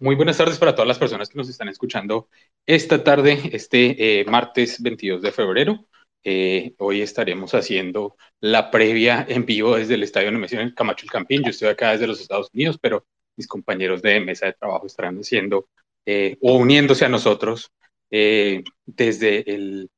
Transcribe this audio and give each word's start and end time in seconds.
Muy 0.00 0.14
buenas 0.14 0.36
tardes 0.36 0.58
para 0.58 0.76
todas 0.76 0.86
las 0.86 0.98
personas 0.98 1.28
que 1.28 1.36
nos 1.36 1.48
están 1.48 1.68
escuchando 1.68 2.28
esta 2.66 3.02
tarde, 3.02 3.50
este 3.52 4.20
eh, 4.20 4.24
martes 4.26 4.80
22 4.80 5.20
de 5.22 5.32
febrero. 5.32 5.86
Eh, 6.22 6.74
hoy 6.78 7.02
estaremos 7.02 7.52
haciendo 7.52 8.16
la 8.38 8.70
previa 8.70 9.26
en 9.28 9.44
vivo 9.44 9.74
desde 9.74 9.94
el 9.94 10.04
Estadio 10.04 10.30
Nemesio 10.30 10.60
Camacho 10.76 11.04
el 11.04 11.10
Campín. 11.10 11.42
Yo 11.42 11.50
estoy 11.50 11.68
acá 11.68 11.90
desde 11.90 12.06
los 12.06 12.20
Estados 12.20 12.48
Unidos, 12.54 12.78
pero 12.80 13.06
mis 13.36 13.48
compañeros 13.48 14.00
de 14.00 14.20
mesa 14.20 14.46
de 14.46 14.52
trabajo 14.52 14.86
estarán 14.86 15.18
haciendo 15.18 15.68
eh, 16.06 16.38
o 16.42 16.54
uniéndose 16.58 17.04
a 17.04 17.08
nosotros 17.08 17.72
desde 18.08 19.52
el 19.52 19.90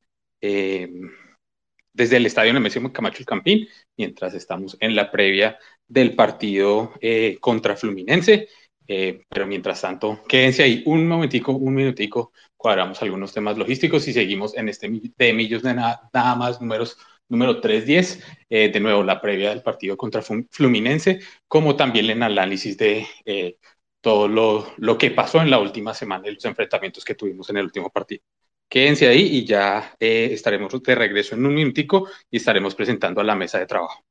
desde 1.92 2.16
el 2.16 2.24
Estadio 2.24 2.54
Nemesio 2.54 2.90
Camacho 2.90 3.18
el 3.18 3.26
Campín, 3.26 3.68
mientras 3.98 4.32
estamos 4.32 4.78
en 4.80 4.96
la 4.96 5.10
previa 5.10 5.58
del 5.86 6.16
partido 6.16 6.94
contra 7.40 7.76
Fluminense. 7.76 8.48
Eh, 8.86 9.22
pero 9.28 9.46
mientras 9.46 9.80
tanto, 9.80 10.22
quédense 10.28 10.62
ahí 10.62 10.82
un 10.86 11.06
momentico, 11.06 11.52
un 11.52 11.74
minutico, 11.74 12.32
cuadramos 12.56 13.00
algunos 13.02 13.32
temas 13.32 13.56
logísticos 13.56 14.06
y 14.08 14.12
seguimos 14.12 14.56
en 14.56 14.68
este 14.68 14.90
de 15.16 15.32
millos 15.32 15.62
de 15.62 15.74
nada, 15.74 16.10
más 16.36 16.60
números 16.60 16.98
número 17.28 17.60
310, 17.60 18.20
eh, 18.48 18.70
de 18.72 18.80
nuevo 18.80 19.04
la 19.04 19.20
previa 19.20 19.50
del 19.50 19.62
partido 19.62 19.96
contra 19.96 20.22
Fluminense, 20.22 21.20
como 21.46 21.76
también 21.76 22.10
el 22.10 22.22
análisis 22.22 22.76
de 22.76 23.06
eh, 23.24 23.58
todo 24.00 24.26
lo, 24.26 24.66
lo, 24.78 24.98
que 24.98 25.12
pasó 25.12 25.40
en 25.40 25.50
la 25.50 25.60
última 25.60 25.94
semana 25.94 26.28
y 26.28 26.34
los 26.34 26.44
enfrentamientos 26.44 27.04
que 27.04 27.14
tuvimos 27.14 27.48
en 27.50 27.58
el 27.58 27.66
último 27.66 27.90
partido. 27.90 28.24
Quédense 28.68 29.06
ahí 29.06 29.22
y 29.36 29.44
ya 29.44 29.94
estaremos 30.00 30.72
de 30.82 30.94
regreso 30.94 31.34
en 31.36 31.46
un 31.46 31.54
minutico 31.54 32.08
y 32.30 32.38
estaremos 32.38 32.74
presentando 32.74 33.20
a 33.20 33.24
la 33.24 33.36
mesa 33.36 33.58
de 33.58 33.66
trabajo. 33.66 34.04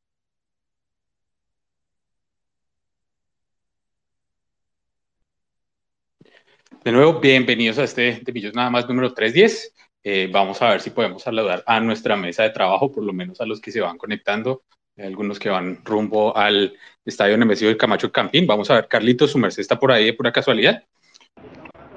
De 6.81 6.93
nuevo, 6.93 7.19
bienvenidos 7.19 7.77
a 7.77 7.83
este 7.83 8.21
de 8.21 8.31
Millos 8.31 8.53
Nada 8.53 8.69
más 8.69 8.87
número 8.87 9.13
310. 9.13 9.75
Eh, 10.01 10.29
vamos 10.31 10.61
a 10.61 10.69
ver 10.69 10.79
si 10.79 10.91
podemos 10.91 11.21
saludar 11.21 11.61
a 11.65 11.81
nuestra 11.81 12.15
mesa 12.15 12.43
de 12.43 12.51
trabajo, 12.51 12.89
por 12.89 13.03
lo 13.03 13.11
menos 13.11 13.41
a 13.41 13.45
los 13.45 13.59
que 13.59 13.69
se 13.69 13.81
van 13.81 13.97
conectando, 13.97 14.63
algunos 14.97 15.39
que 15.39 15.49
van 15.49 15.83
rumbo 15.83 16.35
al 16.37 16.73
estadio 17.03 17.37
Nemesio 17.37 17.67
del 17.67 17.75
Camacho 17.75 18.13
Campín. 18.13 18.47
Vamos 18.47 18.71
a 18.71 18.75
ver, 18.75 18.87
Carlitos, 18.87 19.31
su 19.31 19.37
merced 19.37 19.59
está 19.59 19.77
por 19.77 19.91
ahí 19.91 20.05
de 20.05 20.13
pura 20.13 20.31
casualidad. 20.31 20.81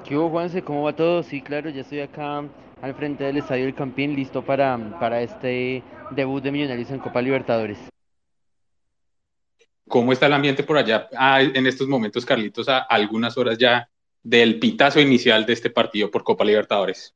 ¿Qué 0.03 0.17
hubo, 0.17 0.29
Juanse? 0.29 0.61
¿Cómo 0.63 0.83
va 0.83 0.93
todo? 0.93 1.23
Sí, 1.23 1.41
claro, 1.41 1.69
ya 1.69 1.79
estoy 1.79 2.01
acá 2.01 2.43
al 2.81 2.93
frente 2.95 3.23
del 3.23 3.37
estadio 3.37 3.63
del 3.63 3.75
Campín, 3.75 4.17
listo 4.17 4.43
para, 4.43 4.77
para 4.99 5.21
este 5.21 5.81
debut 6.11 6.43
de 6.43 6.51
Millonarios 6.51 6.91
en 6.91 6.99
Copa 6.99 7.21
Libertadores. 7.21 7.77
¿Cómo 9.87 10.11
está 10.11 10.25
el 10.25 10.33
ambiente 10.33 10.63
por 10.63 10.77
allá 10.77 11.07
ah, 11.15 11.41
en 11.41 11.67
estos 11.67 11.87
momentos, 11.87 12.25
Carlitos? 12.25 12.67
A 12.67 12.79
algunas 12.79 13.37
horas 13.37 13.57
ya 13.57 13.87
del 14.23 14.59
pitazo 14.59 15.01
inicial 15.01 15.45
de 15.45 15.53
este 15.53 15.69
partido 15.69 16.09
por 16.09 16.23
Copa 16.23 16.45
Libertadores? 16.45 17.13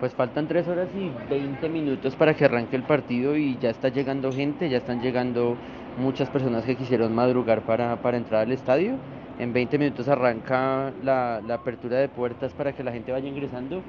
Pues 0.00 0.12
faltan 0.12 0.48
tres 0.48 0.66
horas 0.66 0.88
y 0.94 1.10
20 1.30 1.68
minutos 1.68 2.16
para 2.16 2.34
que 2.34 2.44
arranque 2.44 2.76
el 2.76 2.82
partido 2.82 3.36
y 3.36 3.56
ya 3.60 3.70
está 3.70 3.88
llegando 3.88 4.32
gente, 4.32 4.68
ya 4.68 4.78
están 4.78 5.00
llegando 5.00 5.56
muchas 5.96 6.28
personas 6.28 6.64
que 6.64 6.76
quisieron 6.76 7.14
madrugar 7.14 7.62
para, 7.62 7.96
entrar 8.16 8.42
al 8.42 8.52
estadio. 8.52 8.96
En 9.38 9.52
20 9.52 9.78
minutos 9.78 10.08
arranca 10.08 10.92
la, 11.02 11.36
apertura 11.36 11.98
de 11.98 12.08
puertas 12.08 12.52
para 12.52 12.72
que 12.72 12.82
la 12.82 12.92
gente 12.92 13.12
vaya 13.12 13.28
ingresando. 13.28 13.82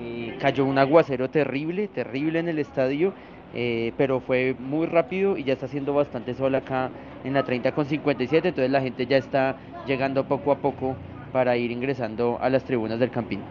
Eh, 0.00 0.36
cayó 0.40 0.64
un 0.64 0.78
aguacero 0.78 1.30
terrible, 1.30 1.86
terrible 1.86 2.40
en 2.40 2.48
el 2.48 2.58
estadio, 2.58 3.14
eh, 3.54 3.92
pero 3.96 4.20
fue 4.20 4.56
muy 4.58 4.86
rápido 4.86 5.36
y 5.36 5.44
ya 5.44 5.52
está 5.52 5.66
haciendo 5.66 5.94
bastante 5.94 6.34
sol 6.34 6.54
acá 6.54 6.90
en 7.24 7.34
la 7.34 7.44
30 7.44 7.72
con 7.72 7.86
57, 7.86 8.48
entonces 8.48 8.70
la 8.70 8.80
gente 8.80 9.06
ya 9.06 9.18
está 9.18 9.56
llegando 9.86 10.24
poco 10.24 10.50
a 10.50 10.56
poco 10.56 10.96
para 11.32 11.56
ir 11.56 11.70
ingresando 11.70 12.38
a 12.40 12.50
las 12.50 12.64
tribunas 12.64 13.00
del 13.00 13.10
Campín. 13.10 13.42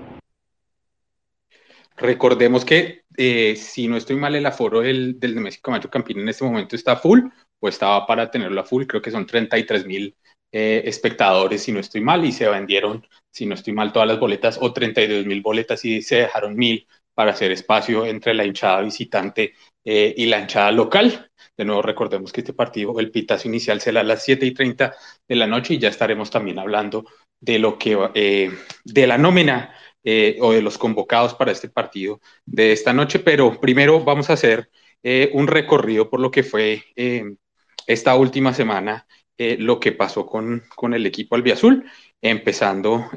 Recordemos 1.97 2.65
que, 2.65 3.03
eh, 3.17 3.55
si 3.55 3.87
no 3.87 3.97
estoy 3.97 4.15
mal, 4.15 4.35
el 4.35 4.45
aforo 4.45 4.81
del, 4.81 5.19
del 5.19 5.35
México 5.35 5.63
Camacho 5.65 5.89
Campín 5.89 6.19
en 6.19 6.29
este 6.29 6.43
momento 6.43 6.75
está 6.75 6.95
full, 6.95 7.21
o 7.59 7.67
estaba 7.67 8.05
para 8.05 8.31
tenerlo 8.31 8.61
a 8.61 8.65
full, 8.65 8.85
creo 8.85 9.01
que 9.01 9.11
son 9.11 9.25
33 9.25 9.85
mil 9.85 10.15
eh, 10.51 10.81
espectadores, 10.85 11.63
si 11.63 11.71
no 11.71 11.79
estoy 11.79 12.01
mal, 12.01 12.25
y 12.25 12.31
se 12.31 12.49
vendieron, 12.49 13.05
si 13.31 13.45
no 13.45 13.55
estoy 13.55 13.73
mal, 13.73 13.93
todas 13.93 14.07
las 14.07 14.19
boletas, 14.19 14.57
o 14.61 14.73
32 14.73 15.25
mil 15.25 15.41
boletas, 15.41 15.85
y 15.85 16.01
se 16.01 16.17
dejaron 16.17 16.55
mil 16.55 16.87
para 17.13 17.31
hacer 17.31 17.51
espacio 17.51 18.05
entre 18.05 18.33
la 18.33 18.45
hinchada 18.45 18.81
visitante 18.81 19.53
eh, 19.85 20.13
y 20.17 20.25
la 20.25 20.39
hinchada 20.39 20.71
local. 20.71 21.29
De 21.55 21.65
nuevo, 21.65 21.81
recordemos 21.81 22.31
que 22.31 22.41
este 22.41 22.53
partido, 22.53 22.99
el 22.99 23.11
pitazo 23.11 23.47
inicial 23.47 23.79
será 23.79 24.01
a 24.01 24.03
las 24.03 24.23
7 24.23 24.45
y 24.45 24.53
30 24.53 24.95
de 25.27 25.35
la 25.35 25.47
noche 25.47 25.75
y 25.75 25.77
ya 25.77 25.89
estaremos 25.89 26.31
también 26.31 26.57
hablando 26.59 27.05
de 27.41 27.59
lo 27.59 27.77
que 27.77 27.97
eh, 28.13 28.51
de 28.85 29.07
la 29.07 29.17
nómina 29.17 29.75
eh, 30.03 30.37
o 30.41 30.53
de 30.53 30.61
los 30.61 30.77
convocados 30.77 31.33
para 31.33 31.51
este 31.51 31.69
partido 31.69 32.21
de 32.45 32.71
esta 32.71 32.93
noche, 32.93 33.19
pero 33.19 33.59
primero 33.59 33.99
vamos 34.03 34.29
a 34.29 34.33
hacer 34.33 34.69
eh, 35.03 35.29
un 35.33 35.47
recorrido 35.47 36.09
por 36.09 36.19
lo 36.19 36.31
que 36.31 36.43
fue 36.43 36.85
esta 37.87 38.15
última 38.15 38.53
semana, 38.53 39.07
lo 39.37 39.79
que 39.79 39.91
pasó 39.91 40.27
con, 40.27 40.63
con 40.75 40.93
el 40.93 41.05
equipo 41.07 41.35
albiazul, 41.35 41.83
empezando 42.21 43.09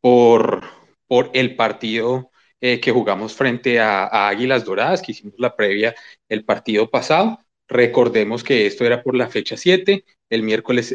por, 0.00 0.62
por 1.08 1.30
el 1.34 1.56
partido 1.56 2.30
que 2.60 2.92
jugamos 2.92 3.34
frente 3.34 3.80
a, 3.80 4.28
Águilas 4.28 4.64
Doradas, 4.64 5.02
que 5.02 5.12
hicimos 5.12 5.34
la 5.38 5.56
previa 5.56 5.94
el 6.28 6.44
partido 6.44 6.88
pasado. 6.88 7.40
Recordemos 7.68 8.44
que 8.44 8.66
esto 8.66 8.84
era 8.84 9.02
por 9.02 9.16
la 9.16 9.28
fecha 9.28 9.56
7, 9.56 10.04
el 10.30 10.42
miércoles 10.44 10.92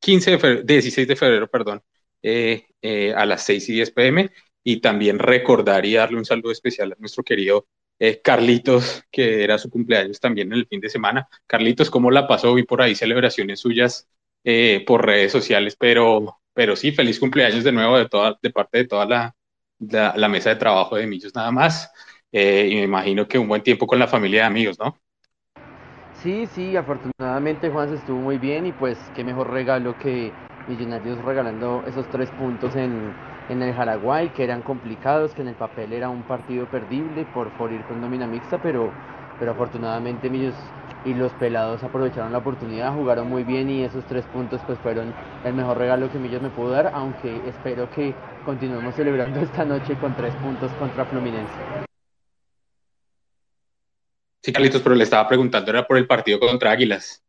15 0.00 0.30
de 0.32 0.38
febrero, 0.38 0.62
16 0.64 1.08
de 1.08 1.16
febrero, 1.16 1.48
perdón, 1.48 1.82
eh, 2.22 2.66
eh, 2.82 3.14
a 3.14 3.26
las 3.26 3.44
6 3.44 3.68
y 3.68 3.72
10 3.74 3.90
pm. 3.92 4.30
Y 4.64 4.80
también 4.80 5.18
recordar 5.18 5.86
y 5.86 5.94
darle 5.94 6.18
un 6.18 6.24
saludo 6.24 6.52
especial 6.52 6.92
a 6.92 6.96
nuestro 6.98 7.22
querido 7.22 7.66
eh, 7.98 8.20
Carlitos, 8.22 9.04
que 9.10 9.42
era 9.42 9.58
su 9.58 9.70
cumpleaños 9.70 10.20
también 10.20 10.52
en 10.52 10.58
el 10.58 10.66
fin 10.66 10.80
de 10.80 10.90
semana. 10.90 11.28
Carlitos, 11.46 11.90
¿cómo 11.90 12.10
la 12.10 12.26
pasó? 12.26 12.54
Vi 12.54 12.64
por 12.64 12.82
ahí 12.82 12.94
celebraciones 12.94 13.60
suyas 13.60 14.08
por 14.86 15.04
redes 15.04 15.30
sociales, 15.30 15.76
pero, 15.78 16.40
pero 16.54 16.74
sí, 16.74 16.92
feliz 16.92 17.20
cumpleaños 17.20 17.64
de 17.64 17.72
nuevo 17.72 17.98
de, 17.98 18.08
toda, 18.08 18.38
de 18.40 18.50
parte 18.50 18.78
de 18.78 18.84
toda 18.86 19.04
la, 19.04 19.36
la, 20.16 20.28
mesa 20.28 20.50
de 20.50 20.56
trabajo 20.56 20.96
de 20.96 21.06
Millos 21.06 21.34
nada 21.34 21.50
más. 21.50 21.90
y 22.32 22.38
me 22.76 22.82
imagino 22.82 23.28
que 23.28 23.38
un 23.38 23.48
buen 23.48 23.62
tiempo 23.62 23.86
con 23.86 23.98
la 23.98 24.08
familia 24.08 24.40
de 24.42 24.46
amigos, 24.46 24.78
¿no? 24.78 24.98
Sí, 26.22 26.46
sí, 26.46 26.76
afortunadamente 26.76 27.70
Juan 27.70 27.90
se 27.90 27.94
estuvo 27.94 28.18
muy 28.18 28.38
bien 28.38 28.66
y 28.66 28.72
pues 28.72 28.98
qué 29.14 29.22
mejor 29.22 29.50
regalo 29.50 29.96
que 29.98 30.32
Millonarios 30.66 31.24
regalando 31.24 31.84
esos 31.86 32.08
tres 32.08 32.28
puntos 32.30 32.74
en, 32.74 33.14
el 33.48 33.72
Jaraguay, 33.72 34.28
que 34.30 34.42
eran 34.42 34.62
complicados, 34.62 35.32
que 35.32 35.42
en 35.42 35.48
el 35.48 35.54
papel 35.54 35.92
era 35.92 36.10
un 36.10 36.22
partido 36.24 36.66
perdible 36.66 37.24
por, 37.32 37.50
por 37.50 37.72
ir 37.72 37.82
con 37.82 38.00
nómina 38.00 38.26
mixta, 38.26 38.58
pero, 38.58 38.90
pero 39.38 39.52
afortunadamente 39.52 40.28
Millos 40.28 40.54
y 41.04 41.14
los 41.14 41.32
pelados 41.34 41.84
aprovecharon 41.84 42.32
la 42.32 42.38
oportunidad, 42.38 42.92
jugaron 42.94 43.28
muy 43.28 43.44
bien 43.44 43.70
y 43.70 43.84
esos 43.84 44.04
tres 44.06 44.24
puntos 44.26 44.60
pues 44.66 44.78
fueron 44.80 45.14
el 45.44 45.54
mejor 45.54 45.78
regalo 45.78 46.10
que 46.10 46.18
Millos 46.18 46.42
me 46.42 46.50
pudo 46.50 46.70
dar, 46.70 46.90
aunque 46.94 47.40
espero 47.48 47.88
que 47.92 48.12
continuemos 48.44 48.94
celebrando 48.96 49.38
esta 49.40 49.64
noche 49.64 49.94
con 50.00 50.14
tres 50.16 50.34
puntos 50.34 50.72
contra 50.72 51.04
Fluminense. 51.04 51.87
Sí, 54.48 54.52
Carlitos, 54.54 54.80
pero 54.80 54.94
le 54.94 55.04
estaba 55.04 55.28
preguntando, 55.28 55.70
era 55.70 55.86
por 55.86 55.98
el 55.98 56.06
partido 56.06 56.40
contra 56.40 56.70
Águilas. 56.70 57.22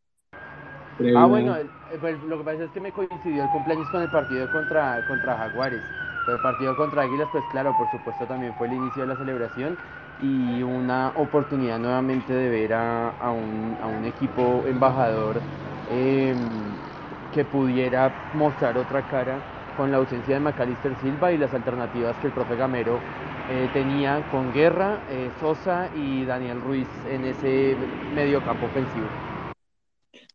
Ah, 1.17 1.25
bueno, 1.25 1.53
pues, 1.99 2.15
lo 2.23 2.37
que 2.37 2.43
pasa 2.45 2.63
es 2.63 2.71
que 2.71 2.79
me 2.79 2.93
coincidió 2.93 3.43
el 3.43 3.49
cumpleaños 3.49 3.89
con 3.89 4.01
el 4.03 4.07
partido 4.07 4.49
contra, 4.53 5.05
contra 5.05 5.35
Jaguares. 5.35 5.81
Pero 6.25 6.37
el 6.37 6.41
partido 6.41 6.77
contra 6.77 7.01
Águilas, 7.01 7.27
pues 7.29 7.43
claro, 7.51 7.75
por 7.75 7.91
supuesto 7.91 8.23
también 8.25 8.53
fue 8.53 8.67
el 8.67 8.73
inicio 8.75 9.01
de 9.01 9.09
la 9.09 9.17
celebración 9.17 9.75
y 10.23 10.63
una 10.63 11.11
oportunidad 11.17 11.77
nuevamente 11.77 12.31
de 12.31 12.49
ver 12.49 12.73
a, 12.73 13.11
un, 13.31 14.05
equipo 14.05 14.63
embajador 14.65 15.41
em, 15.91 16.37
que 17.33 17.43
pudiera 17.43 18.31
mostrar 18.33 18.77
otra 18.77 19.01
cara 19.09 19.58
con 19.75 19.91
la 19.91 19.97
ausencia 19.97 20.35
de 20.35 20.39
Macalister 20.39 20.93
Silva 21.01 21.31
y 21.31 21.37
las 21.37 21.53
alternativas 21.53 22.15
que 22.17 22.27
el 22.27 22.33
profe 22.33 22.55
Gamero 22.55 22.99
eh, 23.51 23.69
tenía 23.73 24.27
con 24.31 24.53
Guerra, 24.53 25.01
eh, 25.09 25.29
Sosa 25.39 25.89
y 25.95 26.23
Daniel 26.25 26.61
Ruiz 26.61 26.87
en 27.09 27.25
ese 27.25 27.75
medio 28.13 28.43
campo 28.43 28.67
ofensivo. 28.67 29.07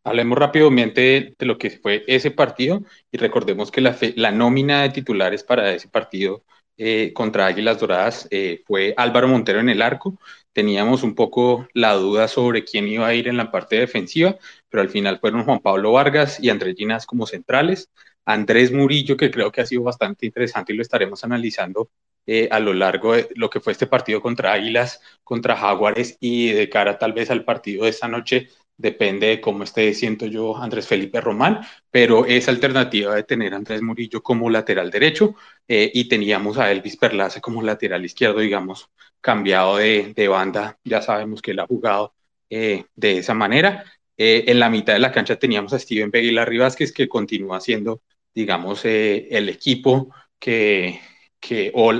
Hablemos 0.03 0.39
rápidamente 0.39 1.35
de 1.39 1.47
lo 1.47 1.57
que 1.57 1.71
fue 1.71 2.05
ese 2.07 2.31
partido 2.31 2.83
y 3.11 3.19
recordemos 3.19 3.71
que 3.71 3.81
la, 3.81 3.97
la 4.17 4.33
nómina 4.33 4.83
de 4.83 4.91
titulares 4.91 5.45
para 5.45 5.73
ese 5.73 5.89
partido 5.89 6.43
eh, 6.77 7.13
contra 7.15 7.47
Águilas 7.47 7.79
Doradas 7.79 8.29
fue 8.67 8.95
Álvaro 8.97 9.29
Montero 9.29 9.61
en 9.61 9.69
el 9.69 9.81
arco. 9.81 10.19
Teníamos 10.53 11.03
un 11.03 11.15
poco 11.15 11.69
la 11.73 11.95
duda 11.95 12.29
sobre 12.29 12.65
quién 12.65 12.87
iba 12.87 13.07
a 13.07 13.15
ir 13.15 13.29
en 13.29 13.37
la 13.37 13.51
parte 13.51 13.77
defensiva, 13.77 14.37
pero 14.69 14.83
al 14.83 14.89
final 14.89 15.19
fueron 15.19 15.45
Juan 15.45 15.61
Pablo 15.61 15.93
Vargas 15.93 16.39
y 16.41 16.51
Andrés 16.51 16.75
Ginas 16.77 17.07
como 17.07 17.27
centrales. 17.27 17.91
Andrés 18.25 18.73
Murillo, 18.73 19.17
que 19.17 19.31
creo 19.31 19.53
que 19.53 19.61
ha 19.61 19.67
sido 19.67 19.83
bastante 19.83 20.27
interesante 20.27 20.73
y 20.73 20.77
lo 20.77 20.83
estaremos 20.83 21.25
analizando 21.25 21.91
eh, 22.27 22.49
a 22.51 22.59
lo 22.61 22.73
largo 22.73 23.15
de 23.15 23.29
lo 23.35 23.51
que 23.51 23.61
fue 23.61 23.73
este 23.73 23.87
partido 23.87 24.21
contra 24.23 24.53
Águilas, 24.53 25.01
contra 25.23 25.57
Jaguares 25.57 26.17
y 26.21 26.53
de 26.53 26.69
cara 26.69 26.99
tal 26.99 27.13
vez 27.13 27.31
al 27.31 27.45
partido 27.45 27.85
de 27.85 27.91
esta 27.91 28.09
noche 28.09 28.49
depende 28.77 29.29
de 29.29 29.41
cómo 29.41 29.65
esté, 29.65 29.95
siento 29.95 30.27
yo, 30.27 30.57
Andrés 30.57 30.87
Felipe 30.87 31.21
Román, 31.21 31.61
pero 31.91 32.27
esa 32.27 32.51
alternativa 32.51 33.15
de 33.15 33.23
tener 33.23 33.55
a 33.55 33.57
Andrés 33.57 33.83
Murillo 33.83 34.23
como 34.23 34.51
lateral 34.51 34.91
derecho 34.91 35.37
eh, 35.69 35.91
y 35.95 36.09
teníamos 36.09 36.59
a 36.59 36.71
Elvis 36.73 36.97
Perlace 36.97 37.41
como 37.41 37.63
lateral 37.63 38.05
izquierdo, 38.05 38.41
digamos, 38.41 38.91
cambiado 39.21 39.77
de, 39.77 40.13
de 40.15 40.29
banda, 40.29 40.79
ya 40.85 41.01
sabemos 41.03 41.41
que 41.41 41.53
él 41.53 41.61
ha 41.61 41.67
jugado 41.67 42.15
eh, 42.51 42.85
de 42.95 43.19
esa 43.19 43.35
manera. 43.35 43.85
Eh, 44.17 44.45
en 44.47 44.61
la 44.61 44.71
mitad 44.71 44.93
de 44.93 45.01
la 45.01 45.13
cancha 45.13 45.37
teníamos 45.39 45.73
a 45.73 45.79
Steven 45.79 46.11
Vega 46.11 46.45
Vázquez, 46.59 46.93
que 46.93 47.09
continúa 47.09 47.61
siendo, 47.61 48.03
digamos, 48.35 48.85
el 48.85 49.49
equipo 49.49 50.15
que, 50.39 51.01
que 51.41 51.71
o, 51.75 51.93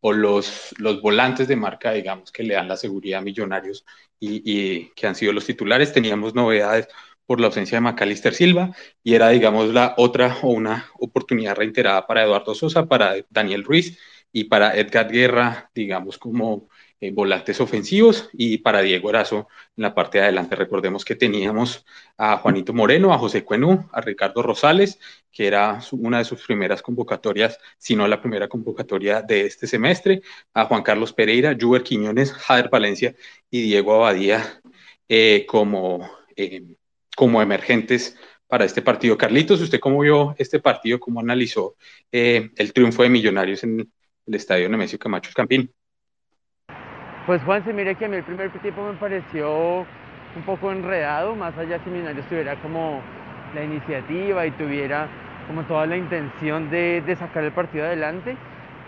o 0.00 0.12
los, 0.12 0.74
los 0.78 1.02
volantes 1.02 1.48
de 1.48 1.56
marca, 1.56 1.92
digamos, 1.92 2.32
que 2.32 2.42
le 2.42 2.54
dan 2.54 2.68
la 2.68 2.76
seguridad 2.76 3.20
a 3.20 3.22
Millonarios 3.22 3.84
y, 4.18 4.90
que 4.94 5.06
han 5.06 5.14
sido 5.14 5.32
los 5.32 5.46
titulares. 5.46 5.92
Teníamos 5.92 6.34
novedades 6.34 6.88
por 7.26 7.40
la 7.40 7.46
ausencia 7.46 7.76
de 7.76 7.82
Macalister 7.82 8.34
Silva 8.34 8.74
y 9.02 9.14
era, 9.14 9.28
digamos, 9.30 9.72
la 9.72 9.94
otra 9.98 10.38
o 10.42 10.50
una 10.50 10.86
oportunidad 10.98 11.56
reiterada 11.56 12.06
para 12.06 12.24
Eduardo 12.24 12.54
Sosa, 12.54 12.86
para 12.86 13.14
Daniel 13.30 13.64
Ruiz 13.64 13.98
y 14.32 14.44
para 14.44 14.76
Edgar 14.76 15.10
Guerra, 15.10 15.70
digamos, 15.74 16.18
como 16.18 16.68
eh, 17.02 17.12
volantes 17.12 17.58
ofensivos 17.62 18.28
y 18.34 18.58
para 18.58 18.82
Diego 18.82 19.08
Erazo 19.08 19.48
en 19.74 19.82
la 19.84 19.94
parte 19.94 20.18
de 20.18 20.24
adelante. 20.24 20.54
Recordemos 20.54 21.02
que 21.02 21.16
teníamos 21.16 21.86
a 22.18 22.36
Juanito 22.36 22.74
Moreno, 22.74 23.14
a 23.14 23.18
José 23.18 23.42
Cuenú, 23.42 23.88
a 23.90 24.02
Ricardo 24.02 24.42
Rosales, 24.42 24.98
que 25.32 25.46
era 25.46 25.80
una 25.92 26.18
de 26.18 26.26
sus 26.26 26.44
primeras 26.44 26.82
convocatorias, 26.82 27.58
si 27.78 27.96
no 27.96 28.06
la 28.06 28.20
primera 28.20 28.48
convocatoria 28.48 29.22
de 29.22 29.46
este 29.46 29.66
semestre, 29.66 30.20
a 30.52 30.66
Juan 30.66 30.82
Carlos 30.82 31.14
Pereira, 31.14 31.56
Juber 31.58 31.82
Quiñones, 31.82 32.34
Jader 32.34 32.68
Valencia 32.68 33.14
y 33.50 33.62
Diego 33.62 33.94
Abadía 33.94 34.60
eh, 35.08 35.46
como, 35.48 36.06
eh, 36.36 36.76
como 37.16 37.40
emergentes 37.40 38.14
para 38.46 38.66
este 38.66 38.82
partido. 38.82 39.16
Carlitos, 39.16 39.62
¿usted 39.62 39.80
cómo 39.80 40.00
vio 40.00 40.34
este 40.36 40.60
partido? 40.60 41.00
¿Cómo 41.00 41.20
analizó 41.20 41.76
el 42.12 42.72
triunfo 42.74 43.02
de 43.04 43.08
Millonarios 43.08 43.64
en 43.64 43.90
el 44.26 44.34
estadio 44.34 44.68
Nemesio 44.68 44.98
Camacho 44.98 45.30
Campín? 45.34 45.72
Pues 47.30 47.44
Juan, 47.44 47.62
se 47.62 47.72
mire 47.72 47.94
que 47.94 48.06
a 48.06 48.08
mí 48.08 48.16
el 48.16 48.24
primer 48.24 48.50
tiempo 48.50 48.82
me 48.84 48.94
pareció 48.94 49.86
un 50.34 50.42
poco 50.44 50.72
enredado, 50.72 51.36
más 51.36 51.56
allá 51.56 51.78
si 51.84 51.88
Millonarios 51.88 52.26
tuviera 52.26 52.56
como 52.56 53.00
la 53.54 53.62
iniciativa 53.62 54.44
y 54.46 54.50
tuviera 54.50 55.06
como 55.46 55.62
toda 55.62 55.86
la 55.86 55.96
intención 55.96 56.68
de, 56.70 57.04
sacar 57.16 57.44
el 57.44 57.52
partido 57.52 57.84
adelante. 57.84 58.36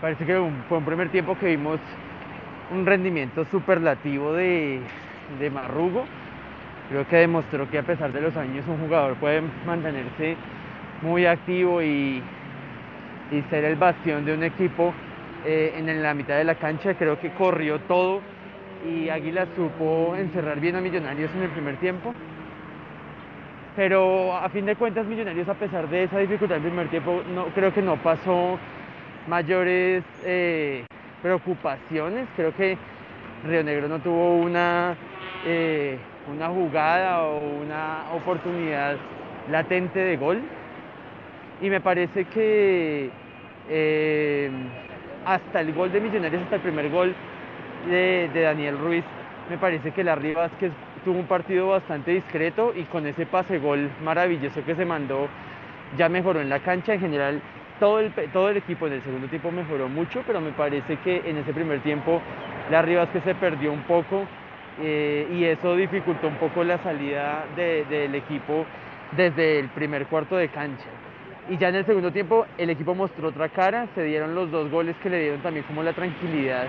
Parece 0.01 0.25
que 0.25 0.33
fue 0.67 0.77
un 0.77 0.83
primer 0.83 1.07
tiempo 1.07 1.37
que 1.39 1.55
vimos 1.55 1.79
un 2.69 2.85
rendimiento 2.85 3.45
superlativo 3.45 4.33
de, 4.33 4.81
de 5.39 5.49
Marrugo. 5.49 6.03
Creo 6.89 7.07
que 7.07 7.15
demostró 7.15 7.69
que 7.69 7.77
a 7.77 7.83
pesar 7.83 8.11
de 8.11 8.19
los 8.19 8.35
años 8.35 8.65
un 8.67 8.77
jugador 8.77 9.15
puede 9.15 9.41
mantenerse 9.65 10.35
muy 11.01 11.25
activo 11.27 11.81
y, 11.81 12.21
y 13.31 13.41
ser 13.49 13.63
el 13.63 13.77
bastión 13.77 14.25
de 14.25 14.33
un 14.33 14.43
equipo 14.43 14.93
eh, 15.45 15.75
en 15.77 16.03
la 16.03 16.13
mitad 16.13 16.35
de 16.35 16.43
la 16.43 16.55
cancha, 16.55 16.93
creo 16.95 17.17
que 17.21 17.31
corrió 17.31 17.79
todo 17.79 18.32
y 18.85 19.09
Águila 19.09 19.47
supo 19.55 20.15
encerrar 20.15 20.59
bien 20.59 20.75
a 20.75 20.81
Millonarios 20.81 21.31
en 21.35 21.43
el 21.43 21.49
primer 21.49 21.77
tiempo. 21.77 22.13
Pero 23.75 24.35
a 24.35 24.49
fin 24.49 24.65
de 24.65 24.75
cuentas 24.75 25.05
Millonarios 25.05 25.47
a 25.49 25.55
pesar 25.55 25.89
de 25.89 26.03
esa 26.03 26.19
dificultad 26.19 26.55
del 26.55 26.65
primer 26.65 26.89
tiempo 26.89 27.23
no, 27.33 27.45
creo 27.47 27.73
que 27.73 27.81
no 27.81 27.97
pasó 27.97 28.59
mayores 29.27 30.03
eh, 30.23 30.85
preocupaciones. 31.21 32.27
Creo 32.35 32.53
que 32.55 32.77
Río 33.45 33.63
Negro 33.63 33.87
no 33.87 33.99
tuvo 33.99 34.37
una, 34.37 34.95
eh, 35.45 35.97
una 36.31 36.49
jugada 36.49 37.23
o 37.23 37.39
una 37.61 38.03
oportunidad 38.13 38.97
latente 39.49 39.99
de 39.99 40.17
gol. 40.17 40.41
Y 41.61 41.69
me 41.69 41.81
parece 41.81 42.25
que 42.25 43.09
hasta 45.25 45.61
el 45.61 45.73
gol 45.73 45.91
de 45.91 46.01
Millonarios, 46.01 46.43
hasta 46.43 46.57
el 46.57 46.61
primer 46.61 46.89
gol 46.89 47.15
de, 47.87 48.29
Daniel 48.33 48.77
Ruiz, 48.77 49.03
me 49.49 49.57
parece 49.57 49.91
que 49.91 50.03
la 50.03 50.15
Vázquez 50.15 50.71
tuvo 51.03 51.19
un 51.19 51.27
partido 51.27 51.67
bastante 51.67 52.11
discreto 52.11 52.73
y 52.75 52.83
con 52.83 53.05
ese 53.05 53.25
pase 53.25 53.59
gol 53.59 53.89
maravilloso 54.03 54.63
que 54.65 54.75
se 54.75 54.85
mandó 54.85 55.27
ya 55.97 56.09
mejoró 56.09 56.41
en 56.41 56.49
la 56.49 56.59
cancha. 56.59 56.93
En 56.93 57.01
general, 57.01 57.41
todo 57.79 57.99
el, 57.99 58.11
todo 58.31 58.49
el 58.49 58.57
equipo 58.57 58.87
en 58.87 58.93
el 58.93 59.03
segundo 59.03 59.27
tiempo 59.27 59.51
mejoró 59.51 59.89
mucho, 59.89 60.23
pero 60.25 60.39
me 60.41 60.51
parece 60.51 60.97
que 60.97 61.21
en 61.25 61.37
ese 61.37 61.53
primer 61.53 61.81
tiempo 61.81 62.21
la 62.71 62.81
Vázquez 62.81 63.23
se 63.23 63.35
perdió 63.35 63.71
un 63.71 63.83
poco 63.83 64.25
eh, 64.81 65.27
y 65.31 65.43
eso 65.43 65.75
dificultó 65.75 66.27
un 66.27 66.35
poco 66.35 66.63
la 66.63 66.77
salida 66.79 67.45
del 67.55 68.15
equipo 68.15 68.65
desde 69.11 69.59
el 69.59 69.67
primer 69.69 70.07
cuarto 70.07 70.37
de 70.37 70.47
cancha. 70.47 70.87
Y 71.49 71.57
ya 71.57 71.67
en 71.67 71.75
el 71.75 71.85
segundo 71.85 72.11
tiempo 72.11 72.45
el 72.57 72.69
equipo 72.69 72.95
mostró 72.95 73.27
otra 73.27 73.49
cara, 73.49 73.87
se 73.93 74.03
dieron 74.03 74.33
los 74.33 74.49
dos 74.49 74.71
goles 74.71 74.95
que 75.03 75.09
le 75.09 75.19
dieron 75.19 75.41
también 75.41 75.65
como 75.65 75.83
la 75.83 75.91
tranquilidad 75.91 76.67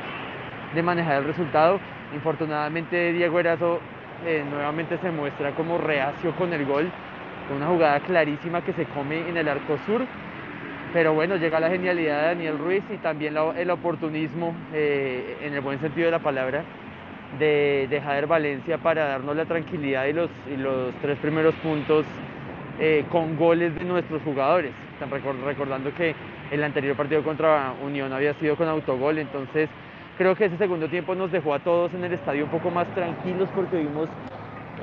de 0.74 0.82
manejar 0.82 1.18
el 1.18 1.24
resultado. 1.24 1.80
Infortunadamente 2.14 3.12
Diego 3.12 3.40
Erazo 3.40 3.80
eh, 4.26 4.44
nuevamente 4.48 4.98
se 4.98 5.10
muestra 5.10 5.52
como 5.52 5.78
reacio 5.78 6.32
con 6.36 6.52
el 6.52 6.64
gol, 6.64 6.90
con 7.48 7.58
una 7.58 7.66
jugada 7.66 8.00
clarísima 8.00 8.62
que 8.62 8.72
se 8.72 8.84
come 8.86 9.28
en 9.28 9.36
el 9.36 9.48
arco 9.48 9.78
sur. 9.86 10.02
Pero 10.92 11.12
bueno, 11.12 11.36
llega 11.36 11.58
la 11.58 11.70
genialidad 11.70 12.20
de 12.20 12.26
Daniel 12.28 12.58
Ruiz 12.58 12.84
y 12.92 12.98
también 12.98 13.34
el 13.56 13.70
oportunismo, 13.70 14.54
eh, 14.72 15.38
en 15.42 15.54
el 15.54 15.60
buen 15.60 15.80
sentido 15.80 16.06
de 16.06 16.12
la 16.12 16.20
palabra, 16.20 16.62
de, 17.38 17.88
de 17.90 18.00
Jader 18.00 18.28
Valencia 18.28 18.78
para 18.78 19.06
darnos 19.06 19.34
la 19.34 19.44
tranquilidad 19.44 20.06
y 20.06 20.12
los, 20.12 20.30
y 20.52 20.56
los 20.56 20.94
tres 21.02 21.18
primeros 21.18 21.52
puntos 21.56 22.06
eh, 22.78 23.04
con 23.10 23.36
goles 23.36 23.74
de 23.74 23.84
nuestros 23.84 24.22
jugadores. 24.22 24.70
Están 24.92 25.10
recordando 25.44 25.92
que 25.94 26.14
el 26.52 26.62
anterior 26.62 26.96
partido 26.96 27.24
contra 27.24 27.72
Unión 27.82 28.12
había 28.12 28.34
sido 28.34 28.54
con 28.54 28.68
autogol, 28.68 29.18
entonces 29.18 29.68
creo 30.16 30.36
que 30.36 30.46
ese 30.46 30.58
segundo 30.58 30.88
tiempo 30.88 31.14
nos 31.14 31.32
dejó 31.32 31.54
a 31.54 31.62
todos 31.62 31.92
en 31.94 32.04
el 32.04 32.12
estadio 32.12 32.44
un 32.44 32.50
poco 32.50 32.70
más 32.70 32.92
tranquilos 32.94 33.48
porque 33.54 33.78
vimos 33.78 34.08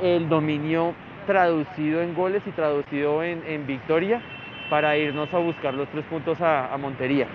el 0.01 0.27
dominio 0.27 0.93
traducido 1.25 2.01
en 2.01 2.13
goles 2.13 2.41
y 2.45 2.51
traducido 2.51 3.23
en, 3.23 3.67
victoria 3.67 4.21
para 4.69 4.97
irnos 4.97 5.33
a 5.33 5.37
buscar 5.37 5.73
los 5.73 5.89
tres 5.91 6.05
puntos 6.05 6.37
a, 6.41 6.75
Montería. 6.77 7.27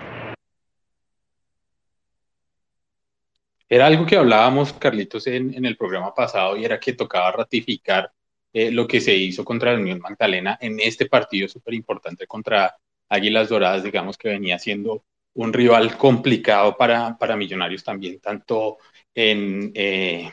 Era 3.69 3.87
algo 3.87 4.05
que 4.05 4.17
hablábamos, 4.17 4.73
Carlitos, 4.73 5.27
en, 5.27 5.65
el 5.65 5.77
programa 5.77 6.13
pasado 6.13 6.57
y 6.57 6.65
era 6.65 6.79
que 6.79 6.93
tocaba 6.93 7.31
ratificar 7.31 8.11
eh, 8.53 8.71
lo 8.71 8.87
que 8.87 9.01
se 9.01 9.13
hizo 9.13 9.43
contra 9.43 9.73
la 9.73 9.79
Unión 9.79 9.99
Magdalena 9.99 10.57
en 10.59 10.79
este 10.79 11.07
partido 11.07 11.47
súper 11.47 11.73
importante 11.73 12.27
contra 12.27 12.75
Águilas 13.09 13.49
Doradas, 13.49 13.83
digamos 13.83 14.17
que 14.17 14.29
venía 14.29 14.57
siendo 14.59 15.03
un 15.37 15.53
rival 15.53 15.97
complicado 15.97 16.75
para, 16.77 17.17
para 17.17 17.35
Millonarios 17.35 17.83
también, 17.83 18.19
tanto 18.19 18.77
en, 19.13 19.71
eh, 19.75 20.31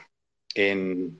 en 0.55 1.19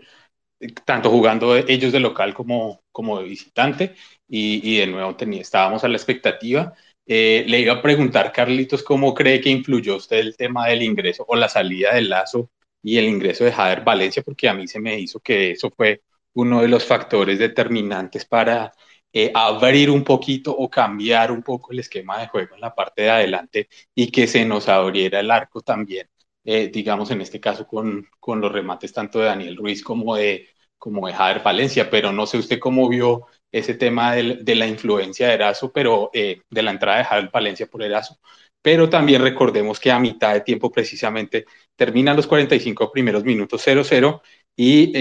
tanto 0.85 1.11
jugando 1.11 1.57
ellos 1.57 1.93
de 1.93 2.01
local 2.01 2.33
como, 2.35 2.83
como 2.91 3.19
de 3.21 3.29
visitante 3.29 3.95
y, 4.29 4.61
y 4.77 4.79
de 4.79 4.87
nuevo 4.87 5.15
tenía, 5.17 5.43
estábamos 5.43 5.85
a 5.85 5.89
la 5.89 5.97
expectativa. 5.97 6.73
Eh, 7.07 7.45
le 7.47 7.61
iba 7.61 7.75
a 7.75 7.83
preguntar, 7.83 8.33
Carlitos, 8.33 8.83
¿cómo 8.83 9.13
cree 9.13 9.41
que 9.41 9.51
influyó 9.51 9.97
usted 9.97 10.19
el 10.19 10.37
tema 10.37 10.69
del 10.69 10.83
ingreso 10.83 11.25
o 11.29 11.37
la 11.37 11.49
salida 11.51 11.95
del 11.95 12.09
Lazo 12.09 12.51
y 12.83 12.97
el 12.97 13.05
ingreso 13.07 13.45
de 13.45 13.53
Jader 13.53 13.83
Valencia? 13.83 14.23
Porque 14.23 14.49
a 14.49 14.55
mí 14.55 14.67
se 14.67 14.81
me 14.81 14.99
hizo 14.99 15.21
que 15.21 15.51
eso 15.51 15.71
fue 15.71 16.01
uno 16.35 16.63
de 16.63 16.69
los 16.69 16.85
factores 16.87 17.39
determinantes 17.39 18.25
para 18.25 18.73
eh, 19.17 19.31
abrir 19.33 19.91
un 19.91 20.03
poquito 20.03 20.51
o 20.57 20.69
cambiar 20.69 21.31
un 21.31 21.43
poco 21.43 21.73
el 21.73 21.79
esquema 21.79 22.19
de 22.19 22.27
juego 22.27 22.57
en 22.57 22.61
la 22.61 22.75
parte 22.75 23.03
de 23.03 23.11
adelante 23.11 23.69
y 23.95 24.11
que 24.11 24.27
se 24.27 24.45
nos 24.45 24.69
abriera 24.69 25.21
el 25.21 25.31
arco 25.31 25.61
también, 25.61 26.09
eh, 26.45 26.69
digamos 26.69 27.13
en 27.13 27.21
este 27.21 27.39
caso 27.41 27.65
con, 27.67 28.09
con, 28.19 28.41
los 28.41 28.51
remates 28.51 28.93
tanto 28.93 29.21
de 29.21 29.27
Daniel 29.27 29.57
Ruiz 29.57 29.85
como 29.85 30.17
de, 30.17 30.49
como 30.79 31.07
de 31.07 31.15
Jader 31.15 31.43
Valencia, 31.45 31.89
pero 31.91 32.11
no 32.13 32.27
sé 32.27 32.39
usted 32.39 32.59
cómo 32.59 32.89
vio 32.89 33.27
ese 33.53 33.75
tema 33.75 34.15
de, 34.17 34.55
la 34.57 34.67
influencia 34.67 35.29
de 35.29 35.35
Erazo, 35.35 35.73
pero 35.73 36.11
eh, 36.13 36.43
de 36.51 36.63
la 36.63 36.73
entrada 36.73 36.99
de 36.99 37.05
Jader 37.05 37.31
Valencia 37.33 37.67
por 37.69 37.83
Erazo. 37.85 38.19
Pero 38.63 38.89
también 38.91 39.23
recordemos 39.23 39.79
que 39.79 39.93
a 39.93 39.99
mitad 40.01 40.35
de 40.35 40.41
tiempo 40.41 40.73
precisamente 40.73 41.45
terminan 41.77 42.17
los 42.17 42.27
45 42.27 42.91
primeros 42.91 43.23
minutos 43.25 43.65
0-0 43.67 44.23
y 44.57 44.93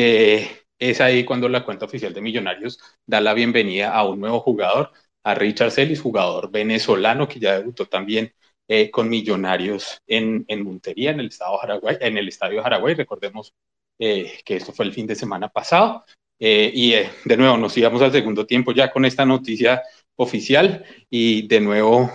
es 0.90 1.00
ahí 1.02 1.24
cuando 1.24 1.48
la 1.48 1.64
cuenta 1.64 1.86
oficial 1.86 2.14
de 2.14 2.22
Millonarios 2.22 2.80
da 3.06 3.22
la 3.22 3.34
bienvenida 3.34 3.94
a 3.94 4.06
un 4.08 4.20
nuevo 4.20 4.42
jugador, 4.42 4.92
a 5.24 5.34
Richard 5.34 5.72
Celis, 5.72 6.02
jugador 6.02 6.52
venezolano 6.52 7.28
que 7.28 7.40
ya 7.40 7.58
debutó 7.58 7.86
también 7.86 8.34
eh, 8.68 8.92
con 8.92 9.10
Millonarios 9.10 10.02
en, 10.08 10.46
Montería, 10.64 11.12
en 11.12 11.22
el, 11.22 11.28
estado 11.28 11.58
Jaraguay, 11.58 11.98
en 12.02 12.18
el 12.18 12.28
estadio 12.28 12.62
Jaraguay. 12.62 12.96
Recordemos 12.96 13.54
eh, 13.98 14.40
que 14.44 14.58
esto 14.58 14.74
fue 14.74 14.86
el 14.86 14.94
fin 14.94 15.08
de 15.08 15.16
semana 15.16 15.50
pasado. 15.50 16.04
Eh, 16.40 16.72
y 16.74 16.94
de 17.30 17.38
nuevo 17.38 17.58
nos 17.58 17.78
íbamos 17.78 18.02
al 18.02 18.12
segundo 18.12 18.46
tiempo 18.46 18.74
ya 18.74 18.92
con 18.92 19.06
esta 19.06 19.26
noticia 19.26 19.84
oficial 20.18 20.84
y 21.10 21.48
de 21.48 21.62
nuevo 21.62 22.12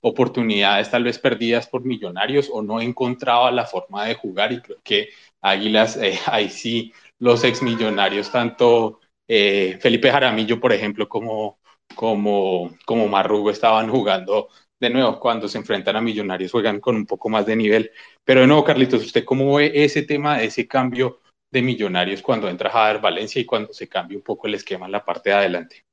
oportunidades 0.00 0.90
tal 0.90 1.04
vez 1.04 1.18
perdidas 1.18 1.66
por 1.66 1.84
millonarios 1.84 2.48
o 2.52 2.62
no 2.62 2.80
encontraba 2.80 3.50
la 3.50 3.66
forma 3.66 4.04
de 4.04 4.14
jugar 4.14 4.52
y 4.52 4.60
creo 4.60 4.78
que 4.84 5.08
Águilas 5.40 5.98
ahí 6.26 6.48
sí 6.48 6.92
los 7.22 7.44
exmillonarios, 7.44 8.32
tanto 8.32 8.98
eh, 9.28 9.78
Felipe 9.80 10.10
Jaramillo, 10.10 10.58
por 10.58 10.72
ejemplo, 10.72 11.08
como, 11.08 11.60
como, 11.94 12.72
como 12.84 13.06
Marrugo 13.06 13.48
estaban 13.48 13.88
jugando 13.88 14.48
de 14.80 14.90
nuevo, 14.90 15.20
cuando 15.20 15.46
se 15.46 15.58
enfrentan 15.58 15.94
a 15.94 16.00
Millonarios 16.00 16.50
juegan 16.50 16.80
con 16.80 16.96
un 16.96 17.06
poco 17.06 17.28
más 17.28 17.46
de 17.46 17.54
nivel. 17.54 17.92
Pero 18.24 18.40
de 18.40 18.48
nuevo, 18.48 18.64
Carlitos, 18.64 19.04
¿usted 19.04 19.24
cómo 19.24 19.54
ve 19.54 19.70
ese 19.72 20.02
tema, 20.02 20.42
ese 20.42 20.66
cambio 20.66 21.20
de 21.48 21.62
Millonarios 21.62 22.22
cuando 22.22 22.48
entra 22.48 22.70
Javier 22.70 23.00
Valencia 23.00 23.40
y 23.40 23.46
cuando 23.46 23.72
se 23.72 23.88
cambia 23.88 24.18
un 24.18 24.24
poco 24.24 24.48
el 24.48 24.54
esquema 24.54 24.86
en 24.86 24.92
la 24.92 25.04
parte 25.04 25.30
de 25.30 25.36
adelante? 25.36 25.84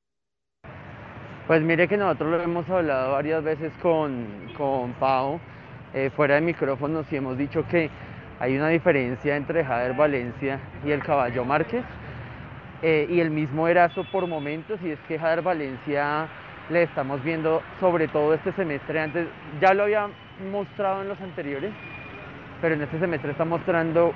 Pues 1.46 1.62
mire 1.62 1.88
que 1.88 1.98
nosotros 1.98 2.32
lo 2.32 2.42
hemos 2.42 2.68
hablado 2.68 3.12
varias 3.12 3.44
veces 3.44 3.72
con, 3.84 4.52
con 4.58 4.94
Pau, 4.94 5.40
eh, 5.94 6.10
fuera 6.16 6.36
de 6.36 6.42
micrófonos, 6.42 7.06
y 7.12 7.18
hemos 7.18 7.38
dicho 7.38 7.68
que 7.68 7.92
hay 8.40 8.58
una 8.58 8.70
diferencia 8.70 9.36
entre 9.36 9.66
Jader 9.66 9.94
Valencia 9.94 10.60
y 10.86 10.92
el 10.92 11.04
Caballo 11.04 11.44
Márquez, 11.46 11.84
eh, 12.82 13.08
y 13.10 13.20
el 13.20 13.30
mismo 13.30 13.68
Erazo 13.68 14.06
por 14.06 14.26
momentos, 14.28 14.80
y 14.82 14.92
es 14.92 15.00
que 15.08 15.20
Jader 15.20 15.42
Valencia 15.42 16.28
le 16.70 16.84
estamos 16.84 17.22
viendo 17.24 17.62
sobre 17.80 18.08
todo 18.08 18.34
este 18.34 18.52
semestre, 18.54 19.02
antes 19.02 19.28
ya 19.60 19.74
lo 19.74 19.84
había 19.84 20.08
mostrado 20.52 21.02
en 21.02 21.10
los 21.10 21.20
anteriores, 21.20 21.72
pero 22.62 22.76
en 22.76 22.82
este 22.82 23.00
semestre 23.00 23.32
está 23.32 23.46
mostrando 23.46 24.14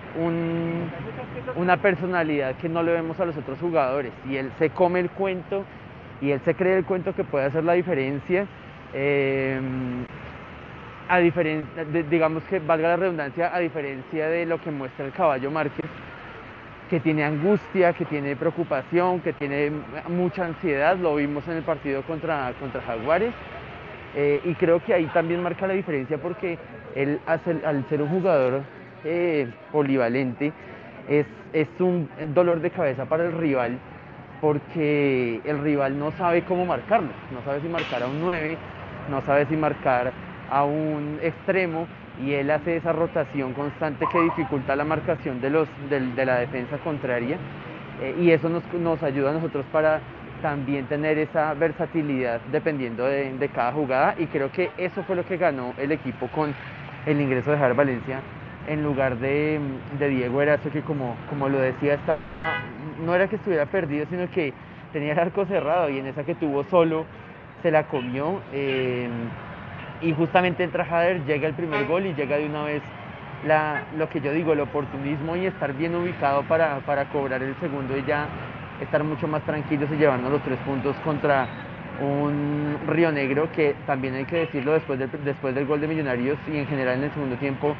una 1.55 1.77
personalidad 1.77 2.55
que 2.55 2.69
no 2.69 2.83
le 2.83 2.91
vemos 2.91 3.19
a 3.19 3.25
los 3.25 3.35
otros 3.37 3.57
jugadores 3.59 4.11
y 4.29 4.35
él 4.35 4.51
se 4.59 4.69
come 4.69 4.99
el 4.99 5.09
cuento 5.09 5.63
y 6.21 6.31
él 6.31 6.41
se 6.45 6.53
cree 6.53 6.77
el 6.77 6.85
cuento 6.85 7.13
que 7.15 7.23
puede 7.23 7.45
hacer 7.45 7.63
la 7.63 7.73
diferencia. 7.73 8.45
Em, 8.93 10.05
a 11.07 11.19
diferencia, 11.19 11.83
digamos 12.09 12.43
que 12.43 12.59
valga 12.59 12.89
la 12.89 12.95
redundancia, 12.95 13.53
a 13.53 13.59
diferencia 13.59 14.27
de 14.27 14.45
lo 14.45 14.59
que 14.61 14.71
muestra 14.71 15.05
el 15.05 15.11
caballo 15.11 15.51
Márquez, 15.51 15.89
que 16.89 16.99
tiene 16.99 17.23
angustia, 17.23 17.93
que 17.93 18.05
tiene 18.05 18.35
preocupación, 18.35 19.19
que 19.21 19.33
tiene 19.33 19.71
mucha 20.09 20.45
ansiedad, 20.45 20.97
lo 20.97 21.15
vimos 21.15 21.47
en 21.47 21.57
el 21.57 21.63
partido 21.63 22.03
contra, 22.03 22.53
contra 22.59 22.81
Jaguares. 22.81 23.33
Eh, 24.15 24.41
y 24.43 24.53
creo 24.53 24.79
que 24.79 24.93
ahí 24.93 25.07
también 25.07 25.41
marca 25.41 25.65
la 25.65 25.73
diferencia 25.73 26.19
porque 26.19 26.59
él, 26.93 27.19
al 27.25 27.89
ser 27.89 28.01
un 28.01 28.09
jugador 28.09 28.61
eh, 29.03 29.49
polivalente, 29.71 30.53
es, 31.09 31.25
es 31.51 31.67
un 31.79 32.07
dolor 32.33 32.59
de 32.61 32.69
cabeza 32.69 33.05
para 33.05 33.25
el 33.25 33.31
rival 33.31 33.79
porque 34.39 35.39
el 35.45 35.59
rival 35.59 35.97
no 35.97 36.11
sabe 36.11 36.43
cómo 36.43 36.65
marcarlo, 36.65 37.09
no 37.33 37.41
sabe 37.43 37.61
si 37.61 37.67
marcar 37.69 38.03
a 38.03 38.07
un 38.07 38.19
9, 38.19 38.57
no 39.09 39.21
sabe 39.21 39.45
si 39.45 39.55
marcar 39.55 40.11
a 40.49 40.63
un 40.63 41.19
extremo 41.21 41.87
y 42.23 42.33
él 42.33 42.51
hace 42.51 42.77
esa 42.77 42.93
rotación 42.93 43.53
constante 43.53 44.05
que 44.11 44.21
dificulta 44.21 44.75
la 44.75 44.83
marcación 44.83 45.41
de, 45.41 45.49
los, 45.49 45.67
de, 45.89 46.25
la 46.25 46.37
defensa 46.37 46.77
contraria 46.77 47.37
eh, 48.01 48.15
y 48.19 48.31
eso 48.31 48.49
nos, 48.49 48.63
nos, 48.73 49.01
ayuda 49.01 49.31
a 49.31 49.33
nosotros 49.33 49.65
para 49.71 49.99
también 50.41 50.85
tener 50.85 51.17
esa 51.17 51.53
versatilidad 51.53 52.41
dependiendo 52.51 53.05
de, 53.05 53.49
cada 53.53 53.71
jugada 53.71 54.15
y 54.19 54.27
creo 54.27 54.51
que 54.51 54.71
eso 54.77 55.03
fue 55.03 55.15
lo 55.15 55.25
que 55.25 55.37
ganó 55.37 55.73
el 55.77 55.91
equipo 55.91 56.27
con 56.27 56.53
el 57.05 57.19
ingreso 57.19 57.51
de 57.51 57.57
Jar 57.57 57.73
Valencia 57.73 58.19
en 58.67 58.83
lugar 58.83 59.17
de, 59.17 59.59
Diego 59.99 60.41
Erazo 60.41 60.69
que 60.69 60.81
como, 60.81 61.15
como 61.29 61.49
lo 61.49 61.59
decía 61.59 61.95
está, 61.95 62.17
no 63.03 63.15
era 63.15 63.27
que 63.27 63.37
estuviera 63.37 63.65
perdido 63.65 64.05
sino 64.09 64.29
que 64.29 64.53
tenía 64.91 65.13
el 65.13 65.19
arco 65.19 65.45
cerrado 65.45 65.89
y 65.89 65.97
en 65.97 66.07
esa 66.07 66.23
que 66.23 66.35
tuvo 66.35 66.63
solo 66.65 67.05
se 67.63 67.71
la 67.71 67.87
comió. 67.87 68.41
Eh, 68.51 69.07
y 70.03 70.13
justamente 70.13 70.63
entra 70.63 70.85
Jader, 70.85 71.23
llega 71.25 71.47
el 71.47 71.53
primer 71.53 71.87
gol 71.87 72.05
y 72.05 72.13
llega 72.13 72.37
de 72.37 72.45
una 72.45 72.63
vez 72.65 72.81
la, 73.47 73.83
lo 73.97 74.09
que 74.09 74.21
yo 74.21 74.31
digo, 74.31 74.53
el 74.53 74.59
oportunismo 74.59 75.35
y 75.35 75.45
estar 75.45 75.73
bien 75.73 75.95
ubicado 75.95 76.43
para, 76.43 76.79
para 76.79 77.05
cobrar 77.05 77.41
el 77.41 77.55
segundo 77.59 77.97
y 77.97 78.03
ya 78.03 78.27
estar 78.81 79.03
mucho 79.03 79.27
más 79.27 79.43
tranquilos 79.43 79.89
y 79.91 79.95
llevarnos 79.95 80.31
los 80.31 80.41
tres 80.43 80.59
puntos 80.59 80.95
contra 81.03 81.47
un 82.01 82.77
Río 82.87 83.11
Negro 83.11 83.49
que 83.51 83.75
también 83.85 84.15
hay 84.15 84.25
que 84.25 84.37
decirlo 84.37 84.73
después 84.73 84.99
del, 84.99 85.09
después 85.23 85.55
del 85.55 85.65
gol 85.65 85.79
de 85.79 85.87
Millonarios 85.87 86.37
y 86.51 86.57
en 86.57 86.67
general 86.67 86.97
en 86.97 87.05
el 87.05 87.11
segundo 87.11 87.35
tiempo 87.37 87.75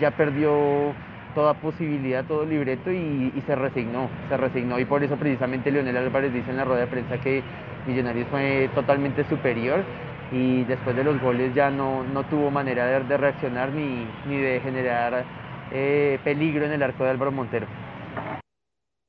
ya 0.00 0.10
perdió 0.12 0.94
toda 1.34 1.54
posibilidad, 1.54 2.24
todo 2.24 2.46
libreto 2.46 2.90
y, 2.90 3.32
y, 3.34 3.42
se 3.46 3.54
resignó, 3.54 4.08
se 4.30 4.36
resignó. 4.38 4.78
Y 4.78 4.86
por 4.86 5.02
eso 5.04 5.16
precisamente 5.16 5.70
Leonel 5.70 5.98
Álvarez 5.98 6.32
dice 6.32 6.50
en 6.50 6.56
la 6.56 6.64
rueda 6.64 6.80
de 6.80 6.86
prensa 6.86 7.18
que 7.18 7.42
Millonarios 7.86 8.26
fue 8.28 8.70
totalmente 8.74 9.24
superior 9.24 9.84
y 10.32 10.64
después 10.64 10.96
de 10.96 11.04
los 11.04 11.20
goles 11.20 11.54
ya 11.54 11.70
no, 11.70 12.02
no 12.02 12.24
tuvo 12.28 12.50
manera 12.50 13.00
de, 13.00 13.16
reaccionar 13.16 13.70
ni, 13.72 14.06
ni, 14.26 14.38
de 14.38 14.60
generar 14.60 15.24
eh, 15.72 16.18
peligro 16.24 16.66
en 16.66 16.72
el 16.72 16.82
arco 16.82 17.04
de 17.04 17.10
Álvaro 17.10 17.32
Montero. 17.32 17.66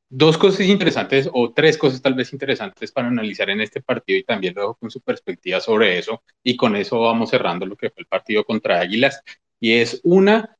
Dos 0.09 0.38
cosas 0.38 0.62
interesantes, 0.62 1.29
o 1.33 1.51
tres 1.51 1.77
cosas 1.77 2.01
tal 2.01 2.13
vez 2.13 2.31
interesantes 2.31 2.91
para 2.91 3.07
analizar 3.07 3.50
en 3.50 3.59
este 3.59 3.81
partido 3.81 4.19
y 4.19 4.24
también 4.24 4.53
luego 4.55 4.75
con 4.75 4.89
su 4.89 5.01
perspectiva 5.01 5.59
sobre 5.59 5.97
eso, 5.97 6.24
y 6.43 6.55
con 6.55 6.75
eso 6.77 7.01
vamos 7.01 7.29
cerrando 7.29 7.65
lo 7.65 7.75
que 7.75 7.89
fue 7.89 8.01
el 8.01 8.07
partido 8.07 8.45
contra 8.45 8.79
Águilas, 8.79 9.21
y 9.59 9.74
es 9.74 10.00
una, 10.03 10.57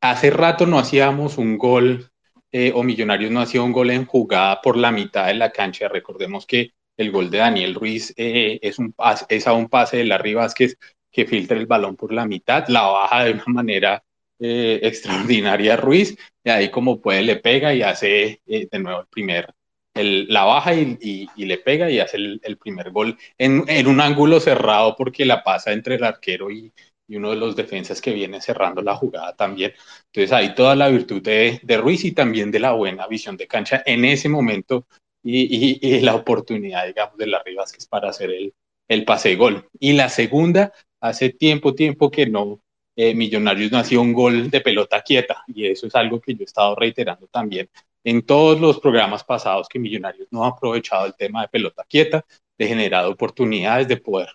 hace 0.00 0.30
rato 0.30 0.66
no 0.66 0.80
hacíamos 0.80 1.38
un 1.38 1.58
gol, 1.58 2.10
eh, 2.50 2.72
o 2.74 2.82
Millonarios 2.82 3.30
no 3.30 3.40
hacía 3.40 3.62
un 3.62 3.72
gol 3.72 3.90
en 3.90 4.04
jugada 4.04 4.60
por 4.62 4.76
la 4.76 4.90
mitad 4.90 5.26
de 5.26 5.34
la 5.34 5.52
cancha, 5.52 5.86
recordemos 5.86 6.44
que 6.44 6.72
el 6.98 7.12
gol 7.12 7.30
de 7.30 7.38
Daniel 7.38 7.74
Ruiz 7.74 8.12
eh, 8.16 8.58
es, 8.60 9.46
a 9.46 9.52
un 9.54 9.68
pase 9.68 9.98
de 9.98 10.04
Larry 10.04 10.34
Vázquez 10.34 10.76
que 11.10 11.24
filtra 11.26 11.56
el 11.56 11.66
balón 11.66 11.96
por 11.96 12.12
la 12.12 12.26
mitad, 12.26 12.66
la 12.68 12.82
baja 12.82 13.24
de 13.24 13.32
una 13.32 13.44
manera 13.46 14.04
eh, 14.38 14.80
extraordinaria 14.82 15.76
Ruiz, 15.76 16.18
y 16.44 16.50
ahí 16.50 16.70
como 16.70 17.00
puede 17.00 17.22
le 17.22 17.36
pega 17.36 17.72
y 17.72 17.82
hace 17.82 18.42
eh, 18.46 18.68
de 18.70 18.78
nuevo 18.78 19.00
el 19.00 19.06
primer, 19.06 19.54
la 19.94 20.44
baja 20.44 20.74
y, 20.74 21.28
le 21.36 21.58
pega 21.58 21.90
y 21.90 21.98
hace 21.98 22.18
el, 22.18 22.58
primer 22.60 22.90
gol 22.90 23.16
en, 23.36 23.86
un 23.86 24.00
ángulo 24.00 24.38
cerrado 24.38 24.94
porque 24.96 25.24
la 25.24 25.42
pasa 25.42 25.72
entre 25.72 25.96
el 25.96 26.04
arquero 26.04 26.50
y, 26.50 26.72
uno 27.10 27.30
de 27.30 27.36
los 27.36 27.56
defensas 27.56 28.02
que 28.02 28.12
viene 28.12 28.38
cerrando 28.42 28.82
la 28.82 28.94
jugada 28.94 29.34
también. 29.34 29.72
Entonces 30.12 30.30
ahí 30.30 30.54
toda 30.54 30.76
la 30.76 30.88
virtud 30.88 31.22
de 31.22 31.76
Ruiz 31.78 32.04
y 32.04 32.12
también 32.12 32.50
de 32.50 32.60
la 32.60 32.72
buena 32.72 33.06
visión 33.06 33.34
de 33.38 33.46
cancha 33.46 33.82
en 33.86 34.04
ese 34.04 34.28
momento 34.28 34.86
y, 35.30 36.00
la 36.00 36.14
oportunidad, 36.14 36.86
digamos, 36.86 37.16
de 37.18 37.26
la 37.26 37.42
Rivas 37.42 37.74
para 37.88 38.10
hacer 38.10 38.30
el, 38.30 38.54
el 38.88 39.04
pase 39.04 39.36
gol. 39.36 39.68
Y 39.78 39.92
la 39.92 40.08
segunda, 40.08 40.72
hace 41.00 41.30
tiempo, 41.30 41.74
tiempo 41.74 42.10
que 42.10 42.26
no, 42.26 42.60
eh, 42.96 43.14
Millonarios 43.14 43.70
no 43.70 43.78
hacía 43.78 44.00
un 44.00 44.12
gol 44.12 44.50
de 44.50 44.60
pelota 44.60 45.02
quieta, 45.02 45.44
y 45.46 45.66
eso 45.66 45.86
es 45.86 45.94
algo 45.94 46.20
que 46.20 46.34
yo 46.34 46.40
he 46.40 46.44
estado 46.44 46.74
reiterando 46.74 47.28
también 47.28 47.68
en 48.04 48.22
todos 48.22 48.60
los 48.60 48.80
programas 48.80 49.22
pasados, 49.24 49.68
que 49.68 49.78
Millonarios 49.78 50.28
no 50.30 50.44
ha 50.44 50.48
aprovechado 50.48 51.06
el 51.06 51.14
tema 51.14 51.42
de 51.42 51.48
pelota 51.48 51.84
quieta, 51.88 52.24
de 52.56 52.66
generar 52.66 53.04
oportunidades 53.06 53.86
de 53.86 53.98
poder 53.98 54.28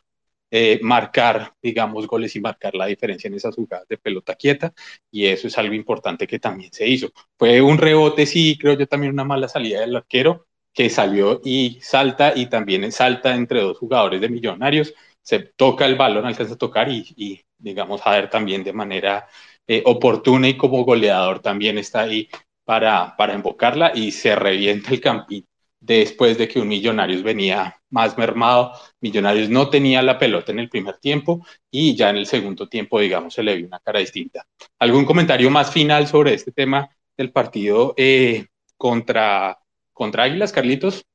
eh, 0.52 0.80
marcar, 0.84 1.56
digamos, 1.62 2.06
goles 2.08 2.36
y 2.36 2.40
marcar 2.40 2.76
la 2.76 2.86
diferencia 2.86 3.28
en 3.28 3.34
esas 3.34 3.56
jugadas 3.56 3.88
de 3.88 3.98
pelota 3.98 4.36
quieta, 4.36 4.74
y 5.12 5.26
eso 5.26 5.48
es 5.48 5.58
algo 5.58 5.74
importante 5.74 6.28
que 6.28 6.40
también 6.40 6.72
se 6.72 6.88
hizo. 6.88 7.10
Fue 7.38 7.62
un 7.62 7.78
rebote, 7.80 8.26
sí, 8.26 8.58
creo 8.60 8.78
yo 8.78 8.88
también 8.88 9.14
una 9.14 9.24
mala 9.24 9.48
salida 9.48 9.82
del 9.82 9.96
arquero, 9.96 10.46
que 10.74 10.90
salió 10.90 11.42
y 11.44 11.80
salta 11.82 12.34
y 12.36 12.48
también 12.48 12.92
salta 12.92 13.36
entre 13.36 13.62
dos 13.62 13.78
jugadores 13.78 14.22
de 14.22 14.30
Millonarios, 14.30 14.94
se 15.22 15.40
toca 15.40 15.86
el 15.86 15.96
balón, 15.96 16.26
alcanza 16.26 16.56
a 16.56 16.58
tocar 16.58 16.90
y, 16.90 17.42
digamos, 17.58 18.02
a 18.06 18.12
ver 18.12 18.30
también 18.30 18.64
de 18.64 18.74
manera 18.74 19.28
eh, 19.68 19.82
oportuna 19.86 20.50
y 20.50 20.58
como 20.58 20.84
goleador 20.84 21.40
también 21.40 21.78
está 21.78 22.02
ahí 22.02 22.28
para, 22.66 23.16
para 23.16 23.34
invocarla 23.34 23.92
y 23.96 24.12
se 24.12 24.36
revienta 24.36 24.92
el 24.92 25.02
campín 25.02 25.48
después 25.80 26.38
de 26.38 26.48
que 26.48 26.60
un 26.60 26.68
Millonarios 26.68 27.24
venía 27.24 27.80
más 27.90 28.18
mermado. 28.18 28.74
Millonarios 29.02 29.50
no 29.50 29.70
tenía 29.70 30.02
la 30.02 30.18
pelota 30.18 30.52
en 30.52 30.60
el 30.60 30.70
primer 30.70 30.98
tiempo 30.98 31.46
y 31.70 31.96
ya 31.96 32.10
en 32.10 32.18
el 32.18 32.26
segundo 32.26 32.68
tiempo, 32.68 33.00
digamos, 33.00 33.34
se 33.34 33.44
le 33.44 33.56
vio 33.56 33.68
una 33.68 33.80
cara 33.80 34.00
distinta. 34.00 34.46
¿Algún 34.80 35.06
comentario 35.06 35.50
más 35.50 35.72
final 35.72 36.08
sobre 36.08 36.34
este 36.34 36.52
tema 36.52 36.90
del 37.16 37.32
partido 37.32 37.94
eh, 37.98 38.48
contra 38.78 39.60
contra 39.94 40.24
Águilas, 40.24 40.52
Carlitos? 40.52 41.06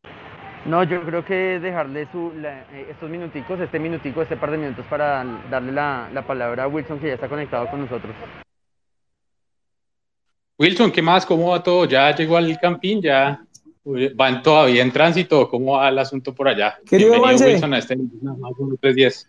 No, 0.65 0.83
yo 0.85 1.03
creo 1.03 1.25
que 1.25 1.61
dejarle 1.61 2.09
su, 2.11 2.33
eh, 2.45 2.87
estos 2.91 3.09
minuticos, 3.09 3.59
este 3.61 3.79
minutico, 3.79 4.23
este 4.23 4.37
par 4.37 4.51
de 4.51 4.59
minutos 4.59 4.85
para 4.91 5.25
darle 5.51 5.73
la, 5.73 6.25
palabra 6.27 6.65
a 6.65 6.69
Wilson 6.69 6.99
que 6.99 7.09
ya 7.09 7.15
está 7.15 7.29
conectado 7.29 7.69
con 7.71 7.81
nosotros. 7.81 8.15
Wilson, 10.59 10.91
¿qué 10.91 11.01
más? 11.01 11.25
¿Cómo 11.25 11.51
va 11.51 11.63
todo? 11.63 11.85
¿Ya 11.85 12.15
llegó 12.15 12.37
al 12.37 12.59
campín? 12.59 13.01
¿Ya 13.01 13.41
van 14.17 14.43
todavía 14.43 14.83
en 14.83 14.93
tránsito? 14.93 15.49
¿Cómo 15.49 15.79
va 15.79 15.89
el 15.89 15.99
asunto 15.99 16.35
por 16.35 16.49
allá? 16.49 16.77
Querido 16.85 17.13
Bienvenido 17.13 17.47
Wilson 17.47 17.75
a 17.75 17.79
este 17.79 17.97
más 17.97 18.53
tres 18.81 18.95
días. 18.97 19.29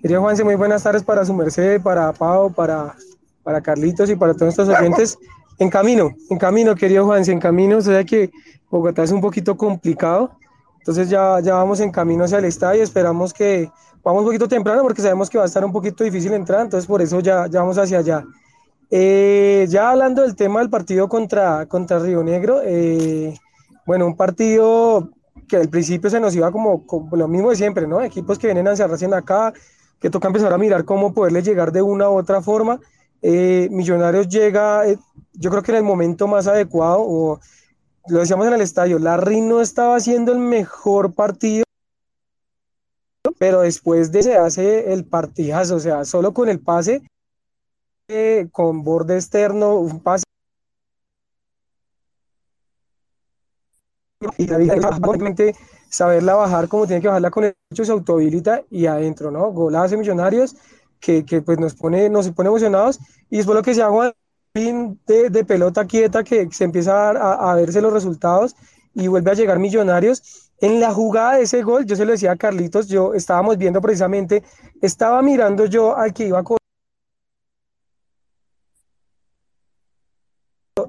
Querido 0.00 0.20
Juanse, 0.20 0.44
muy 0.44 0.54
buenas 0.54 0.84
tardes 0.84 1.02
para 1.02 1.24
su 1.24 1.34
merced, 1.34 1.80
para 1.82 2.12
Pau, 2.12 2.52
para, 2.52 2.94
para 3.42 3.60
Carlitos 3.60 4.08
y 4.10 4.14
para 4.14 4.34
todos 4.34 4.56
nuestros 4.56 4.68
oyentes. 4.68 5.18
En 5.58 5.70
camino, 5.70 6.14
en 6.30 6.38
camino, 6.38 6.74
querido 6.74 7.04
Juan, 7.04 7.28
en 7.28 7.40
camino, 7.40 7.78
o 7.78 7.80
sea 7.80 8.04
que 8.04 8.30
Bogotá 8.70 9.02
es 9.02 9.10
un 9.10 9.20
poquito 9.20 9.56
complicado, 9.56 10.30
entonces 10.78 11.10
ya, 11.10 11.40
ya 11.40 11.54
vamos 11.54 11.80
en 11.80 11.90
camino 11.90 12.24
hacia 12.24 12.38
el 12.38 12.44
estadio, 12.44 12.82
esperamos 12.82 13.32
que 13.32 13.70
vamos 14.04 14.20
un 14.20 14.26
poquito 14.26 14.48
temprano 14.48 14.82
porque 14.82 15.02
sabemos 15.02 15.28
que 15.28 15.38
va 15.38 15.44
a 15.44 15.48
estar 15.48 15.64
un 15.64 15.72
poquito 15.72 16.04
difícil 16.04 16.32
entrar, 16.32 16.62
entonces 16.62 16.86
por 16.86 17.02
eso 17.02 17.20
ya, 17.20 17.46
ya 17.48 17.60
vamos 17.60 17.76
hacia 17.76 17.98
allá. 17.98 18.24
Eh, 18.90 19.66
ya 19.68 19.90
hablando 19.90 20.22
del 20.22 20.34
tema 20.34 20.60
del 20.60 20.70
partido 20.70 21.08
contra, 21.08 21.66
contra 21.66 21.98
Río 21.98 22.22
Negro, 22.22 22.60
eh, 22.64 23.34
bueno, 23.84 24.06
un 24.06 24.16
partido 24.16 25.10
que 25.48 25.56
al 25.56 25.68
principio 25.68 26.08
se 26.10 26.20
nos 26.20 26.34
iba 26.34 26.50
como, 26.52 26.84
lo 27.12 27.28
mismo 27.28 27.50
de 27.50 27.56
siempre, 27.56 27.86
¿no? 27.86 28.02
Equipos 28.02 28.38
que 28.38 28.46
vienen 28.46 28.66
a 28.68 28.70
encerrarse 28.70 29.04
en 29.04 29.14
acá, 29.14 29.52
que 30.00 30.10
toca 30.10 30.28
empezar 30.28 30.52
a 30.52 30.58
mirar 30.58 30.84
cómo 30.84 31.12
poderle 31.12 31.42
llegar 31.42 31.72
de 31.72 31.82
una 31.82 32.08
u 32.08 32.16
otra 32.16 32.40
forma. 32.40 32.80
Eh, 33.22 33.68
Millonarios 33.70 34.28
llega, 34.28 34.84
yo 35.32 35.50
creo 35.50 35.62
que 35.62 35.72
en 35.72 35.78
el 35.78 35.84
momento 35.84 36.26
más 36.26 36.46
adecuado, 36.46 36.98
o 37.00 37.40
lo 38.08 38.18
decíamos 38.20 38.46
en 38.46 38.54
el 38.54 38.60
estadio, 38.60 38.98
Larry 38.98 39.40
no 39.40 39.60
estaba 39.60 39.96
haciendo 39.96 40.32
el 40.32 40.38
mejor 40.38 41.12
partido, 41.12 41.64
pero 43.38 43.60
después 43.60 44.12
de 44.12 44.22
se 44.22 44.36
hace 44.36 44.92
el 44.92 45.04
partidazo, 45.04 45.76
o 45.76 45.80
sea, 45.80 46.04
solo 46.04 46.32
con 46.32 46.48
el 46.48 46.60
pase 46.60 47.02
con 48.52 48.82
borde 48.82 49.16
externo, 49.16 49.74
un 49.76 50.00
pase. 50.00 50.24
Y 54.38 54.50
obviamente 54.50 55.54
saberla 55.90 56.34
bajar 56.34 56.68
como 56.68 56.86
tiene 56.86 57.02
que 57.02 57.08
bajarla 57.08 57.30
con 57.30 57.44
el 57.44 57.54
hecho 57.70 57.84
se 57.84 57.92
autohabilita 57.92 58.62
y 58.70 58.86
adentro, 58.86 59.30
¿no? 59.30 59.52
Golazo 59.52 59.96
Millonarios 59.98 60.56
que, 61.00 61.24
que, 61.24 61.42
pues 61.42 61.58
nos 61.58 61.74
pone, 61.74 62.08
nos 62.08 62.30
pone 62.30 62.48
emocionados 62.48 62.98
y 63.30 63.38
después 63.38 63.56
lo 63.56 63.62
que 63.62 63.74
se 63.74 63.82
haga 63.82 64.14
de, 64.54 65.30
de 65.30 65.44
pelota 65.44 65.86
quieta 65.86 66.24
que 66.24 66.48
se 66.50 66.64
empieza 66.64 67.10
a, 67.10 67.50
a, 67.52 67.54
verse 67.54 67.80
los 67.80 67.92
resultados 67.92 68.56
y 68.94 69.06
vuelve 69.06 69.30
a 69.30 69.34
llegar 69.34 69.58
Millonarios. 69.58 70.50
En 70.60 70.80
la 70.80 70.92
jugada 70.92 71.36
de 71.36 71.42
ese 71.42 71.62
gol, 71.62 71.86
yo 71.86 71.94
se 71.94 72.04
lo 72.04 72.12
decía 72.12 72.32
a 72.32 72.36
Carlitos, 72.36 72.88
yo 72.88 73.14
estábamos 73.14 73.58
viendo 73.58 73.80
precisamente, 73.80 74.42
estaba 74.82 75.22
mirando 75.22 75.66
yo 75.66 75.96
al 75.96 76.12
que 76.12 76.26
iba 76.26 76.40
a 76.40 76.44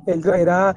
él 0.06 0.24
era 0.28 0.76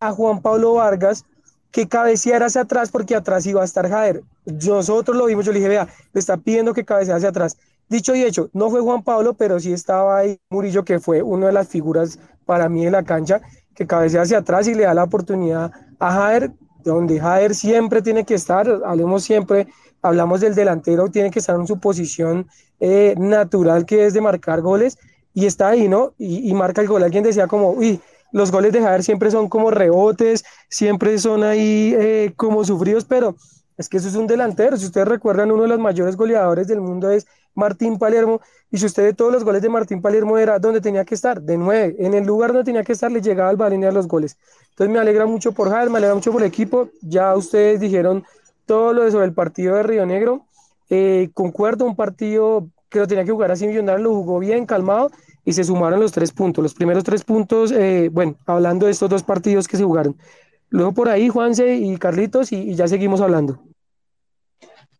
a 0.00 0.12
Juan 0.12 0.40
Pablo 0.40 0.74
Vargas 0.74 1.24
que 1.70 1.88
cabeceara 1.88 2.46
hacia 2.46 2.62
atrás 2.62 2.90
porque 2.90 3.16
atrás 3.16 3.46
iba 3.46 3.60
a 3.62 3.64
estar 3.64 3.88
Jader. 3.88 4.22
Nosotros 4.44 5.16
lo 5.16 5.26
vimos, 5.26 5.44
yo 5.44 5.52
le 5.52 5.58
dije, 5.58 5.68
vea, 5.68 5.88
le 6.12 6.20
está 6.20 6.36
pidiendo 6.36 6.72
que 6.72 6.84
cabecee 6.84 7.14
hacia 7.14 7.30
atrás. 7.30 7.56
Dicho 7.88 8.14
y 8.14 8.22
hecho, 8.22 8.48
no 8.52 8.70
fue 8.70 8.80
Juan 8.80 9.02
Pablo, 9.02 9.34
pero 9.34 9.60
sí 9.60 9.72
estaba 9.72 10.18
ahí 10.18 10.40
Murillo, 10.50 10.84
que 10.84 11.00
fue 11.00 11.22
una 11.22 11.46
de 11.46 11.52
las 11.52 11.68
figuras 11.68 12.18
para 12.46 12.68
mí 12.68 12.86
en 12.86 12.92
la 12.92 13.02
cancha, 13.02 13.40
que 13.74 13.86
cabecea 13.86 14.22
hacia 14.22 14.38
atrás 14.38 14.66
y 14.68 14.74
le 14.74 14.84
da 14.84 14.94
la 14.94 15.04
oportunidad 15.04 15.72
a 15.98 16.12
Jader, 16.12 16.52
donde 16.82 17.20
Jader 17.20 17.54
siempre 17.54 18.02
tiene 18.02 18.24
que 18.24 18.34
estar, 18.34 18.68
hablemos 18.84 19.24
siempre, 19.24 19.68
hablamos 20.02 20.40
del 20.40 20.54
delantero, 20.54 21.08
tiene 21.08 21.30
que 21.30 21.38
estar 21.38 21.56
en 21.56 21.66
su 21.66 21.78
posición 21.78 22.46
eh, 22.80 23.14
natural, 23.18 23.86
que 23.86 24.06
es 24.06 24.14
de 24.14 24.20
marcar 24.20 24.60
goles, 24.60 24.98
y 25.32 25.46
está 25.46 25.68
ahí, 25.68 25.88
¿no? 25.88 26.14
Y, 26.16 26.54
marca 26.54 26.80
el 26.80 26.86
gol. 26.86 27.02
Alguien 27.02 27.24
decía 27.24 27.48
como, 27.48 27.70
uy, 27.70 28.00
los 28.30 28.52
goles 28.52 28.72
de 28.72 28.80
Javier 28.80 29.02
siempre 29.02 29.30
son 29.30 29.48
como 29.48 29.70
rebotes, 29.70 30.44
siempre 30.68 31.18
son 31.18 31.42
ahí 31.42 31.94
eh, 31.98 32.32
como 32.36 32.64
sufridos, 32.64 33.04
pero 33.04 33.34
es 33.76 33.88
que 33.88 33.96
eso 33.96 34.08
es 34.08 34.14
un 34.14 34.28
delantero. 34.28 34.76
Si 34.76 34.86
ustedes 34.86 35.08
recuerdan, 35.08 35.50
uno 35.50 35.62
de 35.62 35.68
los 35.68 35.80
mayores 35.80 36.16
goleadores 36.16 36.68
del 36.68 36.80
mundo 36.80 37.10
es 37.10 37.26
Martín 37.54 37.98
Palermo. 37.98 38.40
Y 38.70 38.78
si 38.78 38.86
usted 38.86 39.04
ve 39.04 39.12
todos 39.12 39.32
los 39.32 39.44
goles 39.44 39.62
de 39.62 39.68
Martín 39.68 40.02
Palermo, 40.02 40.38
era 40.38 40.58
donde 40.58 40.80
tenía 40.80 41.04
que 41.04 41.14
estar, 41.14 41.40
de 41.40 41.56
nueve. 41.56 41.96
En 41.98 42.14
el 42.14 42.24
lugar 42.24 42.52
donde 42.52 42.64
tenía 42.64 42.82
que 42.82 42.92
estar, 42.92 43.10
le 43.10 43.20
llegaba 43.20 43.50
el 43.50 43.56
balón 43.56 43.84
a 43.84 43.92
los 43.92 44.08
goles. 44.08 44.36
Entonces 44.70 44.92
me 44.92 44.98
alegra 44.98 45.26
mucho 45.26 45.52
por 45.52 45.70
Javier, 45.70 45.90
me 45.90 45.98
alegra 45.98 46.14
mucho 46.14 46.32
por 46.32 46.42
el 46.42 46.48
equipo. 46.48 46.88
Ya 47.02 47.34
ustedes 47.36 47.80
dijeron 47.80 48.24
todo 48.66 48.92
lo 48.92 49.04
de 49.04 49.10
sobre 49.10 49.26
el 49.26 49.32
partido 49.32 49.76
de 49.76 49.82
Río 49.82 50.06
Negro. 50.06 50.46
Eh, 50.90 51.30
concuerdo, 51.34 51.84
un 51.84 51.96
partido 51.96 52.68
que 52.88 52.98
lo 53.00 53.06
tenía 53.06 53.24
que 53.24 53.32
jugar 53.32 53.50
así 53.50 53.66
Millonario, 53.66 54.04
lo 54.04 54.14
jugó 54.14 54.38
bien, 54.38 54.66
calmado, 54.66 55.10
y 55.44 55.52
se 55.52 55.64
sumaron 55.64 56.00
los 56.00 56.12
tres 56.12 56.32
puntos. 56.32 56.62
Los 56.62 56.74
primeros 56.74 57.04
tres 57.04 57.24
puntos, 57.24 57.72
eh, 57.72 58.08
bueno, 58.12 58.36
hablando 58.46 58.86
de 58.86 58.92
estos 58.92 59.10
dos 59.10 59.22
partidos 59.22 59.66
que 59.66 59.76
se 59.76 59.84
jugaron. 59.84 60.16
Luego 60.70 60.92
por 60.92 61.08
ahí, 61.08 61.28
Juanse 61.28 61.76
y 61.76 61.96
Carlitos, 61.98 62.52
y, 62.52 62.74
ya 62.74 62.88
seguimos 62.88 63.20
hablando. 63.20 63.58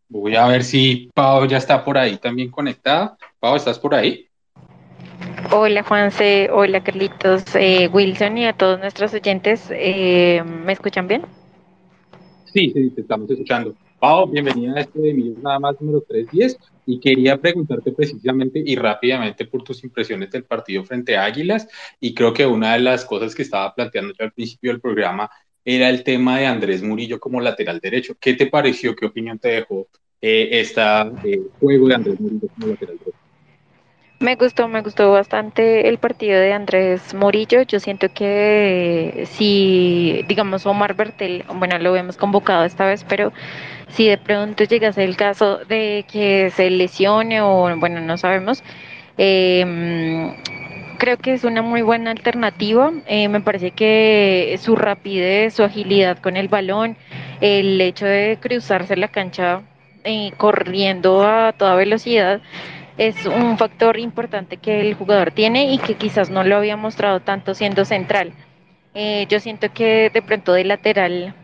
Voy 0.07 0.35
a 0.35 0.47
ver 0.47 0.63
si 0.63 1.09
Pau 1.13 1.47
ya 1.47 1.57
está 1.57 1.83
por 1.83 1.97
ahí 1.97 2.17
también 2.17 2.51
conectada. 2.51 3.17
Pau, 3.39 3.55
¿estás 3.55 3.79
por 3.79 3.95
ahí? 3.95 4.27
Hola 5.51 5.83
Juanse, 5.83 6.49
hola 6.51 6.83
Carlitos, 6.83 7.43
eh, 7.55 7.87
Wilson 7.91 8.37
y 8.37 8.45
a 8.45 8.53
todos 8.53 8.79
nuestros 8.79 9.13
oyentes. 9.13 9.67
Eh, 9.71 10.43
¿Me 10.43 10.73
escuchan 10.73 11.07
bien? 11.07 11.23
Sí, 12.45 12.71
sí, 12.73 12.89
te 12.91 13.01
estamos 13.01 13.29
escuchando. 13.29 13.75
Pau, 13.99 14.27
bienvenida 14.27 14.75
a 14.75 14.81
este 14.81 14.99
de 14.99 15.13
nada 15.41 15.59
más 15.59 15.79
número 15.81 16.01
310 16.07 16.57
y 16.85 16.99
quería 16.99 17.37
preguntarte 17.37 17.91
precisamente 17.91 18.61
y 18.63 18.75
rápidamente 18.75 19.45
por 19.45 19.63
tus 19.63 19.83
impresiones 19.83 20.29
del 20.29 20.43
partido 20.43 20.83
frente 20.83 21.17
a 21.17 21.25
Águilas 21.25 21.67
y 21.99 22.13
creo 22.13 22.33
que 22.33 22.45
una 22.45 22.73
de 22.73 22.79
las 22.79 23.05
cosas 23.05 23.33
que 23.33 23.41
estaba 23.41 23.73
planteando 23.73 24.13
yo 24.17 24.25
al 24.25 24.33
principio 24.33 24.71
del 24.71 24.81
programa 24.81 25.29
era 25.65 25.89
el 25.89 26.03
tema 26.03 26.37
de 26.37 26.45
Andrés 26.45 26.83
Murillo 26.83 27.19
como 27.19 27.41
lateral 27.41 27.79
derecho. 27.79 28.15
¿Qué 28.19 28.35
te 28.35 28.45
pareció? 28.45 28.95
¿Qué 28.95 29.07
opinión 29.07 29.39
te 29.39 29.49
dejó 29.49 29.87
eh, 30.21 30.49
este 30.51 30.81
juego 31.59 31.87
de 31.87 31.95
Andrés 31.95 32.19
Murillo 32.19 32.47
como 32.55 32.67
lateral 32.67 32.97
derecho? 32.99 33.17
Me 34.19 34.35
gustó, 34.35 34.69
me 34.69 34.81
gustó 34.81 35.11
bastante 35.11 35.89
el 35.89 35.97
partido 35.97 36.39
de 36.39 36.53
Andrés 36.53 37.13
Murillo. 37.13 37.63
Yo 37.63 37.79
siento 37.81 38.07
que 38.13 39.27
si, 39.29 40.23
digamos, 40.27 40.65
Omar 40.65 40.95
Bertel, 40.95 41.43
bueno, 41.55 41.77
lo 41.79 41.95
hemos 41.97 42.15
convocado 42.15 42.63
esta 42.63 42.85
vez, 42.85 43.03
pero 43.03 43.33
si 43.89 44.07
de 44.07 44.17
pronto 44.17 44.63
llegase 44.63 45.03
el 45.03 45.17
caso 45.17 45.57
de 45.65 46.05
que 46.09 46.49
se 46.51 46.69
lesione 46.69 47.41
o, 47.41 47.75
bueno, 47.77 47.99
no 47.99 48.17
sabemos, 48.17 48.63
em, 49.17 50.33
creo 51.05 51.17
que 51.17 51.33
es 51.33 51.43
una 51.43 51.61
muy 51.61 51.83
buena 51.83 52.09
alternativa. 52.09 52.91
Eh, 53.05 53.29
me 53.29 53.39
parece 53.39 53.69
que 53.69 54.57
su 54.59 54.75
rapidez, 54.75 55.53
su 55.53 55.61
agilidad 55.61 56.17
con 56.17 56.35
el 56.35 56.47
balón, 56.47 56.97
el 57.41 57.79
hecho 57.79 58.07
de 58.07 58.39
cruzarse 58.41 58.97
la 58.97 59.09
cancha 59.09 59.61
eh, 60.03 60.31
corriendo 60.37 61.23
a 61.23 61.53
toda 61.53 61.75
velocidad, 61.75 62.41
es 62.97 63.27
un 63.27 63.55
factor 63.59 63.99
importante 63.99 64.57
que 64.57 64.81
el 64.81 64.95
jugador 64.95 65.29
tiene 65.29 65.71
y 65.71 65.77
que 65.77 65.93
quizás 65.93 66.31
no 66.31 66.43
lo 66.43 66.57
había 66.57 66.75
mostrado 66.75 67.19
tanto 67.19 67.53
siendo 67.53 67.85
central. 67.85 68.33
Eh, 68.95 69.27
yo 69.29 69.39
siento 69.39 69.71
que 69.71 70.09
de 70.11 70.21
pronto 70.23 70.53
de 70.53 70.63
lateral 70.63 71.35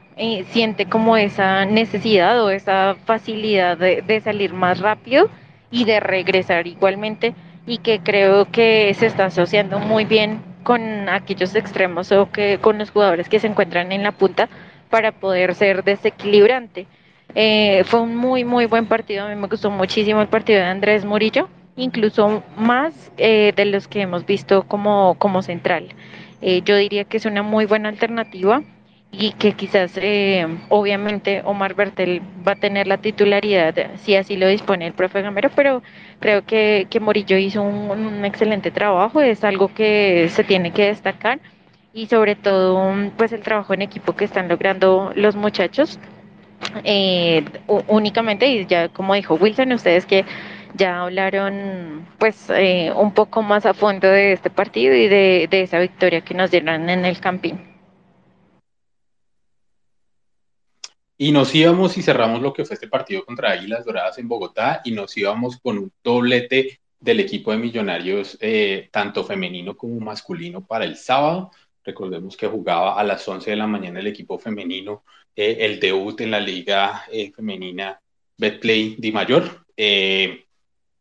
siente 0.50 0.88
como 0.88 1.18
esa 1.18 1.66
necesidad 1.66 2.44
o 2.44 2.50
esa 2.50 2.96
facilidad 3.06 3.78
de, 3.78 4.22
salir 4.24 4.54
más 4.54 4.80
rápido 4.80 5.30
y 5.70 5.86
de 5.86 6.00
regresar 6.00 6.66
igualmente 6.66 7.36
y 7.72 7.78
que 7.78 8.02
creo 8.02 8.52
que 8.52 8.94
se 8.96 9.06
está 9.06 9.26
asociando 9.26 9.80
muy 9.80 10.04
bien 10.04 10.42
con 10.64 11.08
aquellos 11.08 11.56
extremos 11.56 12.12
o 12.12 12.30
que 12.30 12.58
con 12.60 12.78
los 12.78 12.92
jugadores 12.92 13.30
que 13.30 13.40
se 13.40 13.48
encuentran 13.48 13.94
en 13.94 14.04
la 14.04 14.12
punta 14.12 14.50
para 14.90 15.14
poder 15.14 15.56
ser 15.56 15.82
desequilibrante. 15.86 16.86
Eh, 17.34 17.84
fue 17.86 18.02
un 18.02 18.18
muy, 18.18 18.44
muy 18.44 18.66
buen 18.66 18.88
partido. 18.88 19.26
A 19.26 19.30
mí 19.30 19.36
me 19.36 19.48
gustó 19.48 19.72
muchísimo 19.72 20.22
el 20.22 20.28
partido 20.28 20.60
de 20.60 20.66
Andrés 20.66 21.06
Murillo, 21.06 21.48
incluso 21.78 22.44
más 22.58 23.14
eh, 23.16 23.54
de 23.56 23.64
los 23.64 23.88
que 23.88 24.02
hemos 24.02 24.26
visto 24.26 24.64
como, 24.64 25.16
como 25.18 25.42
central. 25.42 25.96
Eh, 26.42 26.64
yo 26.66 26.76
diría 26.76 27.06
que 27.06 27.16
es 27.16 27.26
una 27.26 27.42
muy 27.42 27.68
buena 27.68 27.88
alternativa 27.88 28.64
y 29.12 29.34
que 29.34 29.54
quizás, 29.54 30.00
obviamente, 30.70 31.42
Omar 31.46 31.76
Bertel 31.76 32.22
va 32.48 32.54
a 32.54 32.56
tener 32.56 32.88
la 32.88 32.98
titularidad, 32.98 33.76
si 33.98 34.16
así 34.16 34.38
lo 34.38 34.48
dispone 34.48 34.88
el 34.88 34.94
profe 34.94 35.22
Gamero, 35.22 35.50
pero 35.56 35.84
creo 36.20 36.46
que, 36.46 36.88
que 36.90 37.00
Murillo 37.00 37.38
hizo 37.38 37.62
un, 37.62 37.92
un 37.92 38.26
excelente 38.26 38.72
trabajo, 38.72 39.22
es 39.22 39.44
algo 39.44 39.74
que 39.74 40.30
se 40.30 40.44
tiene 40.44 40.72
que 40.72 40.86
destacar 40.88 41.40
y 41.94 42.08
sobre 42.08 42.36
todo 42.36 42.94
pues 43.18 43.34
el 43.34 43.42
trabajo 43.42 43.74
en 43.74 43.82
equipo 43.82 44.16
que 44.16 44.26
están 44.26 44.48
logrando 44.48 45.12
los 45.16 45.36
muchachos 45.36 46.00
eh, 46.84 47.44
únicamente, 47.88 48.48
y 48.48 48.66
ya 48.66 48.90
como 48.90 49.14
dijo 49.16 49.36
Wilson, 49.36 49.74
ustedes 49.74 50.06
que 50.06 50.26
ya 50.76 51.02
hablaron 51.02 52.08
pues 52.18 52.50
eh, 52.50 52.92
un 52.96 53.14
poco 53.14 53.42
más 53.42 53.66
a 53.66 53.74
fondo 53.74 54.08
de 54.08 54.34
este 54.34 54.50
partido 54.50 54.96
y 54.96 55.08
de, 55.08 55.48
esa 55.52 55.80
victoria 55.80 56.22
que 56.22 56.34
nos 56.34 56.52
dieron 56.52 56.90
en 56.90 57.06
el 57.06 57.20
campín. 57.20 57.71
Y 61.22 61.32
nos 61.32 61.54
íbamos 61.54 61.96
y 62.00 62.02
cerramos 62.02 62.42
lo 62.42 62.52
que 62.52 62.66
fue 62.66 62.74
este 62.74 62.88
partido 62.88 63.24
contra 63.24 63.52
Águilas 63.52 63.86
Doradas 63.86 64.18
en 64.18 64.28
Bogotá 64.28 64.82
y 64.84 64.90
nos 64.90 65.16
íbamos 65.16 65.60
con 65.60 65.78
un 65.78 65.92
doblete 66.04 66.80
del 67.00 67.20
equipo 67.20 67.52
de 67.52 67.60
Millonarios, 67.60 68.40
eh, 68.42 68.90
tanto 68.92 69.24
femenino 69.24 69.78
como 69.78 70.00
masculino, 70.00 70.66
para 70.66 70.84
el 70.84 70.98
sábado. 70.98 71.52
Recordemos 71.84 72.36
que 72.36 72.48
jugaba 72.48 73.00
a 73.00 73.04
las 73.04 73.28
11 73.28 73.52
de 73.52 73.56
la 73.56 73.68
mañana 73.68 74.00
el 74.00 74.08
equipo 74.08 74.40
femenino, 74.40 75.04
eh, 75.36 75.58
el 75.60 75.80
debut 75.80 76.20
en 76.22 76.32
la 76.32 76.40
liga 76.40 77.04
eh, 77.12 77.32
femenina 77.32 78.02
Betplay 78.36 78.96
Di 78.98 79.12
Mayor. 79.12 79.64
Eh, 79.78 80.46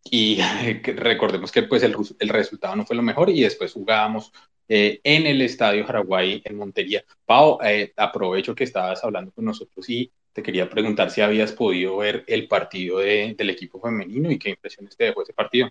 y 0.04 0.38
recordemos 0.96 1.50
que 1.50 1.62
pues 1.62 1.82
el, 1.82 1.96
el, 2.18 2.28
resultado 2.28 2.76
no 2.76 2.84
fue 2.84 2.94
lo 2.94 3.02
mejor 3.02 3.30
y 3.30 3.40
después 3.40 3.72
jugábamos 3.72 4.32
en 4.72 5.26
el 5.26 5.42
Estadio 5.42 5.84
Jaraguay 5.84 6.42
en 6.44 6.56
Montería. 6.56 7.04
Pau, 7.26 7.58
aprovecho 7.96 8.54
que 8.54 8.64
estabas 8.64 9.02
hablando 9.04 9.32
con 9.32 9.44
nosotros 9.44 9.88
y 9.90 10.12
te 10.32 10.42
quería 10.42 10.70
preguntar 10.70 11.10
si 11.10 11.20
habías 11.20 11.52
podido 11.52 11.96
ver 11.96 12.24
el 12.28 12.46
partido 12.46 12.98
del 12.98 13.50
equipo 13.50 13.80
femenino 13.80 14.30
y 14.30 14.38
qué 14.38 14.50
impresiones 14.50 14.96
te 14.96 15.04
dejó 15.04 15.22
ese 15.22 15.32
partido. 15.32 15.68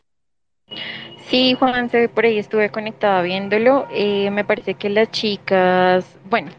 Sí, 1.30 1.54
Juanse, 1.54 2.10
por 2.10 2.26
ahí 2.26 2.40
estuve 2.40 2.70
conectada 2.70 3.22
viéndolo. 3.22 3.88
Eh, 3.92 4.32
me 4.32 4.44
parece 4.44 4.74
que 4.74 4.90
las 4.90 5.12
chicas, 5.12 6.18
bueno, 6.28 6.50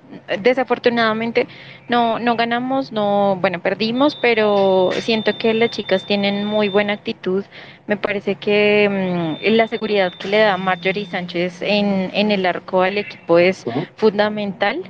desafortunadamente 0.42 1.49
no, 1.88 2.20
no 2.20 2.37
ganamos, 2.37 2.92
no, 2.92 3.37
bueno, 3.40 3.61
perdimos, 3.61 4.14
pero 4.14 4.90
siento 4.92 5.37
que 5.37 5.55
las 5.55 5.70
chicas 5.70 6.07
tienen 6.07 6.44
muy 6.44 6.68
buena 6.68 6.92
actitud. 6.92 7.44
Me 7.88 7.96
parece 7.96 8.37
que 8.37 8.88
mm, 9.40 9.57
la 9.57 9.66
seguridad 9.66 10.12
que 10.12 10.29
le 10.29 10.38
da 10.38 10.57
Marjorie 10.57 11.07
Sánchez 11.07 11.62
en, 11.62 12.11
en 12.14 12.31
el 12.31 12.46
arco 12.46 12.83
al 12.83 12.99
equipo 12.99 13.40
es 13.40 13.64
fundamental. 13.96 14.83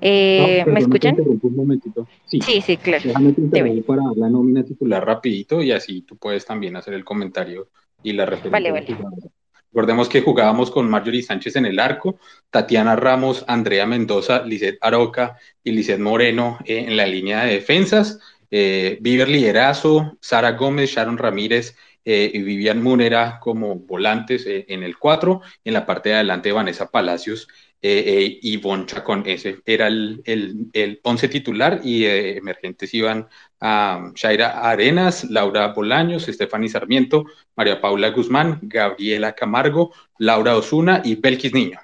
Eh, 0.00 0.64
¿Me 0.68 0.78
escuchan? 0.78 1.16
Un 1.18 1.56
momentito. 1.56 2.06
Sí, 2.26 2.40
sí, 2.60 2.76
claro. 2.76 3.02
Déjame 3.04 3.32
te 3.32 3.82
para 3.82 4.04
dar 4.04 4.16
la 4.16 4.30
nómina 4.30 4.62
titular 4.62 5.04
rapidito 5.04 5.62
y 5.62 5.72
así 5.72 6.02
tú 6.02 6.16
puedes 6.16 6.46
también 6.46 6.76
hacer 6.76 6.94
el 6.94 7.04
comentario 7.04 7.70
y 8.06 8.12
la 8.12 8.24
referencia. 8.24 8.72
Vale, 8.72 8.86
Recordemos 9.72 10.08
que 10.08 10.22
jugábamos 10.22 10.70
con 10.70 10.88
Marjorie 10.88 11.22
Sánchez 11.22 11.56
en 11.56 11.66
el 11.66 11.78
arco, 11.78 12.18
Tatiana 12.50 12.96
Ramos, 12.96 13.44
Andrea 13.46 13.84
Mendoza, 13.84 14.42
Lizeth 14.42 14.78
Aroca 14.80 15.36
y 15.62 15.72
Lizeth 15.72 15.98
Moreno 15.98 16.58
eh, 16.64 16.84
en 16.86 16.96
la 16.96 17.04
línea 17.04 17.44
de 17.44 17.54
defensas, 17.54 18.18
eh, 18.50 18.98
Lierazo, 19.02 20.16
Sara 20.20 20.52
Gómez, 20.52 20.90
Sharon 20.90 21.18
Ramírez 21.18 21.76
eh, 22.08 22.30
y 22.32 22.42
Vivian 22.42 22.84
Munera 22.84 23.40
como 23.40 23.74
volantes 23.74 24.46
eh, 24.46 24.64
en 24.68 24.84
el 24.84 24.96
4, 24.96 25.42
en 25.64 25.74
la 25.74 25.84
parte 25.84 26.10
de 26.10 26.14
adelante 26.14 26.52
Vanessa 26.52 26.88
Palacios 26.88 27.48
eh, 27.82 28.38
y 28.42 28.56
Boncha 28.56 29.04
con 29.04 29.22
ese 29.26 29.58
era 29.64 29.86
el, 29.86 30.22
el, 30.24 31.00
once 31.02 31.28
titular 31.28 31.80
y 31.84 32.04
eh, 32.04 32.36
emergentes 32.38 32.92
iban 32.94 33.28
a 33.60 34.12
Shaira 34.14 34.68
Arenas, 34.68 35.24
Laura 35.30 35.68
Bolaños, 35.68 36.28
Estefany 36.28 36.68
Sarmiento, 36.68 37.26
María 37.54 37.80
Paula 37.80 38.10
Guzmán, 38.10 38.58
Gabriela 38.62 39.34
Camargo, 39.34 39.92
Laura 40.18 40.56
Osuna 40.56 41.02
y 41.04 41.16
Belkis 41.16 41.52
Niño. 41.52 41.78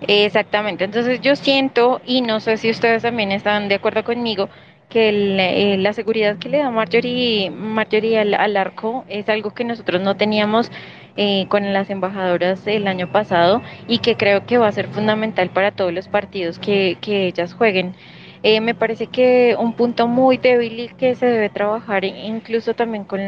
Exactamente, 0.00 0.84
entonces 0.84 1.20
yo 1.20 1.34
siento, 1.34 2.00
y 2.06 2.20
no 2.20 2.40
sé 2.40 2.56
si 2.56 2.70
ustedes 2.70 3.02
también 3.02 3.32
están 3.32 3.68
de 3.68 3.76
acuerdo 3.76 4.04
conmigo, 4.04 4.48
que 4.88 5.08
eh, 5.10 5.76
la 5.76 5.92
seguridad 5.92 6.38
que 6.38 6.48
le 6.48 6.58
da 6.58 6.70
Marjorie, 6.70 7.50
Marjorie 7.50 8.18
al, 8.18 8.56
arco 8.56 9.04
es 9.08 9.28
algo 9.28 9.52
que 9.52 9.64
nosotros 9.64 10.00
no 10.00 10.16
teníamos 10.16 10.70
eh, 11.18 11.46
con 11.48 11.74
las 11.74 11.90
embajadoras 11.90 12.66
el 12.66 12.88
año 12.88 13.12
pasado 13.12 13.60
y 13.86 13.98
que 13.98 14.16
creo 14.16 14.46
que 14.46 14.56
va 14.56 14.68
a 14.68 14.72
ser 14.72 14.88
fundamental 14.88 15.50
para 15.50 15.72
todos 15.72 15.92
los 15.92 16.08
partidos 16.08 16.58
que, 16.58 16.96
que 17.02 17.26
ellas 17.26 17.52
jueguen. 17.52 17.94
Eh, 18.42 18.60
me 18.60 18.74
parece 18.74 19.08
que 19.08 19.54
un 19.58 19.74
punto 19.74 20.08
muy 20.08 20.38
débil 20.38 20.80
y 20.80 20.88
que 20.88 21.14
se 21.16 21.26
debe 21.26 21.50
trabajar 21.50 22.04
incluso 22.04 22.72
también 22.72 23.04
con, 23.04 23.20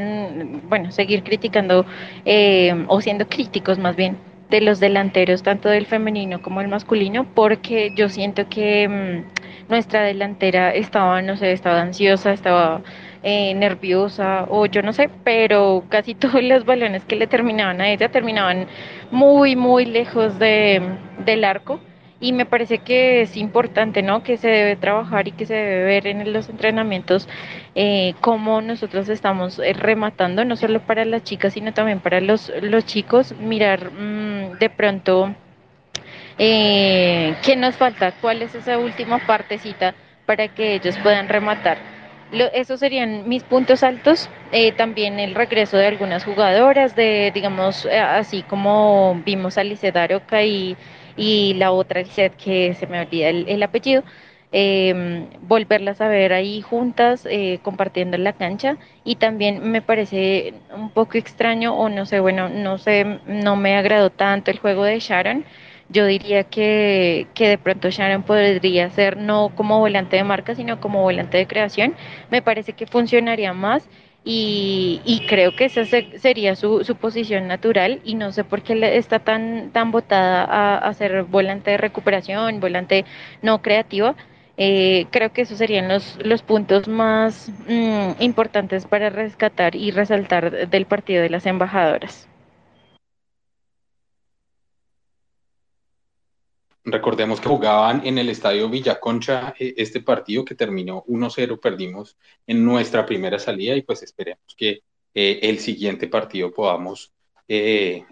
bueno, 0.69 0.93
seguir 0.93 1.23
criticando 1.25 1.85
o 2.87 3.01
siendo 3.01 3.29
críticos 3.29 3.79
más 3.79 3.97
bien 3.97 4.17
de 4.51 4.61
los 4.61 4.81
delanteros, 4.81 5.43
tanto 5.43 5.69
del 5.69 5.87
femenino 5.87 6.43
como 6.43 6.61
el 6.61 6.69
masculino, 6.69 7.25
porque 7.35 7.93
yo 7.97 8.09
siento 8.09 8.49
que 8.49 8.89
mm, 8.89 9.71
nuestra 9.71 10.03
delantera 10.03 10.75
estaba, 10.75 11.23
no 11.23 11.37
sé, 11.37 11.53
estaba 11.53 11.81
ansiosa, 11.81 12.33
estaba 12.33 12.83
eh, 13.23 13.55
nerviosa 13.55 14.47
o 14.49 14.65
yo 14.65 14.81
no 14.83 14.95
sé, 14.95 15.11
pero 15.25 15.85
casi 15.91 16.15
todos 16.17 16.43
los 16.43 16.65
balones 16.65 17.05
que 17.05 17.17
le 17.17 17.27
terminaban 17.27 17.81
a 17.81 17.91
ella 17.91 18.09
terminaban 18.11 18.67
muy, 19.11 19.57
muy 19.57 19.85
lejos 19.85 20.39
de, 20.39 20.81
del 21.25 21.45
arco. 21.45 21.81
Y 22.23 22.33
me 22.33 22.45
parece 22.45 22.79
que 22.79 23.23
es 23.23 23.37
importante, 23.37 24.03
¿no? 24.03 24.23
Que 24.23 24.37
se 24.37 24.49
debe 24.49 24.77
trabajar 24.77 25.27
y 25.29 25.33
que 25.33 25.47
se 25.47 25.55
debe 25.55 25.85
ver 25.85 26.07
en 26.07 26.33
los 26.35 26.51
entrenamientos 26.51 27.27
eh, 27.75 28.15
cómo 28.21 28.61
nosotros 28.61 29.09
estamos 29.09 29.59
eh, 29.59 29.73
rematando, 29.73 30.45
no 30.45 30.57
solo 30.57 30.81
para 30.81 31.05
las 31.07 31.25
chicas, 31.25 31.55
sino 31.55 31.73
también 31.73 32.01
para 32.01 32.21
los, 32.21 32.53
los 32.61 32.85
chicos, 32.85 33.35
mirar 33.39 33.91
mm, 33.93 34.59
de 34.59 34.71
pronto 34.71 35.35
qué 36.37 37.55
nos 37.57 37.77
falta, 37.77 38.13
cuál 38.13 38.43
es 38.43 38.55
esa 38.55 38.79
última 38.79 39.19
partecita 39.27 39.95
para 40.27 40.49
que 40.49 40.75
ellos 40.75 40.97
puedan 40.99 41.29
rematar. 41.29 42.00
Esos 42.33 42.81
serían 42.81 43.29
mis 43.29 43.45
puntos 43.45 43.83
altos. 43.83 44.31
Eh, 44.51 44.73
también 44.73 45.19
el 45.21 45.35
regreso 45.35 45.77
de 45.77 45.87
algunas 45.87 46.25
jugadoras, 46.25 46.95
de 46.95 47.31
digamos, 47.35 47.85
eh, 47.87 47.99
así 47.99 48.43
como 48.45 49.23
vimos 49.25 49.59
a 49.59 49.65
Lice 49.65 49.93
Daroca 49.93 50.43
y, 50.45 50.77
y 51.17 51.55
la 51.55 51.73
otra 51.73 52.03
Lice 52.03 52.31
que 52.37 52.75
se 52.75 52.87
me 52.87 53.01
olvida 53.01 53.29
el 53.29 53.63
apellido 53.63 54.05
eh, 54.53 55.29
volverlas 55.41 56.01
a 56.01 56.09
ver 56.09 56.33
ahí 56.33 56.61
juntas, 56.61 57.27
eh, 57.31 57.61
compartiendo 57.63 58.17
la 58.19 58.33
cancha. 58.33 58.79
Y 59.05 59.17
también 59.17 59.71
me 59.71 59.83
parece 59.83 60.55
un 60.75 60.91
poco 60.91 61.19
extraño, 61.19 61.75
o 61.77 61.89
no 61.89 62.07
sé, 62.07 62.21
bueno, 62.21 62.49
no 62.49 62.79
sé, 62.79 63.21
no 63.27 63.57
me 63.57 63.77
agradó 63.77 64.11
tanto 64.11 64.51
el 64.51 64.59
juego 64.59 64.85
de 64.85 64.99
Sharon. 65.01 65.45
Yo 65.91 66.07
diría 66.07 66.45
que, 66.45 67.27
que 67.35 67.49
de 67.49 67.59
pronto 67.59 67.91
Sharon 67.91 68.23
podría 68.23 68.91
ser 68.91 69.17
no 69.17 69.51
como 69.55 69.79
volante 69.81 70.17
de 70.17 70.25
marca, 70.25 70.55
sino 70.55 70.81
como 70.81 71.03
volante 71.03 71.37
de 71.39 71.47
creación. 71.47 71.95
Me 72.31 72.43
parece 72.43 72.73
que 72.75 72.87
funcionaría 72.87 73.53
más. 73.53 73.89
Y, 74.23 75.01
y, 75.07 75.27
creo 75.27 75.57
que 75.57 75.65
esa 75.65 75.85
sería 75.87 76.55
su, 76.55 76.85
su, 76.85 76.95
posición 76.97 77.49
natural 77.49 78.01
y 78.05 78.17
no 78.17 78.33
sé 78.33 78.45
por 78.45 78.63
qué 78.63 78.99
está 78.99 79.21
tan, 79.21 79.71
tan 79.73 79.91
botada 79.93 80.45
a, 80.45 80.77
a 80.77 80.93
ser 80.95 81.23
volante 81.25 81.71
de 81.71 81.79
recuperación, 81.79 82.61
volante 82.61 83.07
no 83.41 83.63
creativa, 83.63 84.15
eh, 84.63 85.07
creo 85.11 85.33
que 85.33 85.43
esos 85.43 85.57
serían 85.59 85.89
los, 85.89 86.19
los 86.23 86.43
puntos 86.43 86.87
más 86.87 87.51
mm, 87.67 88.21
importantes 88.21 88.87
para 88.87 89.09
rescatar 89.09 89.75
y 89.75 89.91
resaltar 89.91 90.69
del 90.69 90.87
partido 90.87 91.23
de 91.23 91.31
las 91.31 91.47
embajadoras. 91.47 92.30
Recordemos 96.85 97.41
que 97.41 97.49
jugaban 97.49 98.07
en 98.07 98.19
el 98.19 98.31
estadio 98.31 98.69
Villaconcha 98.69 99.55
eh, 99.59 99.75
este 99.77 100.01
partido 100.01 100.45
que 100.45 100.55
terminó 100.55 101.05
1-0, 101.05 101.61
perdimos 101.61 102.17
en 102.47 102.65
nuestra 102.65 103.05
primera 103.05 103.39
salida 103.39 103.77
y 103.77 103.83
pues 103.83 104.03
esperemos 104.03 104.55
que 104.57 104.83
eh, 105.15 105.41
el 105.43 105.59
siguiente 105.59 106.09
partido 106.09 106.53
podamos 106.53 107.13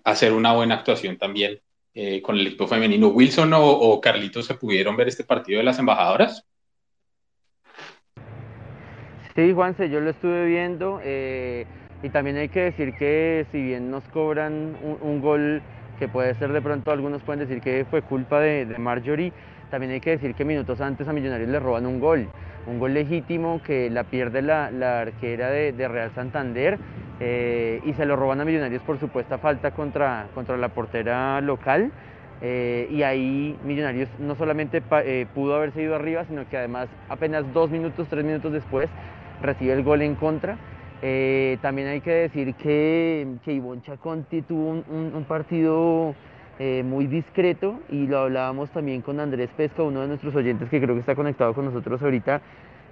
hacer 0.03 0.33
una 0.33 0.53
buena 0.53 0.75
actuación 0.75 1.17
también 1.17 1.61
eh, 2.01 2.23
con 2.23 2.37
el 2.37 2.47
equipo 2.47 2.69
femenino. 2.69 3.09
¿Wilson 3.09 3.51
o, 3.57 4.01
Carlitos 4.01 4.47
se 4.47 4.55
pudieron 4.55 4.97
ver 4.97 5.09
este 5.09 5.25
partido 5.25 5.59
de 5.59 5.65
las 5.65 5.81
embajadoras? 5.81 6.47
Sí, 9.35 9.53
Juanse, 9.53 9.91
yo 9.91 9.99
lo 9.99 10.11
estuve 10.11 10.47
viendo 10.47 11.01
eh, 11.03 11.67
y 12.01 12.11
también 12.11 12.37
hay 12.37 12.51
que 12.51 12.61
decir 12.61 12.95
que 12.97 13.47
si 13.51 13.61
bien 13.61 13.91
nos 13.91 14.05
cobran 14.11 14.77
un, 15.01 15.21
gol 15.21 15.61
que 15.99 16.09
puede 16.09 16.35
ser 16.35 16.53
de 16.53 16.63
pronto, 16.63 16.91
algunos 16.91 17.23
pueden 17.23 17.41
decir 17.41 17.61
que 17.61 17.85
fue 17.91 18.03
culpa 18.03 18.41
de, 18.41 18.67
Marjorie, 18.79 19.33
también 19.71 19.93
hay 19.93 20.01
que 20.01 20.11
decir 20.11 20.35
que 20.35 20.45
minutos 20.45 20.81
antes 20.81 21.07
a 21.09 21.13
Millonarios 21.13 21.49
le 21.49 21.61
roban 21.61 21.87
un 21.87 22.01
gol, 22.01 22.29
un 22.67 22.79
gol 22.79 22.95
legítimo 22.95 23.61
que 23.63 23.91
la 23.91 24.05
pierde 24.05 24.41
la, 24.43 24.67
arquera 25.01 25.51
de, 25.51 25.89
Real 25.89 26.11
Santander 26.15 26.79
eh, 27.21 27.81
y 27.85 27.93
se 27.95 28.07
lo 28.07 28.17
roban 28.17 28.41
a 28.41 28.45
Millonarios 28.45 28.83
por 28.83 28.99
supuesta 28.99 29.39
falta 29.39 29.73
contra, 29.73 30.29
contra 30.35 30.57
la 30.57 30.69
portera 30.69 31.41
local. 31.41 31.91
Eh, 32.41 32.87
y 32.93 33.03
ahí 33.03 33.59
Millonarios 33.65 34.09
no 34.21 34.37
solamente 34.37 34.81
eh, 35.05 35.27
pudo 35.35 35.57
haberse 35.57 35.83
ido 35.83 35.97
arriba, 35.97 36.25
sino 36.25 36.49
que 36.49 36.57
además 36.57 36.89
apenas 37.09 37.53
dos 37.53 37.69
minutos, 37.71 38.07
tres 38.09 38.25
minutos 38.25 38.53
después 38.53 38.89
recibe 39.43 39.73
el 39.73 39.83
gol 39.83 40.03
en 40.03 40.15
contra. 40.15 40.57
También 41.63 41.89
hay 41.89 42.01
que 42.01 42.11
decir 42.11 42.55
que, 42.55 43.27
que 43.45 43.53
Ivonne 43.53 43.83
Chaconti 43.83 44.43
tuvo 44.43 44.71
un, 44.71 45.25
partido 45.29 46.15
muy 46.59 47.07
discreto 47.07 47.81
y 47.89 48.07
lo 48.07 48.19
hablábamos 48.19 48.71
también 48.71 49.03
con 49.03 49.21
Andrés 49.21 49.51
Pesca, 49.57 49.83
uno 49.83 50.01
de 50.01 50.09
nuestros 50.09 50.35
oyentes 50.35 50.69
que 50.69 50.81
creo 50.81 50.95
que 50.95 51.01
está 51.01 51.15
conectado 51.15 51.55
con 51.55 51.67
nosotros 51.67 52.03
ahorita, 52.03 52.41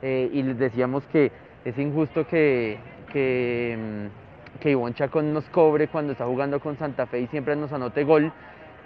y 0.03 0.43
les 0.43 0.59
decíamos 0.59 1.05
que 1.07 1.33
es 1.67 1.77
injusto 1.79 2.27
que, 2.29 2.79
mm, 3.13 4.59
que 4.61 4.71
Ivonne 4.71 4.95
Chacón 4.95 5.33
nos 5.33 5.45
cobre 5.47 5.89
cuando 5.89 6.13
está 6.13 6.25
jugando 6.27 6.61
con 6.61 6.79
Santa 6.79 7.07
Fe 7.07 7.21
y 7.21 7.27
siempre 7.27 7.57
nos 7.57 7.73
anote 7.73 8.05
gol, 8.05 8.33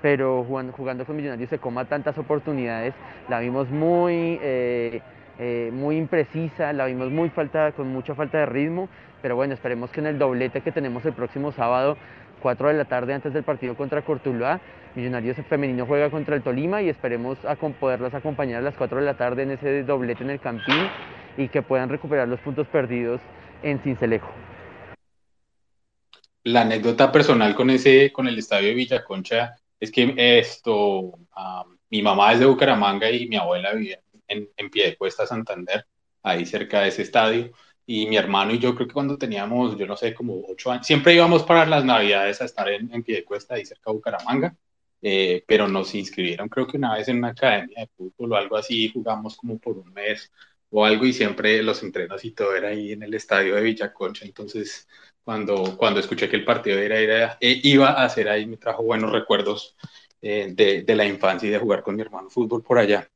pero 0.01 0.45
jugando, 0.45 1.05
con 1.05 1.17
Millonarios 1.17 1.51
se 1.51 1.59
coma 1.59 1.85
tantas 1.85 2.17
oportunidades, 2.17 2.95
la 3.29 3.39
vimos 3.41 3.69
muy, 3.69 4.39
eh, 4.43 5.03
eh, 5.39 5.71
muy 5.75 5.99
imprecisa, 5.99 6.73
la 6.73 6.87
vimos 6.87 7.11
muy 7.11 7.29
falta, 7.29 7.73
con 7.73 7.89
mucha 7.89 8.15
falta 8.15 8.39
de 8.39 8.47
ritmo, 8.47 8.89
pero 9.23 9.37
bueno, 9.37 9.55
esperemos 9.55 9.91
que 9.91 10.01
en 10.01 10.07
el 10.07 10.19
doblete 10.19 10.61
que 10.61 10.73
tenemos 10.73 11.05
el 11.05 11.13
próximo 11.13 11.53
sábado, 11.53 11.97
4 12.41 12.69
de 12.69 12.75
la 12.75 12.85
tarde 12.85 13.15
antes 13.15 13.33
del 13.33 13.45
partido 13.45 13.77
contra 13.77 14.03
Cortuluá, 14.03 14.61
Millonarios 14.95 15.37
femenino 15.49 15.87
juega 15.87 16.11
contra 16.11 16.35
el 16.35 16.43
Tolima 16.43 16.83
y 16.83 16.89
esperemos 16.89 17.39
a 17.45 17.55
poderlas 17.55 18.13
acompañar 18.13 18.59
a 18.59 18.63
las 18.63 18.75
4 18.75 18.99
de 18.99 19.05
la 19.05 19.17
tarde 19.17 19.45
en 19.45 19.53
ese 19.53 19.85
doblete 19.85 20.25
en 20.25 20.31
el 20.31 20.41
Campín 20.41 20.89
y 21.37 21.49
que 21.49 21.63
puedan 21.63 21.89
recuperar 21.89 22.27
los 22.27 22.41
puntos 22.41 22.67
perdidos 22.67 23.21
en 23.63 23.79
Cincelejo. 23.81 24.33
La 26.43 26.63
anécdota 26.63 27.13
personal 27.13 27.55
con 27.55 27.71
ese, 27.71 28.13
con 28.13 28.27
el 28.27 28.39
estadio 28.39 28.69
de 28.69 28.75
Villaconcha, 28.75 29.55
es 29.79 29.93
que 29.93 30.13
esto, 30.17 31.13
mi 31.89 32.03
mamá 32.03 32.33
es 32.33 32.41
de 32.41 32.47
Bucaramanga 32.47 33.11
y 33.11 33.29
mi 33.29 33.37
abuela 33.37 33.73
vivía 33.73 34.01
en, 34.27 34.49
en 34.57 34.71
pie 34.71 34.87
de 34.87 34.97
cuesta 34.97 35.25
Santander, 35.25 35.87
ahí 36.23 36.45
cerca 36.45 36.81
de 36.81 36.89
ese 36.89 37.03
estadio. 37.03 37.53
Y 37.87 38.07
mi 38.07 38.17
hermano 38.17 38.53
y 38.53 38.59
yo 38.59 38.75
creo 38.75 38.87
que 38.87 38.95
cuando 38.95 39.19
teníamos, 39.19 39.77
yo 39.77 39.87
no 39.87 39.97
sé, 39.97 40.15
como 40.15 40.43
ocho 40.49 40.71
años, 40.71 40.87
siempre 40.87 41.15
íbamos 41.15 41.43
para 41.43 41.67
las 41.67 41.85
navidades 41.85 42.41
a 42.41 42.45
estar 42.45 42.69
en, 42.69 42.93
en 42.93 43.03
Piedecuesta, 43.03 43.55
ahí 43.55 43.65
cerca 43.65 43.91
de 43.91 43.97
Bucaramanga, 43.97 44.57
eh, 45.03 45.45
pero 45.47 45.67
nos 45.67 45.95
inscribieron 45.95 46.49
creo 46.49 46.67
que 46.67 46.77
una 46.77 46.95
vez 46.95 47.09
en 47.09 47.19
una 47.19 47.29
academia 47.29 47.81
de 47.81 47.89
fútbol 47.97 48.33
o 48.33 48.37
algo 48.37 48.57
así, 48.57 48.91
jugamos 48.93 49.37
como 49.37 49.59
por 49.59 49.79
un 49.79 49.93
mes 49.93 50.31
o 50.71 50.85
algo 50.85 51.05
y 51.05 51.13
siempre 51.13 51.63
los 51.63 51.83
entrenos 51.83 52.25
y 52.25 52.33
todo 52.33 52.55
era 52.55 52.69
ahí 52.69 52.93
en 52.93 53.03
el 53.03 53.15
estadio 53.15 53.57
de 53.57 53.63
Villaconcha, 53.63 54.25
entonces 54.25 54.89
cuando, 55.25 55.77
cuando 55.77 56.01
escuché 56.01 56.29
que 56.29 56.37
el 56.37 56.45
partido 56.45 56.79
era, 56.79 56.99
era 56.99 57.39
eh, 57.41 57.61
iba 57.63 58.03
a 58.03 58.09
ser 58.09 58.29
ahí, 58.29 58.47
me 58.47 58.57
trajo 58.57 58.83
buenos 58.83 59.13
recuerdos 59.13 59.77
eh, 60.23 60.53
de, 60.55 60.83
de, 60.83 60.97
la 60.97 61.07
infancia 61.07 61.49
y 61.49 61.53
de 61.53 61.59
jugar 61.59 61.83
con 61.83 61.97
mi 61.97 62.03
hermano 62.03 62.31
fútbol 62.31 62.63
por 62.63 62.79
allá. 62.79 63.09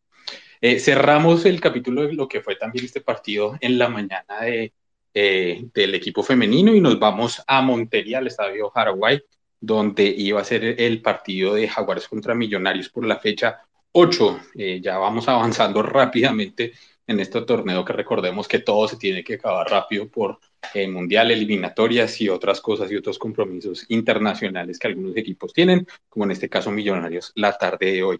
Eh, 0.66 0.80
cerramos 0.80 1.44
el 1.44 1.60
capítulo 1.60 2.06
de 2.06 2.14
lo 2.14 2.26
que 2.26 2.40
fue 2.40 2.56
también 2.56 2.86
este 2.86 3.02
partido 3.02 3.54
en 3.60 3.76
la 3.78 3.90
mañana 3.90 4.40
de, 4.40 4.72
del 5.12 5.94
equipo 5.94 6.22
femenino 6.22 6.74
y 6.74 6.80
nos 6.80 6.98
vamos 6.98 7.42
a 7.46 7.60
Montería, 7.60 8.16
al 8.16 8.28
estadio 8.28 8.72
Paraguay, 8.72 9.20
donde 9.60 10.04
iba 10.06 10.40
a 10.40 10.44
ser 10.44 10.80
el 10.80 11.02
partido 11.02 11.52
de 11.52 11.68
Jaguares 11.68 12.08
contra 12.08 12.34
Millonarios 12.34 12.88
por 12.88 13.04
la 13.04 13.18
fecha 13.18 13.60
8. 13.92 14.40
ya 14.80 14.96
vamos 14.96 15.28
avanzando 15.28 15.82
rápidamente 15.82 16.72
en 17.06 17.20
este 17.20 17.42
torneo 17.42 17.84
que 17.84 17.92
recordemos 17.92 18.48
que 18.48 18.60
todo 18.60 18.88
se 18.88 18.96
tiene 18.96 19.22
que 19.22 19.34
acabar 19.34 19.68
rápido 19.68 20.08
por 20.08 20.38
el 20.72 20.90
mundial, 20.90 21.30
eliminatorias 21.30 22.22
y 22.22 22.30
otras 22.30 22.62
cosas 22.62 22.90
y 22.90 22.96
otros 22.96 23.18
compromisos 23.18 23.84
internacionales 23.90 24.78
que 24.78 24.86
algunos 24.86 25.14
equipos 25.14 25.52
tienen, 25.52 25.86
como 26.08 26.24
en 26.24 26.30
este 26.30 26.48
caso 26.48 26.70
Millonarios 26.70 27.32
la 27.34 27.52
tarde 27.58 27.92
de 27.92 28.02
hoy. 28.02 28.18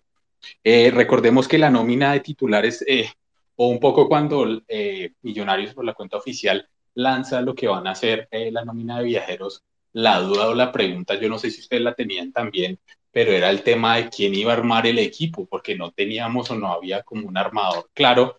Eh, 0.63 0.91
recordemos 0.91 1.49
que 1.49 1.59
la 1.59 1.71
nómina 1.71 2.13
de 2.13 2.21
titulares, 2.21 2.85
eh, 2.87 3.11
o 3.57 3.69
un 3.69 3.81
poco 3.81 4.09
cuando 4.09 4.63
eh, 4.69 5.13
Millonarios 5.23 5.75
por 5.75 5.85
la 5.85 5.95
cuenta 5.95 6.17
oficial 6.17 6.69
lanza 6.95 7.41
lo 7.41 7.55
que 7.55 7.69
van 7.69 7.87
a 7.87 7.93
hacer 7.93 8.29
la 8.31 8.65
nómina 8.65 8.99
de 8.99 9.05
viajeros, 9.05 9.63
la 9.93 10.21
duda 10.21 10.49
o 10.49 10.55
la 10.55 10.71
pregunta, 10.73 11.15
yo 11.17 11.29
no 11.29 11.39
sé 11.39 11.51
si 11.51 11.61
ustedes 11.61 11.83
la 11.83 11.95
tenían 11.95 12.33
también, 12.33 12.79
pero 13.11 13.33
era 13.33 13.51
el 13.51 13.63
tema 13.63 13.97
de 13.97 14.09
quién 14.09 14.35
iba 14.35 14.53
a 14.53 14.57
armar 14.57 14.87
el 14.87 14.99
equipo, 14.99 15.47
porque 15.47 15.77
no 15.77 15.91
teníamos 15.93 16.51
o 16.51 16.55
no 16.55 16.73
había 16.73 17.03
como 17.03 17.27
un 17.27 17.37
armador 17.37 17.91
claro 17.93 18.39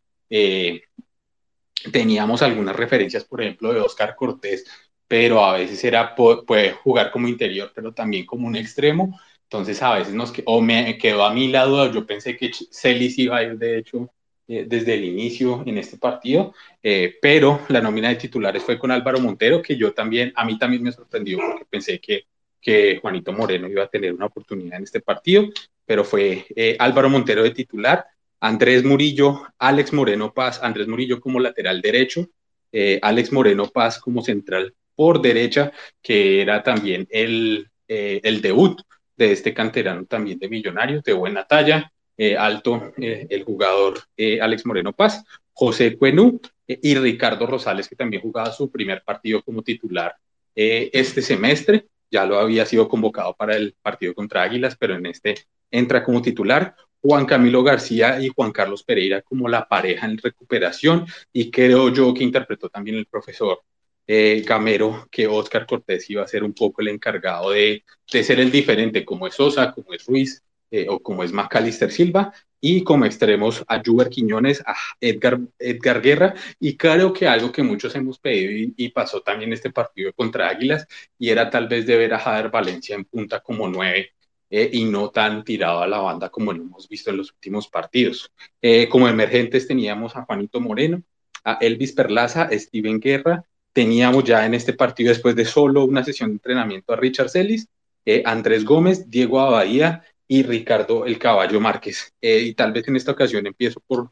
teníamos 1.91 2.41
algunas 2.41 2.75
referencias, 2.75 3.25
por 3.25 3.41
ejemplo, 3.41 3.73
de 3.73 3.79
Oscar 3.79 4.15
Cortés, 4.15 4.65
pero 5.07 5.43
a 5.43 5.53
veces 5.57 5.83
era, 5.83 6.15
puede 6.15 6.71
jugar 6.71 7.11
como 7.11 7.27
interior, 7.27 7.71
pero 7.75 7.93
también 7.93 8.25
como 8.25 8.47
un 8.47 8.55
extremo. 8.55 9.19
Entonces 9.55 9.81
a 9.81 9.95
veces 9.95 10.13
nos 10.13 10.33
o 10.45 10.61
me 10.61 10.97
quedó 10.97 11.23
a 11.23 11.33
mi 11.33 11.47
lado, 11.47 11.89
yo 11.91 12.05
pensé 12.05 12.35
que 12.35 12.51
Celis 12.71 13.17
iba 13.17 13.37
a 13.37 13.43
ir 13.43 13.57
de 13.57 13.77
hecho 13.77 14.09
eh, 14.49 14.65
desde 14.67 14.95
el 14.95 15.05
inicio 15.05 15.63
en 15.65 15.77
este 15.77 15.97
partido, 15.97 16.53
eh, 16.83 17.15
pero 17.21 17.61
la 17.69 17.79
nómina 17.79 18.09
de 18.09 18.15
titulares 18.15 18.63
fue 18.63 18.77
con 18.77 18.91
Álvaro 18.91 19.19
Montero, 19.21 19.61
que 19.61 19.77
yo 19.77 19.93
también, 19.93 20.33
a 20.35 20.43
mí 20.43 20.59
también 20.59 20.83
me 20.83 20.91
sorprendió 20.91 21.37
porque 21.37 21.63
pensé 21.69 21.99
que, 21.99 22.25
que 22.59 22.97
Juanito 23.01 23.31
Moreno 23.31 23.69
iba 23.69 23.83
a 23.83 23.87
tener 23.87 24.13
una 24.13 24.25
oportunidad 24.25 24.77
en 24.77 24.83
este 24.83 24.99
partido, 24.99 25.45
pero 25.85 26.03
fue 26.03 26.45
Álvaro 26.77 27.09
Montero 27.09 27.41
de 27.41 27.51
titular, 27.51 28.05
Andrés 28.41 28.83
Murillo, 28.83 29.47
Alex 29.57 29.93
Moreno 29.93 30.33
Paz, 30.33 30.59
Andrés 30.61 30.87
Murillo 30.87 31.21
como 31.21 31.39
lateral 31.39 31.81
derecho, 31.81 32.27
eh, 32.73 32.99
Alex 33.01 33.31
Moreno 33.31 33.67
Paz 33.67 33.99
como 33.99 34.21
central 34.21 34.75
por 34.95 35.21
derecha, 35.21 35.71
que 36.01 36.41
era 36.41 36.61
también 36.61 37.07
el, 37.09 37.69
eh, 37.87 38.19
el 38.23 38.41
debut 38.41 38.81
de 39.17 39.31
este 39.31 39.53
canterano 39.53 40.05
también 40.05 40.39
de 40.39 40.49
Millonarios, 40.49 41.03
de 41.03 41.13
buena 41.13 41.45
talla, 41.45 41.91
eh, 42.17 42.37
alto 42.37 42.93
el 42.97 43.43
jugador 43.43 43.99
Alex 44.17 44.65
Moreno 44.65 44.93
Paz, 44.93 45.23
José 45.51 45.97
Cuenú 45.97 46.39
y 46.67 46.95
Ricardo 46.95 47.45
Rosales, 47.45 47.87
que 47.89 47.95
también 47.95 48.21
jugaba 48.21 48.51
su 48.51 48.71
primer 48.71 49.03
partido 49.03 49.41
como 49.43 49.61
titular 49.61 50.15
este 50.55 51.21
semestre, 51.21 51.87
ya 52.09 52.25
lo 52.25 52.39
había 52.39 52.65
sido 52.65 52.87
convocado 52.87 53.35
para 53.35 53.55
el 53.57 53.75
partido 53.81 54.13
contra 54.13 54.43
Águilas, 54.43 54.77
pero 54.79 54.95
en 54.95 55.05
este 55.05 55.35
entra 55.71 56.03
como 56.03 56.21
titular. 56.21 56.75
Juan 57.01 57.25
Camilo 57.25 57.61
García 57.61 58.19
y 58.19 58.29
Juan 58.29 58.51
Carlos 58.51 58.83
Pereira 58.83 59.21
como 59.21 59.47
la 59.47 59.67
pareja 59.67 60.07
en 60.07 60.17
recuperación 60.17 61.05
y 61.31 61.51
creo 61.51 61.89
yo 61.89 62.13
que 62.15 62.23
interpretó 62.23 62.67
también 62.67 62.97
el 62.97 63.05
profesor 63.05 63.61
eh, 64.07 64.43
Gamero 64.45 65.07
que 65.11 65.27
Oscar 65.27 65.65
Cortés 65.65 66.09
iba 66.09 66.23
a 66.23 66.27
ser 66.27 66.43
un 66.43 66.53
poco 66.53 66.81
el 66.81 66.89
encargado 66.89 67.51
de, 67.51 67.83
de 68.11 68.23
ser 68.23 68.39
el 68.39 68.51
diferente 68.51 69.03
como 69.05 69.27
es 69.27 69.35
Sosa, 69.35 69.71
como 69.71 69.93
es 69.93 70.05
Ruiz 70.05 70.43
eh, 70.71 70.87
o 70.89 70.99
como 70.99 71.23
es 71.23 71.31
Macalister 71.31 71.91
Silva 71.91 72.33
y 72.59 72.83
como 72.83 73.05
extremos 73.05 73.63
a 73.67 73.81
Juber 73.85 74.09
Quiñones, 74.09 74.61
a 74.65 74.75
Edgar, 74.99 75.39
Edgar 75.59 76.01
Guerra 76.01 76.33
y 76.59 76.75
creo 76.75 77.13
que 77.13 77.27
algo 77.27 77.51
que 77.51 77.63
muchos 77.63 77.95
hemos 77.95 78.17
pedido 78.19 78.73
y, 78.75 78.89
pasó 78.89 79.21
también 79.21 79.53
este 79.53 79.69
partido 79.69 80.11
contra 80.13 80.49
Águilas 80.49 80.87
y 81.19 81.29
era 81.29 81.49
tal 81.49 81.67
vez 81.67 81.85
de 81.85 81.95
ver 81.97 82.13
a 82.13 82.19
Jader 82.19 82.49
Valencia 82.49 82.95
en 82.95 83.05
punta 83.05 83.41
como 83.41 83.67
nueve 83.67 84.13
eh, 84.49 84.69
y 84.73 84.85
no 84.85 85.11
tan 85.11 85.43
tirado 85.43 85.81
a 85.81 85.87
la 85.87 85.99
banda 85.99 86.29
como 86.29 86.53
lo 86.53 86.63
hemos 86.63 86.89
visto 86.89 87.11
en 87.11 87.17
los 87.17 87.31
últimos 87.31 87.67
partidos. 87.67 88.31
Eh, 88.61 88.89
como 88.89 89.07
emergentes 89.07 89.67
teníamos 89.67 90.15
a 90.15 90.23
Juanito 90.25 90.59
Moreno, 90.59 91.03
a 91.43 91.59
Elvis 91.61 91.93
Perlaza, 91.93 92.43
a 92.43 92.57
Steven 92.59 92.99
Guerra, 92.99 93.45
teníamos 93.75 94.23
ya 94.23 94.45
en 94.45 94.53
este 94.53 94.71
partido 94.73 95.09
después 95.09 95.35
de 95.35 95.43
solo 95.43 95.83
una 95.83 96.03
sesión 96.03 96.29
de 96.29 96.35
entrenamiento 96.35 96.93
a 96.93 96.95
Richard 96.95 97.29
Celis, 97.29 97.67
eh, 98.05 98.23
Andrés 98.25 98.63
Gómez, 98.63 99.09
Diego 99.09 99.39
Abadía 99.41 100.03
y 100.27 100.43
Ricardo 100.43 101.05
El 101.05 101.19
Caballo 101.19 101.59
Márquez. 101.59 102.13
y 102.21 102.53
tal 102.53 102.71
vez 102.71 102.87
en 102.87 102.95
esta 102.95 103.11
ocasión 103.11 103.45
empiezo 103.45 103.81
por 103.85 104.11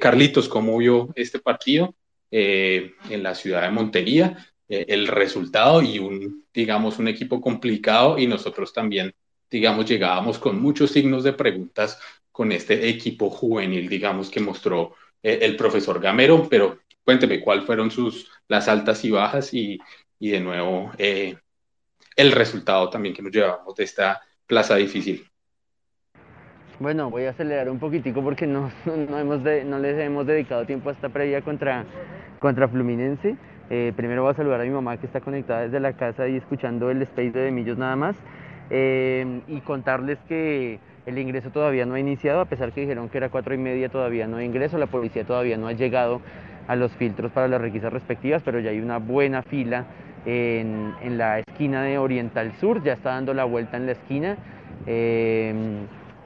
Carlitos, 0.00 0.48
¿cómo 0.48 0.78
vio 0.78 1.10
este 1.16 1.40
partido 1.40 1.94
en 2.30 3.22
la 3.22 3.34
ciudad 3.34 3.62
de 3.62 3.70
Montería? 3.70 4.46
el 4.68 5.06
resultado 5.06 5.82
y 5.82 5.98
un, 5.98 6.46
digamos, 6.54 6.98
un 6.98 7.08
equipo 7.08 7.42
complicado 7.42 8.18
y 8.18 8.26
nosotros 8.26 8.72
también 8.72 9.12
digamos, 9.52 9.84
llegábamos 9.86 10.38
con 10.38 10.60
muchos 10.60 10.90
signos 10.90 11.22
de 11.22 11.34
preguntas 11.34 12.00
con 12.32 12.50
este 12.50 12.88
equipo 12.88 13.28
juvenil, 13.28 13.88
digamos, 13.88 14.30
que 14.30 14.40
mostró 14.40 14.94
eh, 15.22 15.40
el 15.42 15.56
profesor 15.56 16.00
Gamero, 16.00 16.48
pero 16.48 16.78
cuénteme 17.04 17.40
cuáles 17.40 17.64
fueron 17.64 17.90
sus, 17.90 18.30
las 18.48 18.68
altas 18.68 19.04
y 19.04 19.10
bajas 19.10 19.52
y, 19.54 19.78
y 20.18 20.30
de 20.30 20.40
nuevo 20.40 20.92
eh, 20.98 21.36
el 22.16 22.32
resultado 22.32 22.90
también 22.90 23.14
que 23.14 23.22
nos 23.22 23.32
llevamos 23.32 23.74
de 23.74 23.84
esta 23.84 24.20
plaza 24.46 24.76
difícil. 24.76 25.26
Bueno, 26.78 27.10
voy 27.10 27.24
a 27.26 27.30
acelerar 27.30 27.70
un 27.70 27.78
poquitico 27.78 28.22
porque 28.22 28.46
no, 28.48 28.70
no, 28.86 29.18
hemos 29.18 29.42
de, 29.44 29.64
no 29.64 29.78
les 29.78 29.98
hemos 29.98 30.26
dedicado 30.26 30.66
tiempo 30.66 30.88
a 30.88 30.92
esta 30.92 31.08
previa 31.08 31.42
contra, 31.42 31.84
contra 32.40 32.68
Fluminense. 32.68 33.36
Eh, 33.70 33.92
primero 33.96 34.22
voy 34.22 34.32
a 34.32 34.34
saludar 34.34 34.60
a 34.60 34.64
mi 34.64 34.70
mamá 34.70 34.98
que 34.98 35.06
está 35.06 35.20
conectada 35.20 35.62
desde 35.62 35.80
la 35.80 35.94
casa 35.94 36.28
y 36.28 36.36
escuchando 36.36 36.90
el 36.90 37.00
space 37.02 37.30
de 37.30 37.50
Millos 37.50 37.78
nada 37.78 37.96
más. 37.96 38.16
Eh, 38.70 39.42
y 39.48 39.60
contarles 39.60 40.18
que 40.28 40.80
el 41.06 41.18
ingreso 41.18 41.50
todavía 41.50 41.84
no 41.84 41.94
ha 41.94 42.00
iniciado, 42.00 42.40
a 42.40 42.44
pesar 42.46 42.72
que 42.72 42.82
dijeron 42.82 43.08
que 43.08 43.18
era 43.18 43.28
cuatro 43.28 43.54
y 43.54 43.58
media, 43.58 43.88
todavía 43.88 44.26
no 44.26 44.36
hay 44.36 44.46
ingreso, 44.46 44.78
la 44.78 44.86
policía 44.86 45.24
todavía 45.24 45.56
no 45.56 45.66
ha 45.66 45.72
llegado 45.72 46.20
a 46.68 46.76
los 46.76 46.92
filtros 46.92 47.32
para 47.32 47.48
las 47.48 47.60
requisas 47.60 47.92
respectivas, 47.92 48.42
pero 48.44 48.60
ya 48.60 48.70
hay 48.70 48.80
una 48.80 48.98
buena 48.98 49.42
fila 49.42 49.86
en, 50.24 50.94
en 51.02 51.18
la 51.18 51.40
esquina 51.40 51.82
de 51.82 51.98
Oriental 51.98 52.52
Sur, 52.60 52.82
ya 52.82 52.92
está 52.92 53.10
dando 53.10 53.34
la 53.34 53.44
vuelta 53.44 53.76
en 53.76 53.86
la 53.86 53.92
esquina. 53.92 54.36
Eh, 54.86 55.54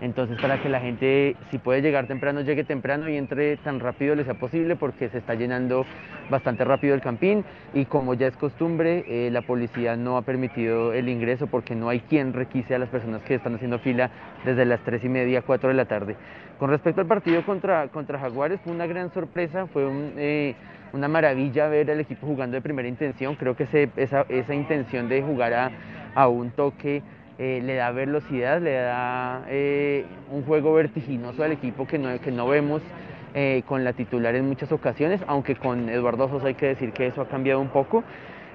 entonces, 0.00 0.38
para 0.42 0.60
que 0.60 0.68
la 0.68 0.80
gente, 0.80 1.36
si 1.50 1.56
puede 1.56 1.80
llegar 1.80 2.06
temprano, 2.06 2.42
llegue 2.42 2.64
temprano 2.64 3.08
y 3.08 3.16
entre 3.16 3.56
tan 3.56 3.80
rápido 3.80 4.14
le 4.14 4.24
sea 4.24 4.34
posible, 4.34 4.76
porque 4.76 5.08
se 5.08 5.18
está 5.18 5.34
llenando 5.34 5.86
bastante 6.28 6.64
rápido 6.64 6.94
el 6.94 7.00
campín. 7.00 7.44
Y 7.72 7.86
como 7.86 8.12
ya 8.12 8.26
es 8.26 8.36
costumbre, 8.36 9.04
eh, 9.08 9.30
la 9.30 9.40
policía 9.40 9.96
no 9.96 10.18
ha 10.18 10.22
permitido 10.22 10.92
el 10.92 11.08
ingreso 11.08 11.46
porque 11.46 11.74
no 11.74 11.88
hay 11.88 12.00
quien 12.00 12.34
requise 12.34 12.74
a 12.74 12.78
las 12.78 12.90
personas 12.90 13.22
que 13.22 13.36
están 13.36 13.54
haciendo 13.54 13.78
fila 13.78 14.10
desde 14.44 14.66
las 14.66 14.80
3 14.80 15.02
y 15.02 15.08
media, 15.08 15.40
4 15.40 15.70
de 15.70 15.74
la 15.74 15.86
tarde. 15.86 16.16
Con 16.58 16.70
respecto 16.70 17.02
al 17.02 17.06
partido 17.06 17.44
contra, 17.44 17.88
contra 17.88 18.18
Jaguares, 18.18 18.60
fue 18.62 18.72
una 18.72 18.86
gran 18.86 19.12
sorpresa, 19.12 19.66
fue 19.66 19.86
eh, 20.16 20.54
una 20.94 21.06
maravilla 21.06 21.68
ver 21.68 21.90
al 21.90 22.00
equipo 22.00 22.26
jugando 22.26 22.54
de 22.54 22.62
primera 22.62 22.88
intención. 22.88 23.34
Creo 23.34 23.54
que 23.54 23.64
esa, 23.96 24.24
esa 24.28 24.54
intención 24.54 25.08
de 25.08 25.20
jugar 25.22 25.52
a, 25.52 25.70
a 26.14 26.28
un 26.28 26.50
toque 26.50 27.02
eh, 27.38 27.60
le 27.62 27.74
da 27.74 27.90
velocidad, 27.90 28.62
le 28.62 28.72
da 28.72 29.44
eh, 29.48 30.06
un 30.30 30.44
juego 30.44 30.72
vertiginoso 30.72 31.42
al 31.42 31.52
equipo 31.52 31.86
que 31.86 31.98
no, 31.98 32.18
que 32.18 32.30
no 32.30 32.48
vemos 32.48 32.80
eh, 33.34 33.62
con 33.66 33.84
la 33.84 33.92
titular 33.92 34.34
en 34.34 34.48
muchas 34.48 34.72
ocasiones, 34.72 35.20
aunque 35.26 35.56
con 35.56 35.90
Eduardo 35.90 36.30
Sosa 36.30 36.46
hay 36.46 36.54
que 36.54 36.68
decir 36.68 36.92
que 36.92 37.06
eso 37.06 37.20
ha 37.20 37.28
cambiado 37.28 37.60
un 37.60 37.68
poco. 37.68 38.02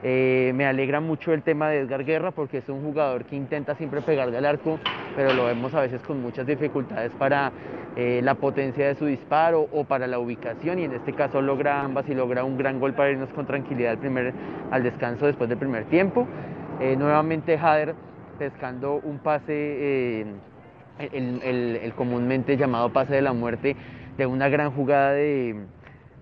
Me 0.03 0.65
alegra 0.65 0.99
mucho 0.99 1.33
el 1.33 1.43
tema 1.43 1.69
de 1.69 1.79
Edgar 1.79 2.03
Guerra 2.03 2.31
porque 2.31 2.57
es 2.57 2.69
un 2.69 2.83
jugador 2.83 3.25
que 3.25 3.35
intenta 3.35 3.75
siempre 3.75 4.01
pegarle 4.01 4.37
al 4.37 4.45
arco, 4.45 4.79
pero 5.15 5.33
lo 5.33 5.45
vemos 5.45 5.73
a 5.73 5.81
veces 5.81 6.01
con 6.01 6.21
muchas 6.21 6.47
dificultades 6.47 7.11
para 7.13 7.51
la 7.95 8.35
potencia 8.35 8.87
de 8.87 8.95
su 8.95 9.05
disparo 9.05 9.67
o 9.71 9.83
para 9.83 10.07
la 10.07 10.17
ubicación 10.17 10.79
y 10.79 10.85
en 10.85 10.93
este 10.93 11.13
caso 11.13 11.41
logra 11.41 11.81
ambas 11.81 12.07
y 12.09 12.15
logra 12.15 12.43
un 12.43 12.57
gran 12.57 12.79
gol 12.79 12.93
para 12.93 13.11
irnos 13.11 13.29
con 13.29 13.45
tranquilidad 13.45 13.91
al, 13.91 13.97
primer, 13.99 14.33
al 14.71 14.81
descanso 14.81 15.27
después 15.27 15.49
del 15.49 15.59
primer 15.59 15.85
tiempo. 15.85 16.25
nuevamente 16.97 17.57
Jader 17.57 17.93
pescando 18.41 18.99
un 19.03 19.19
pase, 19.19 19.43
eh, 19.53 20.25
el, 21.13 21.93
comúnmente 21.95 22.57
llamado 22.57 22.91
pase 22.91 23.13
de 23.13 23.21
la 23.21 23.33
muerte, 23.33 23.75
de 24.17 24.25
una 24.25 24.49
gran 24.49 24.71
jugada 24.71 25.11
de, 25.11 25.57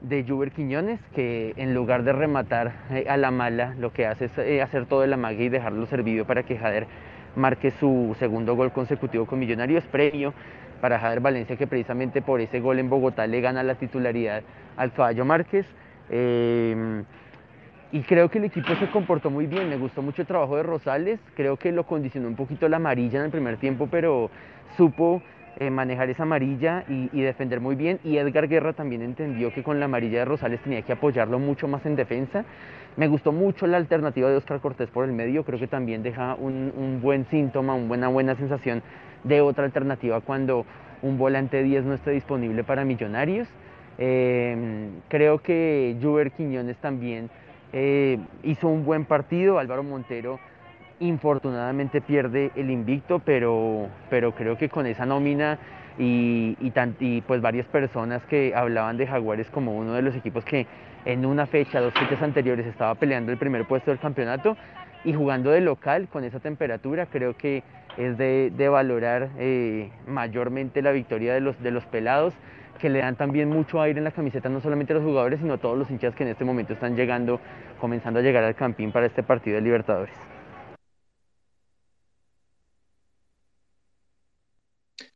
de 0.02 0.24
Juber 0.24 0.52
Quiñones, 0.52 1.00
que 1.14 1.54
en 1.58 1.74
lugar 1.74 2.04
de 2.04 2.14
rematar 2.14 2.74
eh, 2.92 3.06
a 3.10 3.18
la 3.18 3.32
mala, 3.32 3.76
lo 3.78 3.92
que 3.92 4.06
hace 4.06 4.26
es 4.26 4.38
eh, 4.38 4.62
hacer 4.62 4.86
todo 4.86 5.04
el 5.04 5.14
amague 5.14 5.46
y 5.46 5.50
dejarlo 5.50 5.86
servido 5.88 6.26
para 6.26 6.44
que 6.44 6.58
Jader 6.58 6.88
marque 7.36 7.72
su 7.72 8.16
segundo 8.20 8.56
gol 8.56 8.72
consecutivo 8.72 9.26
con 9.26 9.40
Millonarios, 9.40 9.84
premio 9.86 10.34
para 10.82 11.00
Jader 11.00 11.20
Valencia, 11.20 11.58
que 11.58 11.68
precisamente 11.68 12.22
por 12.22 12.40
ese 12.40 12.60
gol 12.60 12.80
en 12.80 12.90
Bogotá 12.90 13.28
le 13.28 13.42
gana 13.42 13.64
la 13.64 13.76
titularidad 13.76 14.44
al 14.78 14.94
Caballo 14.94 15.26
Márquez. 15.26 15.66
Em, 16.10 17.04
y 17.92 18.02
creo 18.02 18.30
que 18.30 18.38
el 18.38 18.46
equipo 18.46 18.74
se 18.76 18.90
comportó 18.90 19.30
muy 19.30 19.48
bien, 19.48 19.68
me 19.68 19.78
gustó 19.78 20.02
mucho 20.02 20.22
el 20.22 20.28
trabajo 20.28 20.56
de 20.56 20.64
Rosales, 20.64 21.20
creo 21.36 21.58
que 21.58 21.72
lo 21.72 21.86
condicionó 21.86 22.28
un 22.28 22.36
poquito 22.36 22.70
la 22.70 22.78
amarilla 22.78 23.20
en 23.20 23.26
el 23.26 23.32
primer 23.32 23.58
tiempo, 23.58 23.88
pero 23.92 24.30
supo 24.78 25.22
eh, 25.58 25.70
manejar 25.70 26.10
esa 26.10 26.24
amarilla 26.24 26.84
y, 26.88 27.22
defender 27.22 27.60
muy 27.60 27.76
bien. 27.76 28.00
Y 28.04 28.18
Edgar 28.18 28.48
Guerra 28.48 28.74
también 28.74 29.02
entendió 29.02 29.54
que 29.54 29.64
con 29.64 29.80
la 29.80 29.86
amarilla 29.86 30.20
de 30.20 30.26
Rosales 30.26 30.62
tenía 30.62 30.82
que 30.82 30.94
apoyarlo 30.94 31.40
mucho 31.40 31.68
más 31.68 31.86
en 31.86 31.96
defensa. 31.96 32.46
Me 32.98 33.08
gustó 33.08 33.32
mucho 33.32 33.68
la 33.68 33.78
alternativa 33.78 34.30
de 34.30 34.38
Oscar 34.38 34.60
Cortés 34.60 34.90
por 34.90 35.06
el 35.06 35.12
medio, 35.12 35.44
creo 35.44 35.60
que 35.60 35.68
también 35.68 36.04
deja 36.04 36.36
un, 36.36 37.00
buen 37.02 37.26
síntoma, 37.26 37.74
una 37.76 37.88
buena, 37.88 38.08
buena 38.08 38.36
sensación 38.36 38.82
de 39.24 39.42
otra 39.42 39.66
alternativa 39.66 40.22
cuando 40.22 40.66
un 41.02 41.18
volante 41.18 41.64
10 41.64 41.86
no 41.86 41.94
esté 41.94 42.12
disponible 42.12 42.64
para 42.64 42.86
Millonarios. 42.86 43.48
Em, 43.98 45.02
creo 45.08 45.40
que 45.40 45.98
Juber 46.02 46.32
Quiñones 46.32 46.78
también 46.78 47.30
eh, 47.74 48.18
hizo 48.44 48.68
un 48.68 48.86
buen 48.86 49.06
partido, 49.06 49.60
Álvaro 49.60 49.84
Montero 49.84 50.40
infortunadamente 51.00 52.02
pierde 52.02 52.52
el 52.56 52.70
invicto, 52.70 53.20
pero, 53.20 53.88
pero 54.10 54.34
creo 54.34 54.58
que 54.58 54.70
con 54.70 54.86
esa 54.86 55.06
nómina 55.06 55.58
y, 55.98 56.58
y, 56.62 57.22
pues 57.22 57.42
varias 57.42 57.68
personas 57.68 58.24
que 58.26 58.54
hablaban 58.56 58.98
de 58.98 59.08
Jaguares 59.08 59.50
como 59.50 59.78
uno 59.78 59.94
de 59.94 60.02
los 60.02 60.16
equipos 60.16 60.46
que 60.46 60.66
en 61.06 61.26
una 61.26 61.46
fecha, 61.46 61.80
dos 61.80 61.94
fechas 61.94 62.22
anteriores, 62.22 62.66
estaba 62.66 62.96
peleando 62.96 63.32
el 63.32 63.38
primer 63.38 63.66
puesto 63.66 63.92
del 63.92 64.00
campeonato 64.00 64.58
y 65.04 65.14
jugando 65.14 65.52
de 65.52 65.62
local 65.62 66.08
con 66.10 66.24
esa 66.24 66.40
temperatura, 66.40 67.06
creo 67.06 67.36
que 67.36 67.64
es 67.98 68.18
de, 68.18 68.70
valorar 68.70 69.30
eh, 69.38 69.92
mayormente 70.08 70.82
la 70.82 70.92
victoria 70.92 71.34
de 71.34 71.42
los, 71.42 71.62
de 71.62 71.72
los 71.72 71.86
pelados 71.86 72.34
que 72.80 72.90
le 72.90 73.00
dan 73.00 73.16
también 73.16 73.50
mucho 73.50 73.82
aire 73.82 74.00
en 74.00 74.06
la 74.06 74.12
camiseta 74.12 74.50
no 74.50 74.62
solamente 74.62 74.94
a 74.94 74.96
los 74.96 75.04
jugadores, 75.04 75.40
sino 75.40 75.56
a 75.56 75.58
todos 75.58 75.78
los 75.78 75.92
hinchas 75.92 76.16
que 76.16 76.24
en 76.24 76.30
este 76.30 76.46
momento 76.46 76.74
están 76.74 76.96
llegando, 76.96 77.40
comenzando 77.80 78.20
a 78.20 78.24
llegar 78.24 78.44
al 78.44 78.56
campín 78.56 78.92
para 78.92 79.06
este 79.06 79.22
partido 79.22 79.56
de 79.56 79.62
Libertadores. 79.62 80.38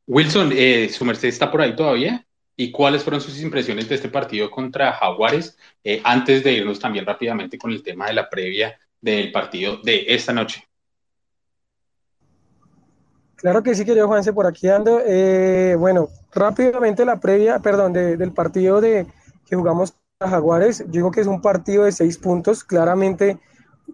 Wilson, 0.08 0.52
eh, 0.54 0.90
su 0.90 1.06
merced 1.06 1.30
está 1.30 1.50
por 1.50 1.62
ahí 1.62 1.76
todavía. 1.76 2.26
¿Y 2.56 2.72
cuáles 2.72 3.04
fueron 3.04 3.20
sus 3.20 3.42
impresiones 3.42 3.90
de 3.90 3.96
este 3.96 4.10
partido 4.10 4.52
contra 4.52 4.94
Jaguares? 4.94 5.58
Eh, 5.84 6.02
antes 6.04 6.44
de 6.44 6.54
irnos 6.54 6.80
también 6.80 7.06
rápidamente 7.06 7.58
con 7.58 7.72
el 7.72 7.82
tema 7.82 8.08
de 8.08 8.14
la 8.14 8.30
previa 8.30 8.80
del 9.02 9.32
partido 9.32 9.78
de 9.78 10.06
esta 10.08 10.34
noche. 10.34 10.64
Claro 13.36 13.64
que 13.64 13.74
sí, 13.74 13.84
querido 13.84 14.08
Juanse, 14.08 14.32
por 14.32 14.46
aquí 14.46 14.70
ando. 14.70 15.02
Eh, 15.06 15.76
bueno, 15.78 16.10
rápidamente 16.32 17.04
la 17.06 17.20
previa, 17.20 17.60
perdón, 17.60 17.92
del 17.92 18.32
partido 18.32 18.80
de, 18.80 19.08
que 19.46 19.56
jugamos 19.56 19.96
a 20.20 20.30
Jaguares. 20.30 20.80
Yo 20.86 20.92
digo 20.92 21.12
que 21.12 21.22
es 21.22 21.28
un 21.28 21.42
partido 21.42 21.86
de 21.86 21.92
seis 21.92 22.18
puntos, 22.18 22.64
claramente 22.64 23.40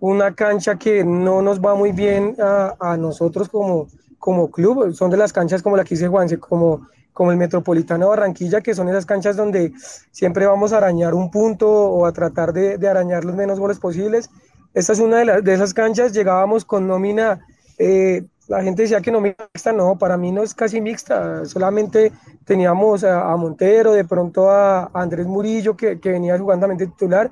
una 0.01 0.35
cancha 0.35 0.77
que 0.77 1.03
no 1.03 1.41
nos 1.41 1.59
va 1.59 1.73
muy 1.75 1.93
bien 1.93 2.35
a, 2.39 2.75
a 2.79 2.97
nosotros 2.97 3.49
como, 3.49 3.87
como 4.19 4.51
club, 4.51 4.93
son 4.93 5.09
de 5.09 5.17
las 5.17 5.33
canchas 5.33 5.63
como 5.63 5.77
la 5.77 5.83
que 5.83 5.95
dice 5.95 6.07
Juanse, 6.07 6.37
como, 6.37 6.87
como 7.13 7.31
el 7.31 7.37
Metropolitano 7.37 8.09
Barranquilla, 8.09 8.61
que 8.61 8.75
son 8.75 8.89
esas 8.89 9.05
canchas 9.05 9.35
donde 9.35 9.73
siempre 10.11 10.45
vamos 10.45 10.73
a 10.73 10.77
arañar 10.77 11.13
un 11.13 11.31
punto 11.31 11.69
o 11.69 12.05
a 12.05 12.11
tratar 12.11 12.53
de, 12.53 12.77
de 12.77 12.87
arañar 12.87 13.25
los 13.25 13.35
menos 13.35 13.59
goles 13.59 13.79
posibles. 13.79 14.29
Esta 14.73 14.93
es 14.93 14.99
una 14.99 15.17
de, 15.17 15.41
de 15.41 15.53
esas 15.53 15.73
canchas, 15.73 16.13
llegábamos 16.13 16.65
con 16.65 16.87
nómina, 16.87 17.39
eh, 17.77 18.23
la 18.47 18.61
gente 18.61 18.81
decía 18.81 18.99
que 19.01 19.11
nómina 19.11 19.35
mixta, 19.53 19.71
no, 19.71 19.97
para 19.97 20.17
mí 20.17 20.31
no 20.31 20.43
es 20.43 20.53
casi 20.53 20.81
mixta, 20.81 21.45
solamente 21.45 22.11
teníamos 22.45 23.03
a, 23.03 23.35
Montero, 23.35 23.93
de 23.93 24.03
pronto 24.05 24.49
a, 24.49 24.89
Andrés 24.93 25.27
Murillo, 25.27 25.77
que, 25.77 25.99
que 25.99 26.09
venía 26.09 26.37
jugando 26.37 26.67
también 26.67 26.89
titular, 26.91 27.29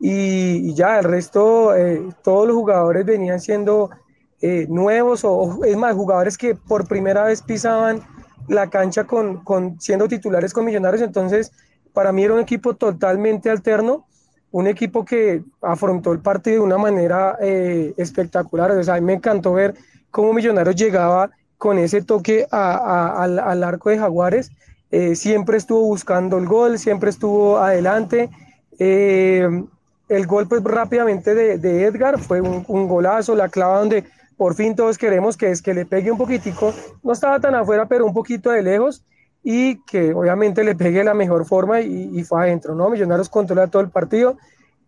y, 0.00 0.74
ya, 0.74 0.98
el 0.98 1.04
resto, 1.04 1.74
eh, 1.74 2.02
todos 2.22 2.46
los 2.46 2.56
jugadores 2.56 3.04
venían 3.04 3.40
siendo 3.40 3.90
eh, 4.40 4.66
nuevos 4.68 5.24
o, 5.24 5.64
es 5.64 5.76
más, 5.76 5.94
jugadores 5.94 6.38
que 6.38 6.54
por 6.54 6.86
primera 6.86 7.24
vez 7.24 7.42
pisaban 7.42 8.00
la 8.46 8.70
cancha 8.70 9.04
con, 9.04 9.42
con, 9.42 9.80
siendo 9.80 10.06
titulares 10.06 10.52
con 10.52 10.64
Millonarios. 10.64 11.02
Entonces, 11.02 11.52
para 11.92 12.12
mí 12.12 12.22
era 12.22 12.34
un 12.34 12.40
equipo 12.40 12.74
totalmente 12.74 13.50
alterno, 13.50 14.06
un 14.52 14.68
equipo 14.68 15.04
que 15.04 15.42
afrontó 15.60 16.12
el 16.12 16.20
partido 16.20 16.58
de 16.58 16.66
una 16.66 16.78
manera 16.78 17.36
eh, 17.40 17.94
espectacular. 17.96 18.70
O 18.70 18.82
sea, 18.84 18.94
a 18.94 19.00
mí 19.00 19.06
me 19.06 19.14
encantó 19.14 19.54
ver 19.54 19.74
cómo 20.10 20.32
Millonarios 20.32 20.76
llegaba 20.76 21.30
con 21.58 21.78
ese 21.78 22.02
toque 22.02 22.46
al, 22.52 23.40
al, 23.40 23.64
arco 23.64 23.90
de 23.90 23.98
Jaguares. 23.98 24.52
Eh, 24.92 25.16
siempre 25.16 25.56
estuvo 25.56 25.82
buscando 25.82 26.38
el 26.38 26.46
gol, 26.46 26.78
siempre 26.78 27.10
estuvo 27.10 27.58
adelante. 27.58 28.30
el 28.78 30.26
gol, 30.26 30.46
pues 30.46 30.62
rápidamente 30.62 31.34
de, 31.34 31.58
de 31.58 31.84
Edgar 31.86 32.20
fue 32.20 32.40
un, 32.40 32.64
un, 32.68 32.86
golazo, 32.86 33.34
la 33.34 33.48
clava 33.48 33.80
donde 33.80 34.04
por 34.38 34.54
fin 34.54 34.74
todos 34.74 34.96
queremos 34.96 35.36
que 35.36 35.50
es 35.50 35.60
que 35.60 35.74
le 35.74 35.84
pegue 35.84 36.10
un 36.10 36.16
poquitico, 36.16 36.72
no 37.02 37.12
estaba 37.12 37.38
tan 37.40 37.54
afuera, 37.54 37.86
pero 37.86 38.06
un 38.06 38.14
poquito 38.14 38.50
de 38.50 38.62
lejos 38.62 39.04
y 39.42 39.82
que 39.84 40.14
obviamente 40.14 40.64
le 40.64 40.74
pegue 40.74 41.04
la 41.04 41.12
mejor 41.12 41.44
forma 41.44 41.80
y, 41.80 42.24
fue 42.24 42.42
adentro, 42.42 42.74
¿no? 42.74 42.88
Millonarios 42.88 43.28
controla 43.28 43.66
todo 43.66 43.82
el 43.82 43.90
partido. 43.90 44.38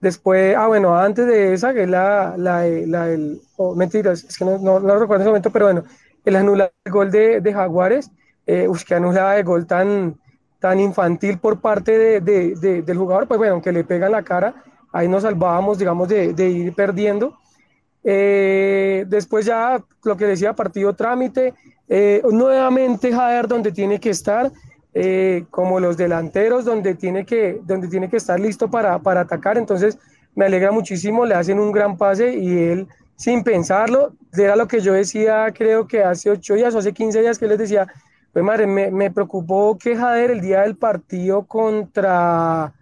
Después, 0.01 0.57
ah, 0.57 0.67
bueno, 0.67 0.97
antes 0.97 1.27
de 1.27 1.53
esa, 1.53 1.75
que 1.75 1.83
es 1.83 1.89
la, 1.91 2.35
la, 2.39 2.65
la 2.65 3.11
el, 3.11 3.43
oh, 3.57 3.75
mentiras, 3.75 4.25
es 4.25 4.39
que 4.39 4.45
no, 4.47 4.57
no, 4.59 4.81
no, 4.81 4.99
recuerdo 4.99 5.17
en 5.17 5.21
ese 5.23 5.29
momento, 5.29 5.51
pero 5.51 5.67
bueno, 5.67 5.85
el 6.25 6.37
anular 6.37 6.73
el 6.85 6.93
gol 6.93 7.11
de, 7.11 7.41
de 7.41 7.53
Jaguares, 7.53 8.11
eh, 8.47 8.67
uy, 8.67 8.79
que 8.87 8.95
anulaba 8.95 9.37
el 9.37 9.45
gol 9.45 9.67
tan, 9.67 10.19
tan 10.59 10.79
infantil 10.79 11.39
por 11.39 11.61
parte 11.61 11.99
de, 11.99 12.21
de, 12.21 12.83
del 12.83 12.99
jugador, 12.99 13.27
pues 13.27 13.39
bueno, 13.39 13.55
aunque 13.55 13.73
le 13.73 13.85
pega 13.85 14.07
en 14.07 14.13
la 14.13 14.23
cara, 14.23 14.55
ahí 14.93 15.09
nos 15.09 15.23
salvábamos, 15.23 15.79
digamos, 15.79 16.09
de, 16.09 16.49
ir 16.49 16.75
perdiendo. 16.75 17.39
Eh, 18.03 19.05
después 19.09 19.45
ya 19.45 19.83
lo 20.05 20.17
que 20.17 20.27
decía 20.27 20.55
partido 20.55 20.95
trámite, 20.95 21.55
eh, 21.89 22.23
nuevamente 22.31 23.13
Jader 23.13 23.47
donde 23.47 23.73
tiene 23.73 24.01
que 24.01 24.11
estar, 24.11 24.51
eh, 24.95 25.45
como 25.51 25.81
los 25.81 25.97
delanteros 25.97 26.65
donde 26.65 26.95
tiene 26.95 27.25
que, 27.25 27.61
donde 27.65 27.89
tiene 27.89 28.09
que 28.09 28.17
estar 28.17 28.41
listo 28.41 28.71
para, 28.71 28.99
para, 28.99 29.21
atacar, 29.21 29.59
entonces 29.59 29.99
me 30.35 30.47
alegra 30.47 30.73
muchísimo, 30.73 31.27
le 31.27 31.35
hacen 31.35 31.61
un 31.61 31.73
gran 31.73 31.97
pase 31.97 32.35
y 32.35 32.59
él 32.59 32.89
sin 33.17 33.45
pensarlo, 33.45 34.15
era 34.33 34.57
lo 34.57 34.67
que 34.67 34.81
yo 34.81 34.95
decía 34.95 35.53
creo 35.55 35.87
que 35.87 36.03
hace 36.03 36.31
ocho 36.31 36.55
días 36.55 36.75
o 36.75 36.79
hace 36.79 36.93
15 36.93 37.21
días 37.21 37.39
que 37.39 37.47
les 37.47 37.59
decía, 37.59 37.87
pues 38.33 38.45
madre, 38.45 38.67
me, 38.67 38.91
me 38.91 39.11
preocupó 39.11 39.77
que 39.77 39.95
Jader 39.95 40.31
el 40.31 40.41
día 40.41 40.63
del 40.63 40.77
partido 40.77 41.43
contra 41.43 42.73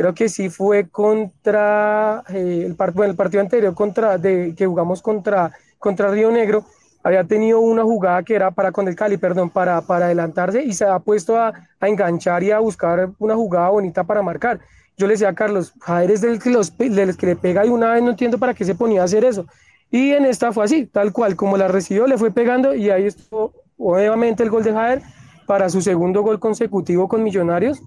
creo 0.00 0.14
que 0.14 0.30
sí 0.30 0.48
fue 0.48 0.88
contra 0.88 2.24
eh, 2.30 2.64
el, 2.64 2.74
el, 3.04 3.14
partido 3.16 3.42
anterior 3.42 3.74
contra 3.74 4.16
de, 4.16 4.54
que 4.56 4.64
jugamos 4.64 5.02
contra, 5.02 5.52
contra 5.78 6.10
Río 6.10 6.30
Negro, 6.30 6.64
había 7.02 7.22
tenido 7.24 7.60
una 7.60 7.82
jugada 7.82 8.22
que 8.22 8.34
era 8.34 8.50
para 8.50 8.72
con 8.72 8.88
el 8.88 8.96
Cali, 8.96 9.18
perdón, 9.18 9.50
para, 9.50 9.82
para 9.82 10.06
adelantarse 10.06 10.62
y 10.62 10.72
se 10.72 10.86
ha 10.86 10.98
puesto 11.00 11.36
a, 11.36 11.52
a, 11.78 11.86
enganchar 11.86 12.42
y 12.42 12.50
a 12.50 12.60
buscar 12.60 13.10
una 13.18 13.34
jugada 13.34 13.68
bonita 13.68 14.02
para 14.02 14.22
marcar. 14.22 14.58
Yo 14.96 15.06
le 15.06 15.12
decía 15.12 15.28
a 15.28 15.34
Carlos, 15.34 15.74
Jader 15.80 16.12
es 16.12 16.22
del 16.22 16.42
que, 16.42 16.48
los, 16.48 16.78
del 16.78 17.14
que 17.14 17.26
le 17.26 17.36
pega 17.36 17.66
y 17.66 17.68
una 17.68 17.92
vez 17.92 18.02
no 18.02 18.12
entiendo 18.12 18.38
para 18.38 18.54
qué 18.54 18.64
se 18.64 18.74
ponía 18.74 19.02
a 19.02 19.04
hacer 19.04 19.22
eso. 19.26 19.44
Y 19.90 20.12
en 20.12 20.24
esta 20.24 20.50
fue 20.50 20.64
así, 20.64 20.86
tal 20.86 21.12
cual, 21.12 21.36
como 21.36 21.58
la 21.58 21.68
recibió, 21.68 22.06
le 22.06 22.16
fue 22.16 22.30
pegando 22.30 22.74
y 22.74 22.88
ahí 22.88 23.04
estuvo 23.04 23.52
nuevamente 23.76 24.42
el 24.44 24.48
gol 24.48 24.64
de 24.64 24.72
Jader 24.72 25.02
para 25.44 25.68
su 25.68 25.82
segundo 25.82 26.22
gol 26.22 26.40
consecutivo 26.40 27.06
con 27.06 27.22
Millonarios. 27.22 27.82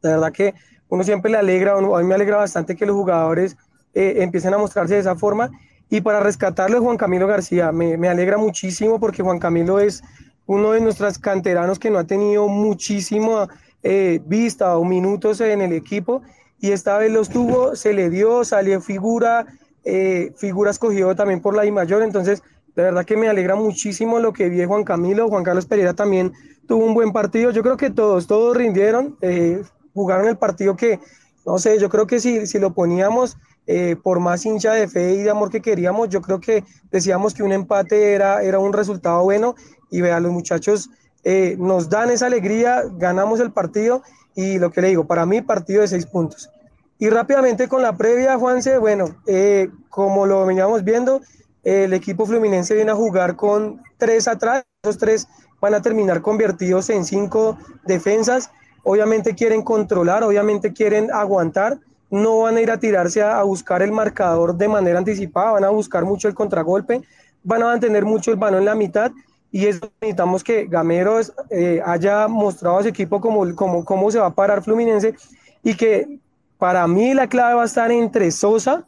La 0.00 0.10
verdad 0.10 0.32
que 0.32 0.54
uno 0.94 1.04
siempre 1.04 1.30
le 1.30 1.38
alegra, 1.38 1.72
a 1.76 1.80
mí 1.80 2.04
me 2.04 2.14
alegra 2.14 2.38
bastante 2.38 2.76
que 2.76 2.86
los 2.86 2.96
jugadores 2.96 3.56
eh, 3.94 4.16
empiecen 4.18 4.54
a 4.54 4.58
mostrarse 4.58 4.94
de 4.94 5.00
esa 5.00 5.16
forma. 5.16 5.50
Y 5.90 6.00
para 6.00 6.20
rescatarlo 6.20 6.80
Juan 6.80 6.96
Camilo 6.96 7.26
García, 7.26 7.70
me, 7.72 7.96
me, 7.96 8.08
alegra 8.08 8.38
muchísimo 8.38 8.98
porque 8.98 9.22
Juan 9.22 9.38
Camilo 9.38 9.78
es 9.78 10.02
uno 10.46 10.72
de 10.72 10.80
nuestros 10.80 11.18
canteranos 11.18 11.78
que 11.78 11.90
no 11.90 11.98
ha 11.98 12.04
tenido 12.04 12.48
muchísima 12.48 13.48
eh, 13.82 14.20
vista 14.24 14.76
o 14.78 14.84
minutos 14.84 15.40
en 15.40 15.60
el 15.60 15.72
equipo. 15.72 16.22
Y 16.58 16.72
esta 16.72 16.96
vez 16.96 17.12
los 17.12 17.28
tuvo, 17.28 17.76
se 17.76 17.92
le 17.92 18.08
dio, 18.08 18.44
salió 18.44 18.80
figura, 18.80 19.46
eh, 19.84 20.32
figura 20.36 20.70
escogido 20.70 21.14
también 21.14 21.40
por 21.40 21.54
la 21.54 21.66
I 21.66 21.70
mayor, 21.70 22.02
entonces 22.02 22.42
de 22.74 22.82
verdad 22.82 23.04
que 23.04 23.16
me 23.16 23.28
alegra 23.28 23.54
muchísimo 23.54 24.18
lo 24.18 24.32
que 24.32 24.48
vi 24.48 24.64
Juan 24.64 24.84
Camilo, 24.84 25.28
Juan 25.28 25.44
Carlos 25.44 25.66
Pereira 25.66 25.92
también 25.92 26.32
tuvo 26.66 26.86
un 26.86 26.94
buen 26.94 27.12
partido, 27.12 27.50
yo 27.50 27.62
creo 27.62 27.76
que 27.76 27.90
todos, 27.90 28.26
todos 28.26 28.56
rindieron, 28.56 29.16
eh, 29.20 29.62
jugaron 29.94 30.28
el 30.28 30.36
partido 30.36 30.76
que, 30.76 31.00
no 31.46 31.58
sé, 31.58 31.78
yo 31.78 31.88
creo 31.88 32.06
que 32.06 32.20
si, 32.20 32.46
si 32.46 32.58
lo 32.58 32.74
poníamos 32.74 33.36
eh, 33.66 33.96
por 34.02 34.20
más 34.20 34.44
hincha 34.44 34.72
de 34.72 34.88
fe 34.88 35.14
y 35.14 35.22
de 35.22 35.30
amor 35.30 35.50
que 35.50 35.62
queríamos, 35.62 36.10
yo 36.10 36.20
creo 36.20 36.38
que 36.38 36.64
decíamos 36.90 37.32
que 37.32 37.42
un 37.42 37.52
empate 37.52 38.12
era, 38.12 38.42
era 38.42 38.58
un 38.58 38.74
resultado 38.74 39.22
bueno 39.22 39.54
y 39.90 40.02
vea, 40.02 40.20
los 40.20 40.32
muchachos 40.32 40.90
eh, 41.22 41.56
nos 41.58 41.88
dan 41.88 42.10
esa 42.10 42.26
alegría, 42.26 42.82
ganamos 42.98 43.40
el 43.40 43.52
partido 43.52 44.02
y 44.34 44.58
lo 44.58 44.70
que 44.70 44.82
le 44.82 44.88
digo, 44.88 45.06
para 45.06 45.24
mí 45.24 45.40
partido 45.40 45.80
de 45.80 45.88
seis 45.88 46.04
puntos. 46.04 46.50
Y 46.98 47.08
rápidamente 47.08 47.68
con 47.68 47.80
la 47.82 47.96
previa, 47.96 48.36
Juanse, 48.36 48.76
bueno, 48.78 49.16
eh, 49.26 49.70
como 49.88 50.26
lo 50.26 50.44
veníamos 50.44 50.84
viendo, 50.84 51.22
el 51.62 51.94
equipo 51.94 52.26
fluminense 52.26 52.74
viene 52.74 52.90
a 52.90 52.94
jugar 52.94 53.36
con 53.36 53.82
tres 53.96 54.28
atrás, 54.28 54.64
esos 54.82 54.98
tres 54.98 55.26
van 55.60 55.72
a 55.72 55.80
terminar 55.80 56.20
convertidos 56.20 56.90
en 56.90 57.06
cinco 57.06 57.56
defensas, 57.86 58.50
obviamente 58.84 59.34
quieren 59.34 59.62
controlar, 59.62 60.22
obviamente 60.22 60.72
quieren 60.72 61.10
aguantar, 61.12 61.78
no 62.10 62.40
van 62.40 62.56
a 62.56 62.60
ir 62.60 62.70
a 62.70 62.78
tirarse 62.78 63.22
a, 63.22 63.42
buscar 63.42 63.82
el 63.82 63.90
marcador 63.90 64.56
de 64.56 64.68
manera 64.68 64.98
anticipada, 64.98 65.52
van 65.52 65.64
a 65.64 65.70
buscar 65.70 66.04
mucho 66.04 66.28
el 66.28 66.34
contragolpe, 66.34 67.02
van 67.42 67.62
a 67.62 67.66
mantener 67.66 68.04
mucho 68.04 68.30
el 68.30 68.36
balón 68.36 68.60
en 68.60 68.66
la 68.66 68.74
mitad 68.74 69.10
y 69.50 69.66
eso 69.66 69.90
necesitamos 70.00 70.44
que 70.44 70.66
Gamero 70.66 71.18
eh, 71.50 71.82
haya 71.84 72.28
mostrado 72.28 72.78
a 72.78 72.82
su 72.82 72.88
equipo 72.88 73.20
cómo, 73.20 73.54
como, 73.54 73.84
cómo 73.84 74.10
se 74.10 74.18
va 74.18 74.26
a 74.26 74.34
parar 74.34 74.62
Fluminense 74.62 75.14
y 75.62 75.74
que 75.74 76.18
para 76.58 76.86
mí 76.86 77.14
la 77.14 77.28
clave 77.28 77.54
va 77.54 77.62
a 77.62 77.66
estar 77.66 77.90
entre 77.90 78.30
Sosa 78.30 78.84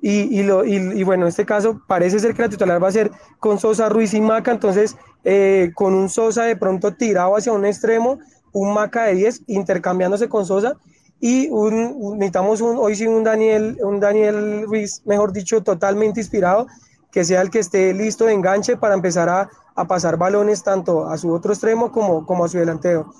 y, 0.00 0.38
y, 0.38 0.42
lo, 0.42 0.64
y, 0.64 1.02
bueno, 1.02 1.24
en 1.24 1.28
este 1.28 1.44
caso 1.44 1.80
parece 1.86 2.18
ser 2.18 2.34
que 2.34 2.42
la 2.42 2.48
titular 2.48 2.82
va 2.82 2.88
a 2.88 2.92
ser 2.92 3.10
con 3.40 3.58
Sosa, 3.58 3.88
Ruiz 3.88 4.14
y 4.14 4.20
Maca, 4.20 4.52
entonces 4.52 4.96
eh, 5.24 5.72
con 5.74 5.94
un 5.94 6.08
Sosa 6.08 6.44
de 6.44 6.56
pronto 6.56 6.94
tirado 6.94 7.36
hacia 7.36 7.52
un 7.52 7.64
extremo, 7.64 8.18
un 8.56 8.72
Maca 8.72 9.04
de 9.04 9.14
10 9.14 9.42
intercambiándose 9.48 10.28
con 10.30 10.46
Sosa 10.46 10.76
y 11.20 11.48
un, 11.50 12.18
necesitamos 12.18 12.62
un, 12.62 12.78
hoy 12.78 12.96
sí 12.96 13.06
un 13.06 13.22
Daniel, 13.22 13.78
un 13.82 14.00
Daniel 14.00 14.64
Ruiz, 14.66 15.02
mejor 15.04 15.32
dicho, 15.32 15.62
totalmente 15.62 16.20
inspirado, 16.20 16.66
que 17.12 17.24
sea 17.24 17.42
el 17.42 17.50
que 17.50 17.58
esté 17.58 17.92
listo 17.92 18.24
de 18.24 18.32
enganche 18.32 18.76
para 18.78 18.94
empezar 18.94 19.28
a, 19.28 19.50
a 19.74 19.86
pasar 19.86 20.16
balones 20.16 20.62
tanto 20.62 21.06
a 21.06 21.18
su 21.18 21.32
otro 21.32 21.52
extremo 21.52 21.92
como, 21.92 22.24
como 22.24 22.46
a 22.46 22.48
su 22.48 22.56
delantero. 22.56 23.12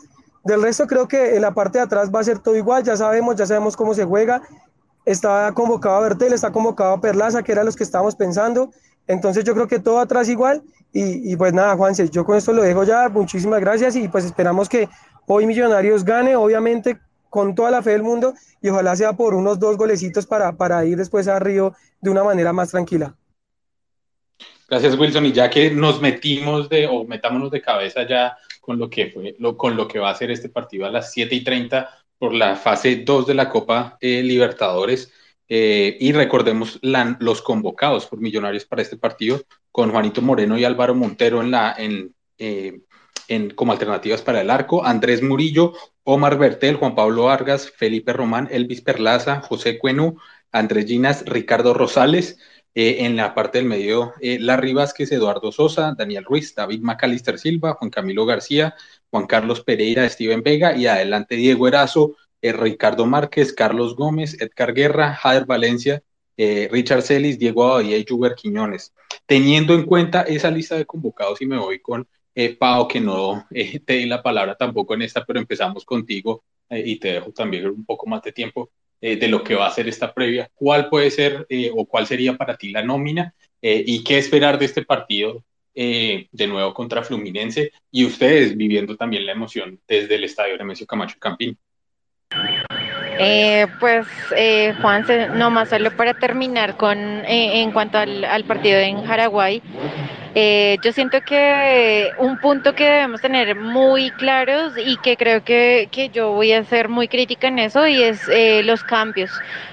Del 0.43 0.63
resto 0.63 0.87
creo 0.87 1.07
que 1.07 1.37
en 1.37 1.43
la 1.43 1.53
parte 1.53 1.79
de 1.79 1.85
atrás 1.85 2.11
va 2.15 2.21
a 2.21 2.25
ser 2.25 2.39
todo 2.39 2.57
igual, 2.57 2.83
ya 2.83 2.97
sabemos, 2.97 3.37
ya 3.37 3.47
sabemos 3.47 3.77
cómo 3.77 3.93
se 3.93 4.05
juega. 4.05 4.41
Está 5.05 5.53
convocado 5.53 5.97
a 5.97 6.01
Bertel, 6.01 6.33
está 6.33 6.51
convocado 6.51 6.95
a 6.95 7.01
Perlaza, 7.01 7.43
que 7.43 7.53
eran 7.53 7.67
los 7.67 7.77
que 7.77 7.85
estábamos 7.85 8.15
pensando. 8.15 8.71
Entonces 9.07 9.45
yo 9.45 9.55
creo 9.55 9.69
que 9.69 9.81
todo 9.81 10.01
atrás 10.01 10.29
igual. 10.29 10.63
Y, 10.93 11.33
y 11.33 11.37
pues 11.37 11.53
nada, 11.53 11.77
Juanse, 11.77 12.09
yo 12.09 12.25
con 12.25 12.37
esto 12.37 12.53
lo 12.53 12.63
dejo 12.63 12.85
ya. 12.85 13.09
Muchísimas 13.09 13.61
gracias 13.61 13.97
y 13.97 14.09
pues 14.09 14.25
esperamos 14.25 14.69
que 14.69 14.89
hoy 15.27 15.47
Millonarios 15.47 16.05
gane, 16.05 16.37
obviamente 16.37 16.99
con 17.29 17.55
toda 17.55 17.71
la 17.71 17.83
fe 17.83 17.91
del 17.91 18.03
mundo 18.03 18.35
y 18.63 18.69
ojalá 18.69 18.97
sea 18.97 19.13
por 19.13 19.35
unos 19.35 19.59
dos 19.59 19.77
golecitos 19.77 20.27
para, 20.27 20.57
para 20.57 20.85
ir 20.85 20.97
después 20.97 21.29
a 21.29 21.39
Río 21.39 21.75
de 22.01 22.11
una 22.11 22.25
manera 22.25 22.53
más 22.53 22.71
tranquila. 22.71 23.15
Gracias, 24.69 24.99
Wilson. 24.99 25.27
Y 25.27 25.33
ya 25.33 25.49
que 25.51 25.71
nos 25.71 26.01
metimos 26.01 26.69
de, 26.69 26.87
o 26.87 27.05
metámonos 27.05 27.51
de 27.51 27.61
cabeza 27.61 28.07
ya 28.07 28.37
con 28.61 28.79
lo 28.79 28.91
que 28.91 29.11
fue, 29.11 29.37
lo, 29.39 29.57
con 29.57 29.77
lo 29.77 29.87
que 29.87 29.99
va 29.99 30.11
a 30.11 30.15
ser 30.15 30.31
este 30.31 30.49
partido 30.49 30.87
a 30.87 30.91
las 30.91 31.13
7 31.13 31.35
y 31.35 31.45
30 31.45 31.89
por 32.19 32.35
la 32.35 32.57
fase 32.57 32.97
2 32.97 33.27
de 33.27 33.35
la 33.35 33.49
Copa 33.49 33.97
eh, 34.01 34.23
Libertadores. 34.23 35.13
Eh, 35.49 35.97
y 36.01 36.11
recordemos 36.11 36.81
los 37.21 37.43
convocados 37.43 38.07
por 38.07 38.21
Millonarios 38.21 38.65
para 38.65 38.83
este 38.83 38.97
partido 38.97 39.41
con 39.71 39.93
Juanito 39.93 40.21
Moreno 40.21 40.59
y 40.59 40.65
Álvaro 40.65 40.95
Montero 40.95 41.41
en 41.41 41.53
la, 41.53 41.75
en, 41.79 42.13
eh, 42.39 42.81
como 43.55 43.73
alternativas 43.73 44.23
para 44.23 44.41
el 44.41 44.51
arco, 44.51 44.85
Andrés 44.85 45.23
Murillo, 45.23 45.73
Omar 46.05 46.39
Bertel, 46.39 46.77
Juan 46.77 46.95
Pablo 46.95 47.25
Vargas, 47.25 47.71
Felipe 47.71 48.13
Román, 48.13 48.49
Elvis 48.51 48.81
Perlaza, 48.81 49.41
José 49.41 49.79
Cuenú, 49.79 50.19
Andrés 50.53 50.87
Ginas, 50.87 51.25
Ricardo 51.27 51.75
Rosales, 51.75 52.39
eh, 52.75 53.07
en 53.07 53.17
la 53.17 53.35
parte 53.35 53.59
del 53.59 53.67
medio, 53.67 54.13
eh, 54.21 54.39
Larry 54.39 54.75
Vázquez, 54.75 55.11
Eduardo 55.11 55.51
Sosa, 55.51 55.95
Daniel 55.97 56.25
Ruiz, 56.25 56.55
David 56.55 56.81
Macalister 56.83 57.39
Silva, 57.39 57.73
Juan 57.75 57.91
Camilo 57.91 58.27
García, 58.27 58.75
Juan 59.11 59.27
Carlos 59.27 59.63
Pereira, 59.63 60.07
Steven 60.09 60.43
Vega 60.43 60.77
y 60.77 60.87
adelante 60.87 61.37
Diego 61.37 61.67
Erazo, 61.69 62.17
eh, 62.43 62.53
Ricardo 62.53 63.07
Márquez, 63.07 63.55
Carlos 63.55 63.97
Gómez, 63.97 64.41
Edgar 64.43 64.75
Guerra, 64.75 65.15
Jader 65.15 65.47
Valencia, 65.47 66.03
Richard 66.37 67.01
Celis, 67.01 67.39
Diego 67.39 67.65
Abadía 67.65 67.97
y 67.97 68.05
Juber 68.07 68.35
Quiñones. 68.35 68.93
Teniendo 69.25 69.73
en 69.73 69.87
cuenta 69.87 70.21
esa 70.21 70.51
lista 70.51 70.77
de 70.77 70.85
convocados 70.85 71.41
y 71.41 71.47
me 71.47 71.57
voy 71.57 71.81
con 71.81 72.07
Pau, 72.59 72.87
que 72.87 73.01
no 73.01 73.47
te 73.51 73.95
di 73.95 74.07
la 74.07 74.23
palabra 74.23 74.57
tampoco 74.57 74.95
en 74.95 75.03
esta, 75.03 75.25
pero 75.25 75.39
empezamos 75.39 75.85
contigo 75.85 76.45
y 76.71 76.97
te 76.97 77.13
dejo 77.13 77.33
también 77.33 77.67
un 77.67 77.85
poco 77.85 78.07
más 78.07 78.23
de 78.23 78.33
tiempo. 78.33 78.71
Eh, 78.99 79.17
de 79.17 79.29
lo 79.29 79.45
que 79.45 79.55
va 79.55 79.67
a 79.67 79.71
ser 79.71 79.87
esta 79.89 80.15
previa. 80.15 80.51
¿Cuál 80.55 80.89
puede 80.89 81.11
ser 81.11 81.45
eh, 81.51 81.71
o 81.75 81.85
cuál 81.85 82.07
sería 82.07 82.35
para 82.37 82.57
ti 82.57 82.71
la 82.71 82.83
nómina 82.83 83.35
eh, 83.61 83.85
y 83.87 84.03
qué 84.03 84.17
esperar 84.17 84.59
de 84.59 84.65
este 84.65 84.85
partido 84.85 85.43
de 85.79 86.47
nuevo 86.49 86.73
contra 86.73 87.03
Fluminense 87.03 87.71
y 87.91 88.07
ustedes 88.07 88.57
viviendo 88.57 88.97
también 88.97 89.27
la 89.27 89.33
emoción 89.33 89.79
desde 89.87 90.15
el 90.15 90.25
estadio 90.25 90.57
Nemesio 90.57 90.87
Camacho 90.87 91.19
Campín? 91.19 91.59
pues 93.79 94.07
Juan, 94.81 95.05
nomás 95.37 95.69
solo 95.69 95.95
para 95.95 96.15
terminar 96.15 96.79
con 96.79 96.99
en 96.99 97.73
cuanto 97.73 97.99
al, 97.99 98.25
al 98.25 98.45
partido 98.45 98.79
en 98.79 99.03
Paraguay, 99.03 99.61
eh, 100.39 100.79
yo 100.83 100.93
siento 100.93 101.23
que 101.23 102.13
un 102.19 102.37
punto 102.37 102.75
que 102.75 102.85
debemos 102.85 103.23
tener 103.23 103.57
muy 103.57 104.11
claros 104.11 104.75
y 104.77 104.99
que 104.99 105.17
creo 105.17 105.43
que, 105.43 105.89
que 105.91 106.11
yo 106.11 106.33
voy 106.33 106.53
a 106.53 106.63
ser 106.63 106.91
muy 106.91 107.09
crítica 107.09 107.49
en 107.49 107.59
eso 107.59 107.87
y 107.87 108.03
es 108.03 108.29
eh, 108.29 108.63
los 108.63 108.85
cambios, 108.85 109.31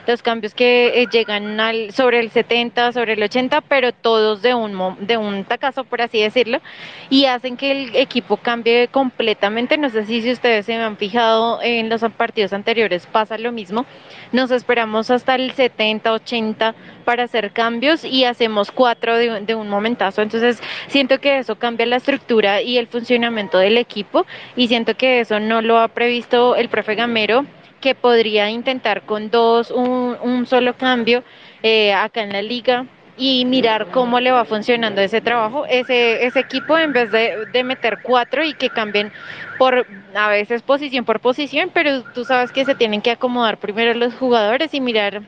los 0.08 0.22
cambios 0.22 0.54
que 0.54 1.02
eh, 1.02 1.08
llegan 1.12 1.60
al, 1.60 1.92
sobre 1.92 2.22
el 2.22 2.32
70, 2.32 2.94
sobre 2.94 3.12
el 3.12 3.24
80, 3.24 3.60
pero 3.60 3.92
todos 3.92 4.42
de 4.42 4.54
un, 4.54 4.96
de 5.02 5.18
un 5.18 5.44
tacazo, 5.44 5.84
por 5.84 6.02
así 6.02 6.22
decirlo, 6.22 6.62
y 7.10 7.26
hacen 7.26 7.58
que 7.58 7.72
el 7.72 7.96
equipo 7.98 8.38
cambie 8.38 8.88
completamente. 8.88 9.78
No 9.78 9.90
sé 9.90 10.06
si, 10.06 10.22
si 10.22 10.32
ustedes 10.32 10.66
se 10.66 10.76
han 10.76 10.96
fijado 10.96 11.62
en 11.62 11.90
los 11.90 12.02
partidos 12.16 12.54
anteriores, 12.54 13.06
pasa 13.06 13.38
lo 13.38 13.52
mismo. 13.52 13.86
Nos 14.32 14.50
esperamos 14.50 15.12
hasta 15.12 15.36
el 15.36 15.52
70, 15.52 16.14
80 16.14 16.74
para 17.04 17.24
hacer 17.24 17.52
cambios 17.52 18.04
y 18.04 18.26
hacemos 18.26 18.72
cuatro 18.72 19.18
de, 19.18 19.42
de 19.42 19.56
un 19.56 19.70
momentazo. 19.70 20.22
Entonces, 20.22 20.62
siento 20.88 21.20
que 21.20 21.38
eso 21.38 21.56
cambia 21.56 21.86
la 21.86 21.98
estructura 21.98 22.62
y 22.62 22.78
el 22.78 22.88
funcionamiento 22.88 23.58
del 23.58 23.78
equipo 23.78 24.26
y 24.56 24.68
siento 24.68 24.96
que 24.96 25.20
eso 25.20 25.40
no 25.40 25.62
lo 25.62 25.80
ha 25.80 25.88
previsto 25.90 26.56
el 26.56 26.70
profe 26.70 26.96
Gamero 26.96 27.46
que 27.84 27.96
podría 27.96 28.50
intentar 28.50 29.02
con 29.02 29.30
dos, 29.30 29.70
un, 29.70 30.46
solo 30.48 30.74
cambio 30.74 31.22
eh, 31.62 31.94
acá 31.94 32.24
en 32.24 32.32
la 32.32 32.42
liga 32.42 32.86
y 33.18 33.44
mirar 33.44 33.88
cómo 33.92 34.22
le 34.22 34.32
va 34.32 34.46
funcionando 34.46 35.02
ese 35.02 35.20
trabajo, 35.20 35.66
ese, 35.66 36.26
ese 36.26 36.40
equipo 36.40 36.78
en 36.78 36.94
vez 36.94 37.12
de, 37.12 37.46
de, 37.52 37.64
meter 37.66 38.00
cuatro 38.02 38.42
y 38.44 38.54
que 38.54 38.70
cambien 38.70 39.12
por 39.58 39.86
a 40.16 40.30
veces 40.30 40.62
posición 40.62 41.04
por 41.04 41.20
posición, 41.20 41.72
pero 41.74 42.04
tú 42.14 42.24
sabes 42.24 42.54
que 42.54 42.64
se 42.64 42.74
tienen 42.74 43.02
que 43.02 43.12
acomodar 43.12 43.58
primero 43.58 43.94
los 43.94 44.14
jugadores 44.14 44.74
y 44.74 44.80
mirar 44.80 45.24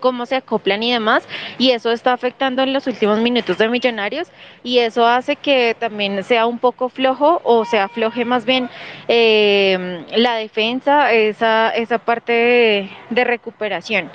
cómo 0.00 0.26
se 0.26 0.36
acoplan 0.36 0.82
y 0.82 0.92
demás, 0.92 1.26
y 1.58 1.70
eso 1.70 1.90
está 1.90 2.12
afectando 2.12 2.62
en 2.62 2.72
los 2.72 2.86
últimos 2.86 3.18
minutos 3.20 3.58
de 3.58 3.68
Millonarios, 3.68 4.28
y 4.62 4.78
eso 4.78 5.06
hace 5.06 5.36
que 5.36 5.76
también 5.78 6.22
sea 6.24 6.46
un 6.46 6.58
poco 6.58 6.88
flojo, 6.88 7.40
o 7.44 7.64
sea, 7.64 7.84
afloje 7.84 8.24
más 8.24 8.44
bien 8.44 8.68
eh, 9.08 10.04
la 10.16 10.34
defensa, 10.36 11.12
esa, 11.12 11.70
esa 11.70 11.98
parte 11.98 12.90
de, 13.10 13.24
recuperación. 13.24 14.10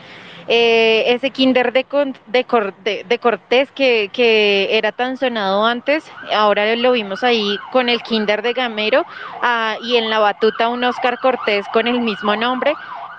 Eh, 0.50 1.06
ese 1.14 1.30
kinder 1.30 1.72
de, 1.72 1.86
de, 2.28 3.06
de, 3.08 3.18
Cortés 3.20 3.72
que, 3.72 4.10
que, 4.12 4.78
era 4.78 4.92
tan 4.92 5.16
sonado 5.16 5.66
antes, 5.66 6.04
ahora 6.34 6.76
lo 6.76 6.92
vimos 6.92 7.24
ahí 7.24 7.58
con 7.72 7.88
el 7.88 8.02
kinder 8.02 8.42
de 8.42 8.52
Gamero 8.52 9.06
ah, 9.42 9.78
y 9.86 9.96
en 9.96 10.10
la 10.10 10.20
batuta 10.20 10.68
un 10.68 10.84
Oscar 10.84 11.18
Cortés 11.20 11.66
con 11.72 11.88
el 11.88 12.02
mismo 12.02 12.36
nombre 12.36 12.74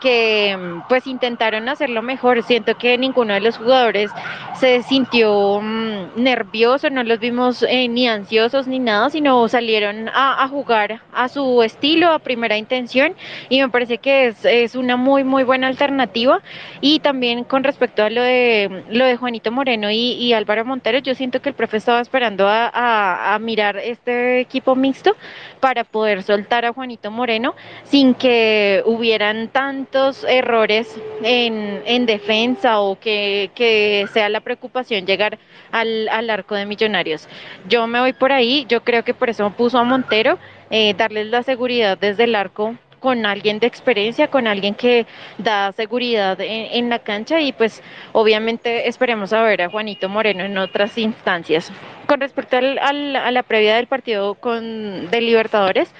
que 0.04 0.82
pues 0.86 1.06
intentaron 1.06 1.66
hacerlo 1.70 2.02
mejor. 2.02 2.42
Siento 2.42 2.76
que 2.76 2.98
ninguno 2.98 3.32
de 3.32 3.40
los 3.40 3.56
jugadores 3.56 4.10
se 4.54 4.82
sintió 4.82 5.60
mm, 5.60 6.22
nervioso, 6.22 6.90
no 6.90 7.02
los 7.02 7.18
vimos 7.18 7.62
eh, 7.68 7.88
ni 7.88 8.08
ansiosos 8.08 8.66
ni 8.66 8.78
nada, 8.78 9.10
sino 9.10 9.48
salieron 9.48 10.08
a, 10.12 10.46
jugar 10.48 11.00
a 11.12 11.28
su 11.28 11.62
estilo, 11.62 12.10
a 12.10 12.18
primera 12.18 12.56
intención 12.56 13.14
y 13.48 13.60
me 13.60 13.68
parece 13.68 13.98
que 13.98 14.26
es, 14.28 14.44
es, 14.44 14.74
una 14.74 14.96
muy 14.96 15.24
muy 15.24 15.44
buena 15.44 15.66
alternativa. 15.66 16.40
Y 16.80 17.00
también 17.00 17.44
con 17.44 17.64
respecto 17.64 18.02
a 18.02 18.10
lo 18.10 18.22
de 18.22 18.84
lo 18.90 19.04
de 19.06 19.16
Juanito 19.16 19.50
Moreno 19.50 19.90
y, 19.90 20.32
Álvaro 20.32 20.64
Montero, 20.64 20.98
yo 20.98 21.14
siento 21.14 21.40
que 21.40 21.50
el 21.50 21.54
profe 21.54 21.78
estaba 21.78 22.00
esperando 22.00 22.48
a, 22.48 23.34
a 23.34 23.38
mirar 23.38 23.76
este 23.76 24.40
equipo 24.40 24.74
mixto 24.74 25.16
para 25.64 25.84
poder 25.84 26.22
soltar 26.22 26.66
a 26.66 26.74
Juanito 26.74 27.10
Moreno 27.10 27.54
sin 27.84 28.14
que 28.14 28.82
hubieran 28.84 29.48
tantos 29.48 30.22
errores 30.24 30.94
en, 31.22 31.82
en 31.86 32.04
defensa 32.04 32.80
o 32.80 32.98
que, 32.98 33.50
que, 33.54 34.06
sea 34.12 34.28
la 34.28 34.40
preocupación 34.44 35.06
llegar 35.06 35.38
al, 35.72 36.08
al, 36.08 36.30
arco 36.30 36.54
de 36.54 36.66
Millonarios. 36.66 37.28
Yo 37.68 37.86
me 37.86 38.00
voy 38.00 38.12
por 38.12 38.30
ahí, 38.32 38.66
yo 38.68 38.84
creo 38.84 39.02
que 39.02 39.14
por 39.14 39.30
eso 39.30 39.50
puso 39.50 39.78
a 39.78 39.84
Montero, 39.84 40.38
eh, 40.70 40.94
darles 40.94 41.26
la 41.28 41.42
seguridad 41.42 41.98
desde 41.98 42.24
el 42.24 42.34
arco 42.34 42.76
con 43.00 43.26
alguien 43.26 43.58
de 43.58 43.66
experiencia, 43.66 44.28
con 44.28 44.46
alguien 44.46 44.74
que 44.74 45.06
da 45.36 45.72
seguridad 45.72 46.40
en, 46.40 46.68
en, 46.72 46.88
la 46.88 47.00
cancha 47.00 47.38
y 47.38 47.52
pues 47.52 47.82
obviamente 48.12 48.88
esperemos 48.88 49.34
a 49.34 49.42
ver 49.42 49.60
a 49.60 49.68
Juanito 49.68 50.08
Moreno 50.08 50.42
en 50.44 50.56
otras 50.56 50.96
instancias. 50.96 51.70
con 52.06 52.20
respecto 52.20 52.56
al, 52.56 52.78
a 52.78 53.30
la 53.30 53.42
previa 53.42 53.76
del 53.76 53.88
partido 53.88 54.34
con 54.36 55.10
de 55.10 55.20
Libertadores, 55.20 55.92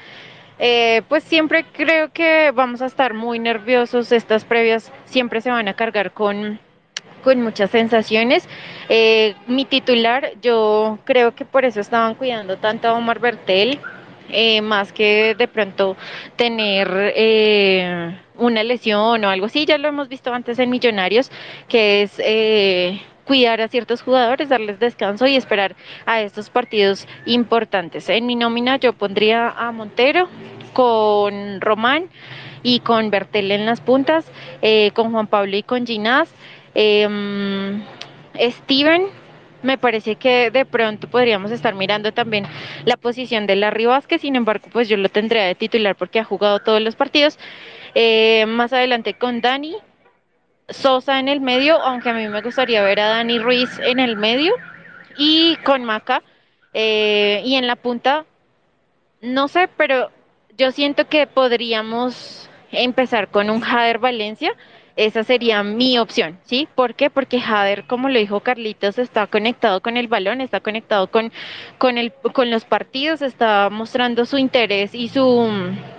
eh, 0.58 1.02
pues 1.08 1.24
siempre 1.24 1.64
creo 1.72 2.10
que 2.12 2.52
vamos 2.52 2.80
a 2.80 2.86
estar 2.86 3.12
muy 3.12 3.38
nerviosos. 3.38 4.12
Estas 4.12 4.44
previas 4.44 4.92
siempre 5.04 5.40
se 5.40 5.50
van 5.50 5.68
a 5.68 5.74
cargar 5.74 6.12
con, 6.12 6.60
con 7.24 7.42
muchas 7.42 7.70
sensaciones. 7.70 8.48
Eh, 8.88 9.34
mi 9.48 9.64
titular, 9.64 10.32
yo 10.42 10.98
creo 11.04 11.34
que 11.34 11.44
por 11.44 11.64
eso 11.64 11.80
estaban 11.80 12.14
cuidando 12.14 12.58
tanto 12.58 12.88
a 12.88 12.92
Omar 12.92 13.18
Bertel, 13.18 13.80
eh, 14.28 14.60
más 14.60 14.92
que 14.92 15.34
de 15.34 15.48
pronto 15.48 15.96
tener 16.36 18.20
una 18.36 18.62
lesión 18.62 19.24
o 19.24 19.28
algo 19.28 19.46
así. 19.46 19.64
Ya 19.64 19.78
lo 19.78 19.88
hemos 19.88 20.08
visto 20.08 20.32
antes 20.32 20.58
en 20.58 20.70
Millonarios, 20.70 21.30
que 21.68 22.02
es 22.02 22.20
cuidar 23.24 23.60
a 23.60 23.68
ciertos 23.68 24.02
jugadores, 24.02 24.48
darles 24.48 24.78
descanso 24.78 25.26
y 25.26 25.36
esperar 25.36 25.74
a 26.06 26.20
estos 26.20 26.50
partidos 26.50 27.06
importantes. 27.26 28.08
En 28.08 28.26
mi 28.26 28.36
nómina 28.36 28.76
yo 28.76 28.92
pondría 28.92 29.48
a 29.48 29.72
Montero 29.72 30.28
con 30.72 31.60
Román 31.60 32.08
y 32.62 32.80
con 32.80 33.10
Bertel 33.10 33.50
en 33.50 33.66
las 33.66 33.80
puntas, 33.80 34.26
eh, 34.62 34.90
con 34.94 35.12
Juan 35.12 35.26
Pablo 35.26 35.56
y 35.56 35.62
con 35.62 35.86
Ginás. 35.86 36.32
Em, 36.74 37.82
Steven, 38.36 39.06
me 39.62 39.78
parece 39.78 40.16
que 40.16 40.50
de 40.50 40.64
pronto 40.64 41.08
podríamos 41.08 41.50
estar 41.50 41.74
mirando 41.74 42.12
también 42.12 42.46
la 42.84 42.96
posición 42.96 43.46
de 43.46 43.56
Larry 43.56 43.86
Vázquez, 43.86 44.20
sin 44.20 44.36
embargo, 44.36 44.68
pues 44.72 44.88
yo 44.88 44.96
lo 44.96 45.08
tendría 45.08 45.44
de 45.44 45.54
titular 45.54 45.96
porque 45.96 46.18
ha 46.18 46.24
jugado 46.24 46.58
todos 46.58 46.80
los 46.80 46.96
partidos. 46.96 47.38
Eh, 47.94 48.44
más 48.46 48.72
adelante 48.72 49.14
con 49.14 49.40
Dani, 49.40 49.76
Sosa 50.68 51.20
en 51.20 51.28
el 51.28 51.40
medio, 51.40 51.80
aunque 51.80 52.10
a 52.10 52.14
mí 52.14 52.26
me 52.28 52.42
gustaría 52.42 52.82
ver 52.82 53.00
a 53.00 53.08
Dani 53.08 53.38
Ruiz 53.38 53.78
en 53.80 54.00
el 54.00 54.16
medio 54.16 54.54
y 55.16 55.56
con 55.64 55.84
Maca. 55.84 56.22
Eh, 56.72 57.42
y 57.44 57.54
en 57.54 57.66
la 57.66 57.76
punta, 57.76 58.24
no 59.20 59.46
sé, 59.46 59.68
pero 59.76 60.10
yo 60.58 60.72
siento 60.72 61.06
que 61.08 61.26
podríamos 61.26 62.50
empezar 62.76 63.28
con 63.28 63.50
un 63.50 63.60
Jader 63.60 63.98
Valencia 63.98 64.54
esa 64.96 65.24
sería 65.24 65.62
mi 65.64 65.98
opción, 65.98 66.38
¿sí? 66.44 66.68
¿Por 66.72 66.94
qué? 66.94 67.10
Porque 67.10 67.40
Jader, 67.40 67.84
como 67.86 68.08
lo 68.08 68.18
dijo 68.18 68.40
Carlitos, 68.40 68.98
está 68.98 69.26
conectado 69.26 69.80
con 69.80 69.96
el 69.96 70.06
balón, 70.06 70.40
está 70.40 70.60
conectado 70.60 71.08
con, 71.08 71.32
con, 71.78 71.98
el, 71.98 72.12
con 72.32 72.50
los 72.50 72.64
partidos, 72.64 73.20
está 73.20 73.70
mostrando 73.70 74.24
su 74.24 74.38
interés 74.38 74.94
y 74.94 75.08
su, 75.08 75.50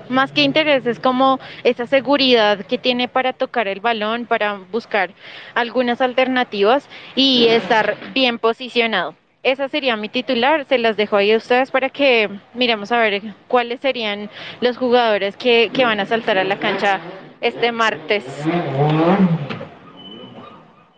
más 0.07 0.31
que 0.31 0.43
interés, 0.43 0.85
es 0.85 0.99
como 0.99 1.39
esa 1.65 1.87
seguridad 1.87 2.65
que 2.65 2.77
tiene 2.77 3.09
para 3.09 3.33
tocar 3.33 3.67
el 3.67 3.81
balón, 3.81 4.27
para 4.27 4.59
buscar 4.71 5.11
algunas 5.55 5.99
alternativas 5.99 6.87
y 7.15 7.47
estar 7.47 7.97
bien 8.13 8.39
posicionado. 8.39 9.15
Esa 9.45 9.69
sería 9.69 9.95
mi 9.95 10.09
titular, 10.09 10.65
se 10.67 10.79
las 10.79 10.97
dejo 10.97 11.17
ahí 11.17 11.31
a 11.31 11.37
ustedes 11.37 11.69
para 11.69 11.91
que 11.91 12.31
miremos 12.55 12.91
a 12.91 12.97
ver 12.97 13.21
cuáles 13.47 13.79
serían 13.79 14.27
los 14.59 14.75
jugadores 14.75 15.37
que, 15.37 15.69
que 15.71 15.85
van 15.85 15.99
a 15.99 16.07
saltar 16.07 16.39
a 16.39 16.43
la 16.43 16.57
cancha 16.57 16.99
este 17.41 17.71
martes. 17.71 18.25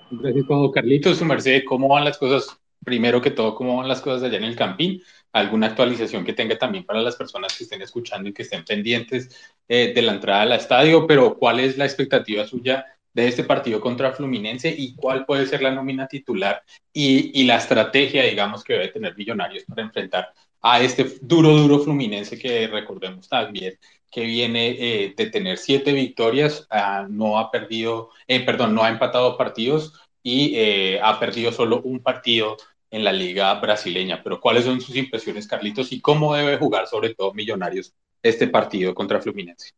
Gracias, 0.09 0.45
Carlitos. 0.73 1.17
Su 1.17 1.25
merced, 1.25 1.63
¿cómo 1.67 1.89
van 1.89 2.05
las 2.05 2.17
cosas? 2.17 2.57
Primero 2.85 3.21
que 3.21 3.31
todo, 3.31 3.53
¿cómo 3.53 3.75
van 3.75 3.89
las 3.89 3.99
cosas 3.99 4.23
allá 4.23 4.37
en 4.37 4.45
el 4.45 4.55
Campín? 4.55 5.01
¿Alguna 5.33 5.67
actualización 5.67 6.23
que 6.23 6.31
tenga 6.31 6.57
también 6.57 6.85
para 6.85 7.01
las 7.01 7.17
personas 7.17 7.53
que 7.57 7.65
estén 7.65 7.81
escuchando 7.81 8.29
y 8.29 8.33
que 8.33 8.43
estén 8.43 8.63
pendientes 8.63 9.57
eh, 9.67 9.91
de 9.93 10.01
la 10.01 10.13
entrada 10.13 10.43
al 10.43 10.53
estadio? 10.53 11.05
Pero, 11.05 11.37
¿cuál 11.37 11.59
es 11.59 11.77
la 11.77 11.83
expectativa 11.83 12.45
suya 12.45 12.85
de 13.17 13.27
este 13.27 13.43
partido 13.43 13.81
contra 13.81 14.13
Fluminense 14.13 14.69
y 14.69 14.93
cuál 14.95 15.25
puede 15.25 15.47
ser 15.47 15.63
la 15.63 15.71
nómina 15.71 16.07
titular 16.07 16.61
y, 16.93 17.41
y 17.41 17.45
la 17.45 17.57
estrategia, 17.57 18.23
digamos, 18.23 18.63
que 18.63 18.73
debe 18.73 18.89
tener 18.89 19.17
Millonarios 19.17 19.63
para 19.65 19.81
enfrentar 19.81 20.33
a 20.61 20.81
este 20.81 21.17
duro, 21.21 21.49
duro 21.51 21.79
Fluminense 21.79 22.37
que 22.37 22.67
recordemos 22.67 23.27
también 23.27 23.79
que 24.11 24.21
viene 24.23 24.69
eh, 24.69 25.13
de 25.17 25.25
tener 25.31 25.57
siete 25.57 25.93
victorias, 25.93 26.67
ah, 26.69 27.07
no 27.09 27.39
ha 27.39 27.49
perdido, 27.49 28.11
eh, 28.27 28.45
perdón, 28.45 28.75
no 28.75 28.83
ha 28.83 28.89
empatado 28.89 29.35
partidos 29.35 29.93
y 30.21 30.53
eh, 30.55 30.99
ha 31.01 31.19
perdido 31.19 31.51
solo 31.51 31.81
un 31.81 31.99
partido 32.01 32.55
en 32.91 33.03
la 33.03 33.11
liga 33.11 33.51
brasileña. 33.55 34.21
Pero 34.23 34.39
¿cuáles 34.39 34.65
son 34.65 34.79
sus 34.79 34.95
impresiones, 34.95 35.47
Carlitos, 35.47 35.91
y 35.91 36.01
cómo 36.01 36.35
debe 36.35 36.57
jugar 36.57 36.85
sobre 36.85 37.15
todo 37.15 37.33
Millonarios 37.33 37.93
este 38.21 38.47
partido 38.47 38.93
contra 38.93 39.19
Fluminense? 39.19 39.71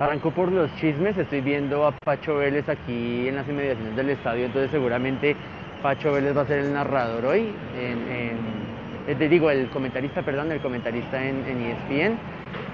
Arranco 0.00 0.30
por 0.30 0.50
los 0.50 0.74
chismes, 0.76 1.18
estoy 1.18 1.42
viendo 1.42 1.86
a 1.86 1.92
Pacho 1.92 2.36
Vélez 2.36 2.66
aquí 2.70 3.28
en 3.28 3.36
las 3.36 3.46
inmediaciones 3.46 3.94
del 3.94 4.08
estadio, 4.08 4.46
entonces 4.46 4.70
seguramente 4.70 5.36
Pacho 5.82 6.12
Vélez 6.12 6.34
va 6.34 6.40
a 6.40 6.46
ser 6.46 6.60
el 6.60 6.72
narrador 6.72 7.26
hoy, 7.26 7.52
en, 7.78 9.14
te 9.18 9.28
digo, 9.28 9.50
el 9.50 9.68
comentarista, 9.68 10.22
perdón, 10.22 10.52
el 10.52 10.60
comentarista 10.62 11.22
en, 11.22 11.44
en 11.44 11.60
ESPN. 11.60 12.18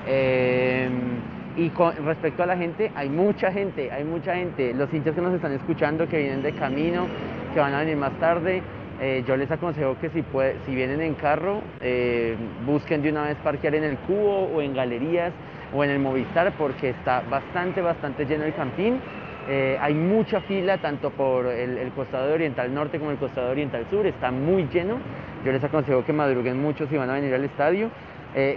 Eh, 0.06 0.88
y 1.56 1.70
con 1.70 1.96
respecto 2.04 2.44
a 2.44 2.46
la 2.46 2.56
gente, 2.56 2.92
hay 2.94 3.08
mucha 3.08 3.50
gente, 3.50 3.90
hay 3.90 4.04
mucha 4.04 4.36
gente. 4.36 4.72
Los 4.72 4.94
hinchas 4.94 5.16
que 5.16 5.20
nos 5.20 5.34
están 5.34 5.50
escuchando, 5.50 6.08
que 6.08 6.18
vienen 6.18 6.44
de 6.44 6.52
camino, 6.52 7.08
que 7.52 7.58
van 7.58 7.74
a 7.74 7.80
venir 7.80 7.96
más 7.96 8.12
tarde, 8.20 8.62
eh, 9.00 9.24
yo 9.26 9.36
les 9.36 9.50
aconsejo 9.50 9.98
que 9.98 10.10
si, 10.10 10.22
puede, 10.22 10.58
si 10.64 10.76
vienen 10.76 11.00
en 11.00 11.14
carro, 11.14 11.60
eh, 11.80 12.36
busquen 12.64 13.02
de 13.02 13.10
una 13.10 13.24
vez 13.24 13.36
parquear 13.42 13.74
en 13.74 13.82
el 13.82 13.96
cubo 13.98 14.44
o 14.54 14.62
en 14.62 14.74
galerías 14.74 15.32
o 15.72 15.84
en 15.84 15.90
el 15.90 15.98
Movistar 15.98 16.52
porque 16.52 16.90
está 16.90 17.22
bastante, 17.28 17.80
bastante 17.80 18.24
lleno 18.24 18.44
el 18.44 18.54
campín. 18.54 19.00
hay 19.80 19.94
mucha 19.94 20.40
fila 20.40 20.78
tanto 20.78 21.10
por 21.10 21.46
el, 21.46 21.78
el, 21.78 21.90
costado 21.90 22.34
oriental 22.34 22.72
norte 22.74 22.98
como 22.98 23.10
el 23.10 23.16
costado 23.16 23.50
oriental 23.50 23.86
sur, 23.90 24.06
está 24.06 24.30
muy 24.30 24.68
lleno. 24.72 24.98
Yo 25.44 25.52
les 25.52 25.62
aconsejo 25.62 26.04
que 26.04 26.12
madruguen 26.12 26.60
mucho 26.60 26.86
si 26.88 26.96
van 26.96 27.10
a 27.10 27.14
venir 27.14 27.32
al 27.34 27.44
estadio. 27.44 27.90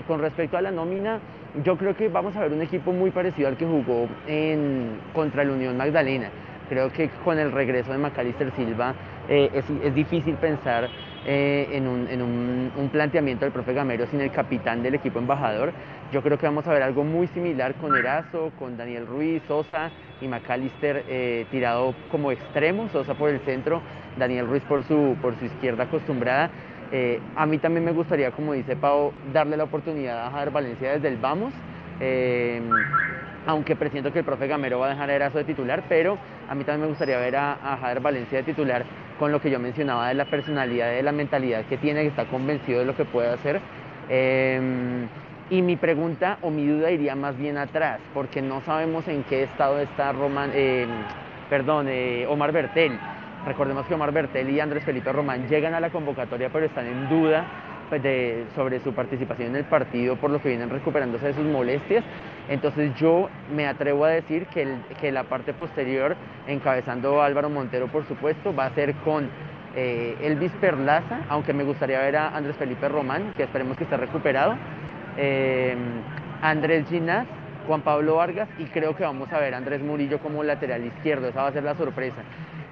con 0.07 0.19
respecto 0.19 0.57
a 0.57 0.61
la 0.61 0.71
nómina, 0.71 1.19
yo 1.63 1.77
creo 1.77 1.95
que 1.95 2.09
vamos 2.09 2.35
a 2.35 2.41
ver 2.41 2.53
un 2.53 2.61
equipo 2.61 2.91
muy 2.91 3.11
parecido 3.11 3.47
al 3.47 3.57
que 3.57 3.65
jugó 3.65 4.07
en, 4.27 4.99
contra 5.13 5.41
el 5.41 5.49
Unión 5.49 5.77
Magdalena. 5.77 6.29
Creo 6.69 6.91
que 6.91 7.09
con 7.23 7.39
el 7.39 7.51
regreso 7.51 7.91
de 7.91 7.97
Macalister 7.97 8.51
Silva 8.55 8.93
eh, 9.29 9.63
es, 9.83 9.93
difícil 9.93 10.33
pensar 10.35 10.89
eh, 11.23 11.67
en, 11.71 11.87
un, 11.87 12.89
planteamiento 12.91 13.45
del 13.45 13.53
profe 13.53 13.73
Gamero 13.73 14.07
sin 14.07 14.21
el 14.21 14.31
capitán 14.31 14.81
del 14.81 14.95
equipo 14.95 15.19
embajador. 15.19 15.71
Yo 16.11 16.23
creo 16.23 16.39
que 16.39 16.47
vamos 16.47 16.65
a 16.65 16.73
ver 16.73 16.81
algo 16.81 17.03
muy 17.03 17.27
similar 17.27 17.75
con 17.75 17.95
Erazo, 17.95 18.51
con 18.57 18.75
Daniel 18.75 19.05
Ruiz, 19.05 19.43
Sosa 19.47 19.91
y 20.19 20.27
Macalister 20.27 21.05
eh, 21.07 21.45
tirado 21.51 21.93
como 22.09 22.31
extremo, 22.31 22.89
Sosa 22.89 23.13
por 23.13 23.29
el 23.29 23.39
centro, 23.41 23.83
Daniel 24.17 24.47
Ruiz 24.47 24.63
por 24.63 24.83
su, 24.85 25.15
por 25.21 25.37
su 25.37 25.45
izquierda 25.45 25.83
acostumbrada. 25.83 26.49
A 27.35 27.45
mí 27.45 27.59
también 27.59 27.85
me 27.85 27.91
gustaría, 27.91 28.31
como 28.31 28.53
dice 28.53 28.75
Pau, 28.75 29.13
darle 29.31 29.55
la 29.55 29.65
oportunidad 29.65 30.25
a 30.25 30.31
Javier 30.31 30.49
Valencia 30.49 30.93
desde 30.93 31.09
el 31.09 31.17
vamos. 31.17 31.53
Eh, 33.45 33.49
aunque 33.49 33.75
presiento 33.75 34.11
que 34.11 34.19
el 34.19 34.25
profe 34.25 34.47
Gamero 34.47 34.79
va 34.79 34.87
a 34.87 34.89
dejar 34.89 35.09
a 35.09 35.15
Erazo 35.15 35.37
de 35.37 35.43
titular, 35.43 35.83
pero 35.87 36.17
a 36.47 36.55
mí 36.55 36.63
también 36.63 36.81
me 36.81 36.87
gustaría 36.87 37.17
ver 37.17 37.35
a, 37.35 37.53
a 37.53 37.77
Javier 37.77 37.99
Valencia 37.99 38.37
de 38.39 38.43
titular 38.43 38.83
con 39.17 39.31
lo 39.31 39.41
que 39.41 39.49
yo 39.49 39.59
mencionaba 39.59 40.07
de 40.07 40.13
la 40.13 40.25
personalidad, 40.25 40.89
de 40.91 41.03
la 41.03 41.11
mentalidad 41.11 41.65
que 41.65 41.77
tiene, 41.77 42.01
que 42.01 42.07
está 42.07 42.25
convencido 42.25 42.79
de 42.79 42.85
lo 42.85 42.95
que 42.95 43.05
puede 43.05 43.29
hacer. 43.29 43.59
Eh, 44.09 44.61
y 45.49 45.61
mi 45.61 45.75
pregunta 45.75 46.37
o 46.41 46.51
mi 46.51 46.67
duda 46.67 46.91
iría 46.91 47.15
más 47.15 47.37
bien 47.37 47.57
atrás, 47.57 47.99
porque 48.13 48.41
no 48.41 48.61
sabemos 48.61 49.07
en 49.07 49.23
qué 49.23 49.43
estado 49.43 49.79
está 49.79 50.11
Roman, 50.11 50.51
perdón, 51.49 51.87
Omar 52.27 52.51
Bertel. 52.51 52.99
Recordemos 53.47 53.87
que 53.87 53.95
Omar 53.95 54.11
Bertel 54.11 54.49
y 54.49 54.59
Andrés 54.59 54.83
Felipe 54.83 55.11
Román 55.11 55.47
llegan 55.47 55.73
a 55.73 55.79
la 55.79 55.89
convocatoria, 55.89 56.49
pero 56.53 56.67
están 56.67 56.85
en 56.85 57.09
duda 57.09 57.45
pues, 57.89 58.01
sobre 58.55 58.79
su 58.79 58.93
participación 58.93 59.49
en 59.49 59.55
el 59.57 59.65
partido 59.65 60.15
por 60.15 60.29
lo 60.29 60.41
que 60.41 60.49
vienen 60.49 60.69
recuperándose 60.69 61.27
de 61.27 61.33
sus 61.33 61.45
molestias. 61.45 62.03
Entonces 62.47 62.93
yo 62.95 63.29
me 63.53 63.67
atrevo 63.67 64.05
a 64.05 64.09
decir 64.09 64.45
que, 64.47 64.67
que 65.01 65.11
la 65.11 65.23
parte 65.23 65.53
posterior, 65.53 66.15
encabezando 66.47 67.21
Álvaro 67.21 67.49
Montero 67.49 67.87
por 67.87 68.07
supuesto, 68.07 68.55
va 68.55 68.65
a 68.65 68.75
ser 68.75 68.93
con 68.95 69.29
eh, 69.75 70.17
Elvis 70.21 70.51
Perlaza, 70.59 71.21
aunque 71.29 71.53
me 71.53 71.63
gustaría 71.63 71.99
ver 71.99 72.15
a 72.15 72.35
Andrés 72.35 72.55
Felipe 72.57 72.89
Román, 72.89 73.33
que 73.35 73.43
esperemos 73.43 73.77
que 73.77 73.83
esté 73.83 73.97
recuperado, 73.97 74.55
eh, 75.17 75.75
Andrés 76.41 76.87
Ginás, 76.89 77.27
Juan 77.67 77.81
Pablo 77.81 78.15
Vargas 78.15 78.49
y 78.57 78.65
creo 78.65 78.95
que 78.95 79.03
vamos 79.03 79.31
a 79.31 79.39
ver 79.39 79.53
a 79.53 79.57
Andrés 79.57 79.81
Murillo 79.81 80.19
como 80.19 80.43
lateral 80.43 80.85
izquierdo, 80.85 81.27
esa 81.27 81.43
va 81.43 81.49
a 81.49 81.53
ser 81.53 81.63
la 81.63 81.75
sorpresa. 81.75 82.23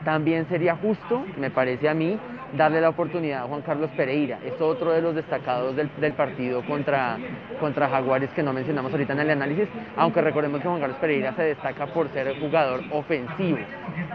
También 0.04 0.48
sería 0.48 0.76
justo, 0.76 1.26
me 1.38 1.52
parece 1.52 1.90
a 1.90 1.94
mí, 1.94 2.18
darle 2.54 2.82
la 2.82 2.90
oportunidad 2.90 3.44
a 3.44 3.48
Juan 3.48 3.62
Carlos 3.62 3.90
Pereira. 3.96 4.40
Es 4.46 4.60
otro 4.62 4.92
de 4.92 5.02
los 5.02 5.16
destacados 5.16 5.76
del, 5.76 6.14
partido 6.14 6.64
contra, 6.66 7.18
contra 7.60 7.90
Jaguares 7.90 8.30
que 8.32 8.44
no 8.44 8.54
mencionamos 8.54 8.92
ahorita 8.92 9.14
en 9.14 9.20
el 9.20 9.30
análisis, 9.32 9.68
aunque 9.96 10.22
recordemos 10.22 10.62
que 10.62 10.68
Juan 10.68 10.80
Carlos 10.80 10.98
Pereira 11.00 11.34
se 11.36 11.44
destaca 11.44 11.88
por 11.88 12.10
ser 12.10 12.40
jugador 12.40 12.82
ofensivo 12.92 13.58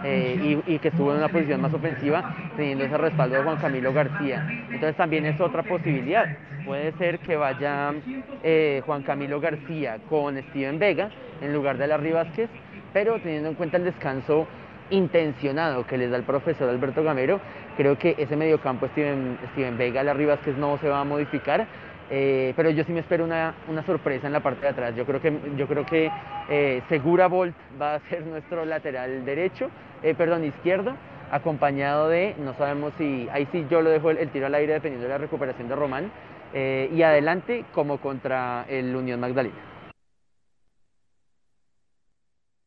eh, 0.04 0.60
y, 0.66 0.78
que 0.78 0.88
estuvo 0.88 1.12
en 1.12 1.18
una 1.18 1.28
posición 1.28 1.60
más 1.60 1.72
ofensiva 1.72 2.34
teniendo 2.56 2.84
ese 2.84 2.96
respaldo 2.96 3.36
de 3.36 3.42
Juan 3.42 3.56
Camilo 3.58 3.92
García. 3.92 4.46
Entonces 4.70 4.96
también 4.96 5.26
es 5.26 5.40
otra 5.40 5.62
posibilidad. 5.62 6.26
Puede 6.64 6.92
ser 6.92 7.18
que 7.18 7.36
vaya 7.36 7.92
eh, 8.42 8.82
Juan 8.86 9.02
Camilo 9.02 9.40
García 9.40 9.98
con 10.08 10.40
Steven 10.50 10.78
Vega 10.78 11.10
en 11.40 11.52
lugar 11.52 11.76
de 11.76 11.86
Larry 11.88 12.12
Vázquez, 12.12 12.48
pero 12.92 13.18
teniendo 13.20 13.48
en 13.48 13.54
cuenta 13.54 13.76
el 13.76 13.84
descanso 13.84 14.46
intencionado 14.92 15.86
que 15.86 15.98
les 15.98 16.10
da 16.10 16.16
el 16.16 16.22
profesor 16.22 16.68
Alberto 16.68 17.02
Gamero, 17.02 17.40
creo 17.76 17.98
que 17.98 18.14
ese 18.18 18.36
mediocampo 18.36 18.86
Steven, 18.88 19.38
Steven 19.52 19.76
Vega, 19.76 20.02
la 20.02 20.14
que 20.14 20.52
no 20.52 20.78
se 20.78 20.88
va 20.88 21.00
a 21.00 21.04
modificar, 21.04 21.66
eh, 22.10 22.52
pero 22.56 22.70
yo 22.70 22.84
sí 22.84 22.92
me 22.92 23.00
espero 23.00 23.24
una, 23.24 23.54
una, 23.68 23.82
sorpresa 23.84 24.26
en 24.26 24.34
la 24.34 24.40
parte 24.40 24.60
de 24.60 24.68
atrás. 24.68 24.94
Yo 24.94 25.06
creo 25.06 25.20
que, 25.20 25.32
yo 25.56 25.66
creo 25.66 25.86
que 25.86 26.10
eh, 26.50 26.82
Segura 26.88 27.26
Bolt 27.26 27.54
va 27.80 27.94
a 27.94 28.00
ser 28.10 28.26
nuestro 28.26 28.66
lateral 28.66 29.24
derecho, 29.24 29.70
eh, 30.02 30.14
perdón, 30.14 30.44
izquierdo, 30.44 30.94
acompañado 31.30 32.08
de, 32.10 32.34
no 32.38 32.52
sabemos 32.54 32.92
si, 32.98 33.28
ahí 33.32 33.48
sí 33.50 33.66
yo 33.70 33.80
lo 33.80 33.88
dejo 33.88 34.10
el, 34.10 34.28
tiro 34.28 34.46
al 34.46 34.54
aire 34.54 34.74
dependiendo 34.74 35.08
de 35.08 35.14
la 35.14 35.18
recuperación 35.18 35.68
de 35.68 35.74
Román, 35.74 36.10
y 36.54 37.02
adelante 37.02 37.64
como 37.72 37.96
contra 37.96 38.66
el 38.68 38.94
Unión 38.94 39.18
Magdalena. 39.20 39.71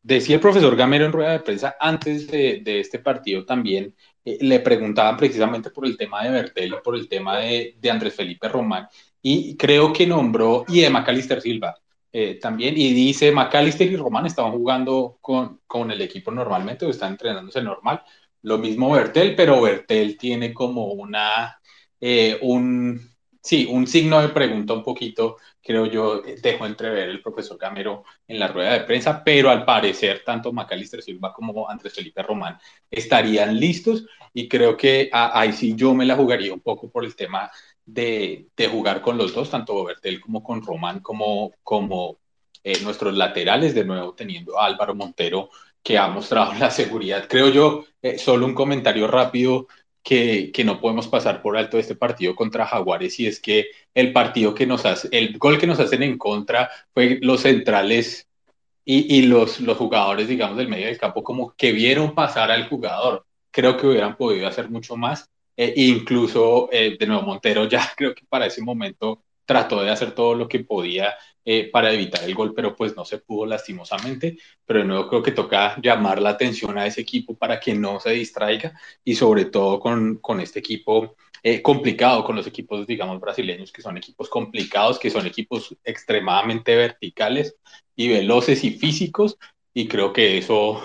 Decía 0.06 0.36
el 0.36 0.40
profesor 0.40 0.76
Gamero 0.76 1.04
en 1.04 1.10
rueda 1.10 1.32
de 1.32 1.40
prensa 1.40 1.74
antes 1.80 2.28
de, 2.28 2.60
de 2.62 2.78
este 2.78 3.00
partido 3.00 3.44
también, 3.44 3.92
le 4.24 4.60
preguntaban 4.60 5.16
precisamente 5.16 5.70
por 5.70 5.84
el 5.84 5.96
tema 5.96 6.22
de 6.22 6.30
Bertel 6.30 6.74
y 6.74 6.84
por 6.84 6.94
el 6.94 7.08
tema 7.08 7.38
de, 7.38 7.74
de 7.76 7.90
Andrés 7.90 8.14
Felipe 8.14 8.48
Román, 8.48 8.86
y 9.20 9.56
creo 9.56 9.92
que 9.92 10.06
nombró, 10.06 10.64
y 10.68 10.82
de 10.82 10.90
Macalister 10.90 11.40
Silva 11.40 11.74
eh, 12.12 12.38
también, 12.40 12.78
y 12.78 12.92
dice, 12.92 13.32
Macalister 13.32 13.90
y 13.90 13.96
Román 13.96 14.26
estaban 14.26 14.52
jugando 14.52 15.18
con, 15.20 15.62
con 15.66 15.90
el 15.90 16.00
equipo 16.00 16.30
normalmente 16.30 16.86
o 16.86 16.90
están 16.90 17.12
entrenándose 17.12 17.60
normal. 17.60 18.00
Lo 18.42 18.58
mismo 18.58 18.92
Bertel, 18.92 19.34
pero 19.34 19.60
Bertel 19.60 20.16
tiene 20.16 20.54
como 20.54 20.86
una, 20.92 21.60
eh, 22.00 22.38
un, 22.42 23.00
sí, 23.46 23.66
un 23.70 23.86
signo 23.86 24.20
de 24.20 24.30
pregunta 24.30 24.72
un 24.72 24.82
poquito, 24.82 25.36
creo 25.62 25.86
yo, 25.86 26.20
dejó 26.42 26.66
entrever 26.66 27.08
el 27.08 27.22
profesor 27.22 27.56
Camero 27.56 28.02
en 28.26 28.40
la 28.40 28.48
rueda 28.48 28.72
de 28.72 28.80
prensa, 28.80 29.22
pero 29.22 29.50
al 29.50 29.64
parecer 29.64 30.22
tanto 30.24 30.52
Macalister 30.52 31.00
Silva 31.00 31.32
como 31.32 31.68
Andrés 31.68 31.94
Felipe 31.94 32.22
Román 32.22 32.58
estarían 32.90 33.58
listos 33.58 34.04
y 34.34 34.48
creo 34.48 34.76
que 34.76 35.08
ahí 35.12 35.52
sí 35.52 35.74
yo 35.76 35.94
me 35.94 36.04
la 36.04 36.16
jugaría 36.16 36.52
un 36.52 36.60
poco 36.60 36.90
por 36.90 37.04
el 37.04 37.14
tema 37.14 37.48
de, 37.84 38.48
jugar 38.70 39.00
con 39.00 39.16
los 39.16 39.32
dos, 39.32 39.48
tanto 39.48 39.84
Bertel 39.84 40.20
como 40.20 40.42
con 40.42 40.60
Román, 40.60 40.98
como, 41.00 41.52
como 41.62 42.18
eh, 42.64 42.80
nuestros 42.82 43.14
laterales, 43.14 43.74
de 43.74 43.84
nuevo 43.84 44.12
teniendo 44.14 44.58
a 44.58 44.66
Álvaro 44.66 44.94
Montero, 44.94 45.50
que 45.84 45.96
ha 45.98 46.08
mostrado 46.08 46.52
la 46.54 46.70
seguridad. 46.70 47.26
Creo 47.28 47.48
yo, 47.50 47.84
eh, 48.02 48.18
solo 48.18 48.44
un 48.44 48.54
comentario 48.54 49.06
rápido 49.06 49.68
que, 50.06 50.62
no 50.64 50.80
podemos 50.80 51.08
pasar 51.08 51.42
por 51.42 51.56
alto 51.56 51.78
este 51.78 51.96
partido 51.96 52.36
contra 52.36 52.66
Jaguares, 52.66 53.18
y 53.18 53.26
es 53.26 53.40
que 53.40 53.66
el 53.94 54.12
partido 54.12 54.54
que 54.54 54.66
nos 54.66 54.86
hace, 54.86 55.08
el 55.10 55.36
gol 55.38 55.58
que 55.58 55.66
nos 55.66 55.80
hacen 55.80 56.02
en 56.04 56.16
contra 56.16 56.70
fue 56.94 57.18
los 57.22 57.42
centrales 57.42 58.28
y, 58.84 59.16
y 59.18 59.22
los, 59.22 59.60
los 59.60 59.76
jugadores, 59.76 60.28
digamos, 60.28 60.56
del 60.56 60.68
medio 60.68 60.86
del 60.86 60.98
campo, 60.98 61.24
como 61.24 61.54
que 61.56 61.72
vieron 61.72 62.14
pasar 62.14 62.50
al 62.52 62.68
jugador. 62.68 63.26
Creo 63.50 63.76
que 63.76 63.86
hubieran 63.88 64.16
podido 64.16 64.46
hacer 64.46 64.70
mucho 64.70 64.96
más 64.96 65.28
eh, 65.56 65.72
incluso, 65.76 66.68
eh, 66.70 66.96
de 66.98 67.06
nuevo, 67.06 67.22
Montero 67.22 67.66
ya 67.66 67.80
creo 67.96 68.14
que 68.14 68.24
para 68.28 68.46
ese 68.46 68.62
momento 68.62 69.24
trató 69.44 69.82
de 69.82 69.90
hacer 69.90 70.12
todo 70.12 70.34
lo 70.34 70.48
que 70.48 70.60
podía 70.60 71.14
eh, 71.46 71.70
para 71.70 71.92
evitar 71.92 72.22
el 72.24 72.34
gol, 72.34 72.52
pero 72.54 72.76
pues 72.76 72.94
no 72.94 73.06
se 73.06 73.18
pudo 73.18 73.46
lastimosamente. 73.46 74.36
Pero 74.66 74.80
de 74.80 74.84
nuevo 74.84 75.08
creo 75.08 75.22
que 75.22 75.32
toca 75.32 75.80
llamar 75.80 76.20
la 76.20 76.30
atención 76.30 76.76
a 76.76 76.86
ese 76.86 77.00
equipo 77.00 77.34
para 77.34 77.58
que 77.58 77.74
no 77.74 78.00
se 78.00 78.10
distraiga 78.10 78.78
y 79.02 79.14
sobre 79.14 79.46
todo 79.46 79.80
con, 79.80 80.16
con 80.16 80.40
este 80.40 80.58
equipo 80.58 81.16
complicado, 81.62 82.24
con 82.24 82.34
los 82.34 82.48
equipos, 82.48 82.88
digamos, 82.88 83.20
brasileños, 83.20 83.70
que 83.70 83.80
son 83.80 83.96
equipos 83.96 84.28
complicados, 84.28 84.98
que 84.98 85.10
son 85.10 85.26
equipos 85.26 85.76
extremadamente 85.84 86.74
verticales 86.74 87.54
y 87.94 88.08
veloces 88.08 88.64
y 88.64 88.72
físicos. 88.72 89.38
Y 89.72 89.86
creo 89.86 90.12
que 90.12 90.38
eso 90.38 90.82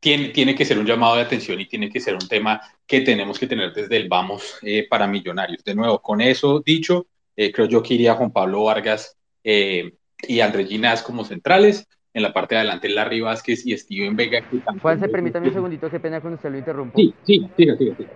tiene, 0.00 0.28
tiene 0.28 0.54
que 0.54 0.64
ser 0.64 0.78
un 0.78 0.86
llamado 0.86 1.16
de 1.16 1.22
atención 1.22 1.60
y 1.60 1.66
tiene 1.66 1.90
que 1.90 2.00
ser 2.00 2.14
un 2.14 2.28
tema 2.28 2.60
que 2.86 3.00
tenemos 3.00 3.38
que 3.38 3.46
tener 3.46 3.72
desde 3.72 3.96
el 3.96 4.08
vamos 4.08 4.58
eh, 4.62 4.86
para 4.88 5.06
millonarios. 5.06 5.64
De 5.64 5.74
nuevo, 5.74 6.00
con 6.00 6.20
eso 6.20 6.60
dicho, 6.64 7.06
eh, 7.34 7.50
creo 7.52 7.66
yo 7.66 7.82
que 7.82 7.94
iría 7.94 8.14
Juan 8.14 8.32
Pablo 8.32 8.64
Vargas 8.64 9.16
eh, 9.46 9.94
y 10.26 10.40
Andrés 10.40 10.68
Ginás 10.68 11.02
como 11.02 11.24
centrales. 11.24 11.88
En 12.12 12.22
la 12.22 12.32
parte 12.32 12.54
de 12.54 12.60
adelante, 12.60 12.88
Larry 12.88 13.20
Vázquez 13.20 13.66
y 13.66 13.76
Steven 13.76 14.16
Vega. 14.16 14.42
Juan, 14.80 14.98
se 14.98 15.06
permítame 15.06 15.48
un 15.48 15.52
segundito, 15.52 15.90
qué 15.90 16.00
pena 16.00 16.18
cuando 16.20 16.36
usted 16.36 16.50
lo 16.50 16.56
interrumpo. 16.56 16.98
Sí, 16.98 17.14
sí, 17.24 17.46
sí, 17.58 17.66
sí, 17.78 17.94
sí. 17.98 18.06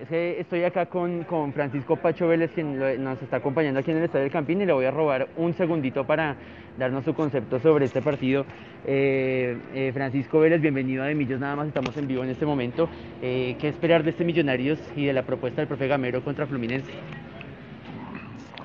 Es 0.00 0.08
que 0.08 0.40
estoy 0.40 0.64
acá 0.64 0.86
con, 0.86 1.24
con, 1.24 1.52
Francisco 1.52 1.96
Pacho 1.96 2.26
Vélez, 2.26 2.50
quien 2.54 3.04
nos 3.04 3.22
está 3.22 3.36
acompañando 3.36 3.80
aquí 3.80 3.90
en 3.90 3.98
el 3.98 4.04
Estadio 4.04 4.24
del 4.24 4.32
Campín, 4.32 4.62
y 4.62 4.66
le 4.66 4.72
voy 4.72 4.86
a 4.86 4.90
robar 4.90 5.28
un 5.36 5.52
segundito 5.52 6.06
para 6.06 6.36
darnos 6.78 7.04
su 7.04 7.14
concepto 7.14 7.60
sobre 7.60 7.84
este 7.84 8.00
partido. 8.00 8.46
Eh, 8.86 9.56
eh, 9.74 9.90
Francisco 9.92 10.40
Vélez, 10.40 10.62
bienvenido 10.62 11.02
a 11.02 11.06
De 11.06 11.14
Millos, 11.14 11.38
nada 11.38 11.54
más 11.54 11.68
estamos 11.68 11.94
en 11.98 12.08
vivo 12.08 12.24
en 12.24 12.30
este 12.30 12.46
momento. 12.46 12.88
Eh, 13.22 13.56
¿Qué 13.60 13.68
esperar 13.68 14.02
de 14.02 14.10
este 14.10 14.24
Millonarios 14.24 14.78
y 14.96 15.04
de 15.04 15.12
la 15.12 15.22
propuesta 15.22 15.60
del 15.60 15.68
profe 15.68 15.86
Gamero 15.86 16.24
contra 16.24 16.46
Fluminense? 16.46 16.92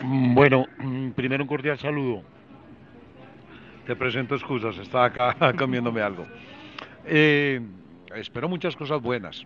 Mm, 0.02 0.34
bueno, 0.34 0.66
mm, 0.78 1.10
primero 1.12 1.44
un 1.44 1.48
cordial 1.48 1.78
saludo. 1.78 2.24
Te 3.86 3.96
presento 3.96 4.36
excusas, 4.36 4.78
estaba 4.78 5.06
acá 5.06 5.54
comiéndome 5.58 6.02
algo. 6.02 6.26
espero 7.06 8.48
muchas 8.48 8.76
cosas 8.76 9.02
buenas. 9.02 9.46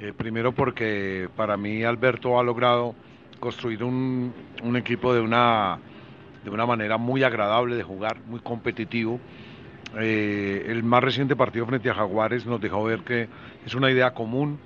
Eh, 0.00 0.14
primero 0.16 0.52
porque 0.52 1.28
para 1.36 1.58
mí 1.58 1.84
Alberto 1.84 2.40
ha 2.40 2.42
logrado 2.42 2.94
construir 3.38 3.84
un, 3.84 4.32
equipo 4.74 5.12
de 5.12 5.20
una, 5.20 5.78
de 6.42 6.48
una 6.48 6.64
manera 6.64 6.96
muy 6.96 7.22
agradable 7.22 7.76
de 7.76 7.82
jugar, 7.82 8.18
muy 8.26 8.40
competitivo. 8.40 9.20
Eh, 9.98 10.66
el 10.68 10.82
más 10.82 11.04
reciente 11.04 11.36
partido 11.36 11.66
frente 11.66 11.90
a 11.90 11.94
Jaguares 11.94 12.46
nos 12.46 12.60
dejó 12.62 12.84
ver 12.84 13.00
que 13.00 13.28
es 13.66 13.74
una 13.74 13.90
idea 13.90 14.14
común, 14.14 14.58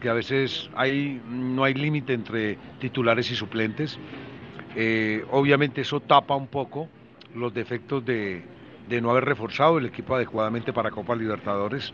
que 0.00 0.08
a 0.08 0.12
veces 0.12 0.68
hay, 0.74 1.20
no 1.28 1.62
hay 1.62 1.74
límite 1.74 2.12
entre 2.12 2.58
titulares 2.80 3.30
y 3.30 3.36
suplentes. 3.36 3.96
Eh, 4.76 5.24
obviamente 5.30 5.82
eso 5.82 6.00
tapa 6.00 6.34
un 6.34 6.48
poco 6.48 6.88
los 7.34 7.54
defectos 7.54 8.04
de, 8.04 8.42
no 9.00 9.10
haber 9.10 9.24
reforzado 9.24 9.78
el 9.78 9.86
equipo 9.86 10.14
adecuadamente 10.14 10.72
para 10.72 10.90
Copa 10.90 11.14
Libertadores, 11.14 11.92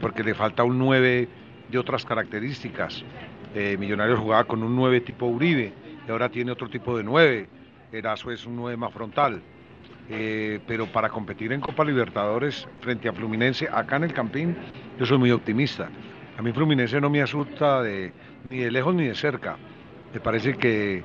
porque 0.00 0.22
le 0.22 0.34
falta 0.34 0.64
un 0.64 0.78
9 0.78 1.28
de 1.70 1.78
otras 1.78 2.04
características. 2.04 3.04
Eh, 3.54 3.76
Millonarios 3.78 4.18
jugaba 4.18 4.44
con 4.44 4.62
un 4.62 4.74
9 4.74 5.00
tipo 5.02 5.26
Uribe 5.26 5.72
y 6.06 6.10
ahora 6.10 6.28
tiene 6.28 6.52
otro 6.52 6.68
tipo 6.68 6.96
de 6.96 7.04
9. 7.04 7.48
Erazo 7.92 8.30
es 8.30 8.46
un 8.46 8.56
9 8.56 8.76
más 8.76 8.92
frontal. 8.92 9.42
Eh, 10.08 10.60
pero 10.66 10.86
para 10.86 11.08
competir 11.08 11.52
en 11.52 11.60
Copa 11.60 11.84
Libertadores 11.84 12.68
frente 12.80 13.08
a 13.08 13.12
Fluminense, 13.12 13.68
acá 13.72 13.96
en 13.96 14.04
el 14.04 14.12
Campín, 14.12 14.56
yo 14.98 15.06
soy 15.06 15.18
muy 15.18 15.30
optimista. 15.30 15.88
A 16.36 16.42
mí 16.42 16.52
Fluminense 16.52 17.00
no 17.00 17.08
me 17.08 17.22
asusta 17.22 17.82
ni 18.50 18.58
de 18.58 18.70
lejos 18.70 18.94
ni 18.94 19.06
de 19.06 19.14
cerca. 19.14 19.56
Me 20.12 20.20
parece 20.20 20.54
que 20.54 21.02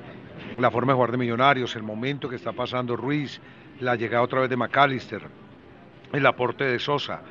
la 0.56 0.70
forma 0.70 0.92
de 0.92 0.96
jugar 0.96 1.12
de 1.12 1.18
Millonarios, 1.18 1.76
el 1.76 1.82
momento 1.82 2.28
que 2.28 2.36
está 2.36 2.52
pasando 2.52 2.96
Ruiz, 2.96 3.40
la 3.80 3.96
llegada 3.96 4.22
otra 4.22 4.40
vez 4.40 4.50
de 4.50 4.56
McAllister, 4.56 5.22
el 6.12 6.26
aporte 6.26 6.64
de 6.64 6.78
Sosa, 6.78 7.22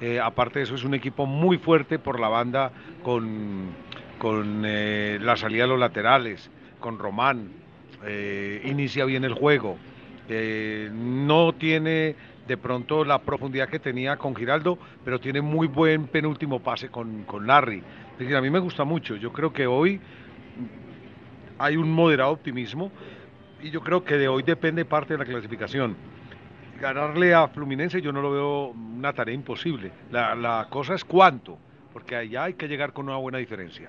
eh, 0.00 0.20
aparte 0.20 0.58
de 0.58 0.64
eso, 0.64 0.74
es 0.74 0.84
un 0.84 0.94
equipo 0.94 1.24
muy 1.24 1.56
fuerte 1.56 1.98
por 1.98 2.20
la 2.20 2.28
banda 2.28 2.70
con, 3.02 3.70
con 4.18 4.62
eh, 4.66 5.18
la 5.22 5.36
salida 5.36 5.62
de 5.62 5.68
los 5.68 5.78
laterales, 5.78 6.50
con 6.80 6.98
Román. 6.98 7.50
Eh, 8.04 8.60
inicia 8.64 9.06
bien 9.06 9.24
el 9.24 9.32
juego. 9.32 9.78
no 10.28 11.54
tiene 11.54 12.14
de 12.46 12.56
pronto 12.56 13.04
la 13.04 13.20
profundidad 13.20 13.68
que 13.68 13.78
tenía 13.78 14.16
con 14.16 14.36
Giraldo, 14.36 14.78
pero 15.04 15.18
tiene 15.18 15.40
muy 15.40 15.66
buen 15.66 16.08
penúltimo 16.08 16.60
pase 16.60 16.90
con, 16.90 17.24
con 17.24 17.46
Larry. 17.46 17.82
Es 18.12 18.18
decir, 18.18 18.36
a 18.36 18.42
mí 18.42 18.50
me 18.50 18.58
gusta 18.58 18.84
mucho. 18.84 19.16
Yo 19.16 19.32
creo 19.32 19.52
que 19.52 19.66
hoy 19.66 20.00
hay 21.58 21.76
un 21.76 21.90
moderado 21.90 22.30
optimismo 22.30 22.90
y 23.62 23.70
yo 23.70 23.80
creo 23.80 24.04
que 24.04 24.16
de 24.16 24.28
hoy 24.28 24.42
depende 24.42 24.84
parte 24.84 25.14
de 25.14 25.18
la 25.18 25.24
clasificación 25.24 25.96
ganarle 26.80 27.34
a 27.34 27.48
Fluminense 27.48 28.00
yo 28.00 28.12
no 28.12 28.22
lo 28.22 28.30
veo 28.30 28.66
una 28.68 29.12
tarea 29.12 29.34
imposible. 29.34 29.92
La, 30.10 30.34
la 30.34 30.66
cosa 30.70 30.94
es 30.94 31.04
cuánto, 31.04 31.58
porque 31.92 32.16
allá 32.16 32.44
hay 32.44 32.54
que 32.54 32.68
llegar 32.68 32.92
con 32.92 33.08
una 33.08 33.16
buena 33.16 33.38
diferencia. 33.38 33.88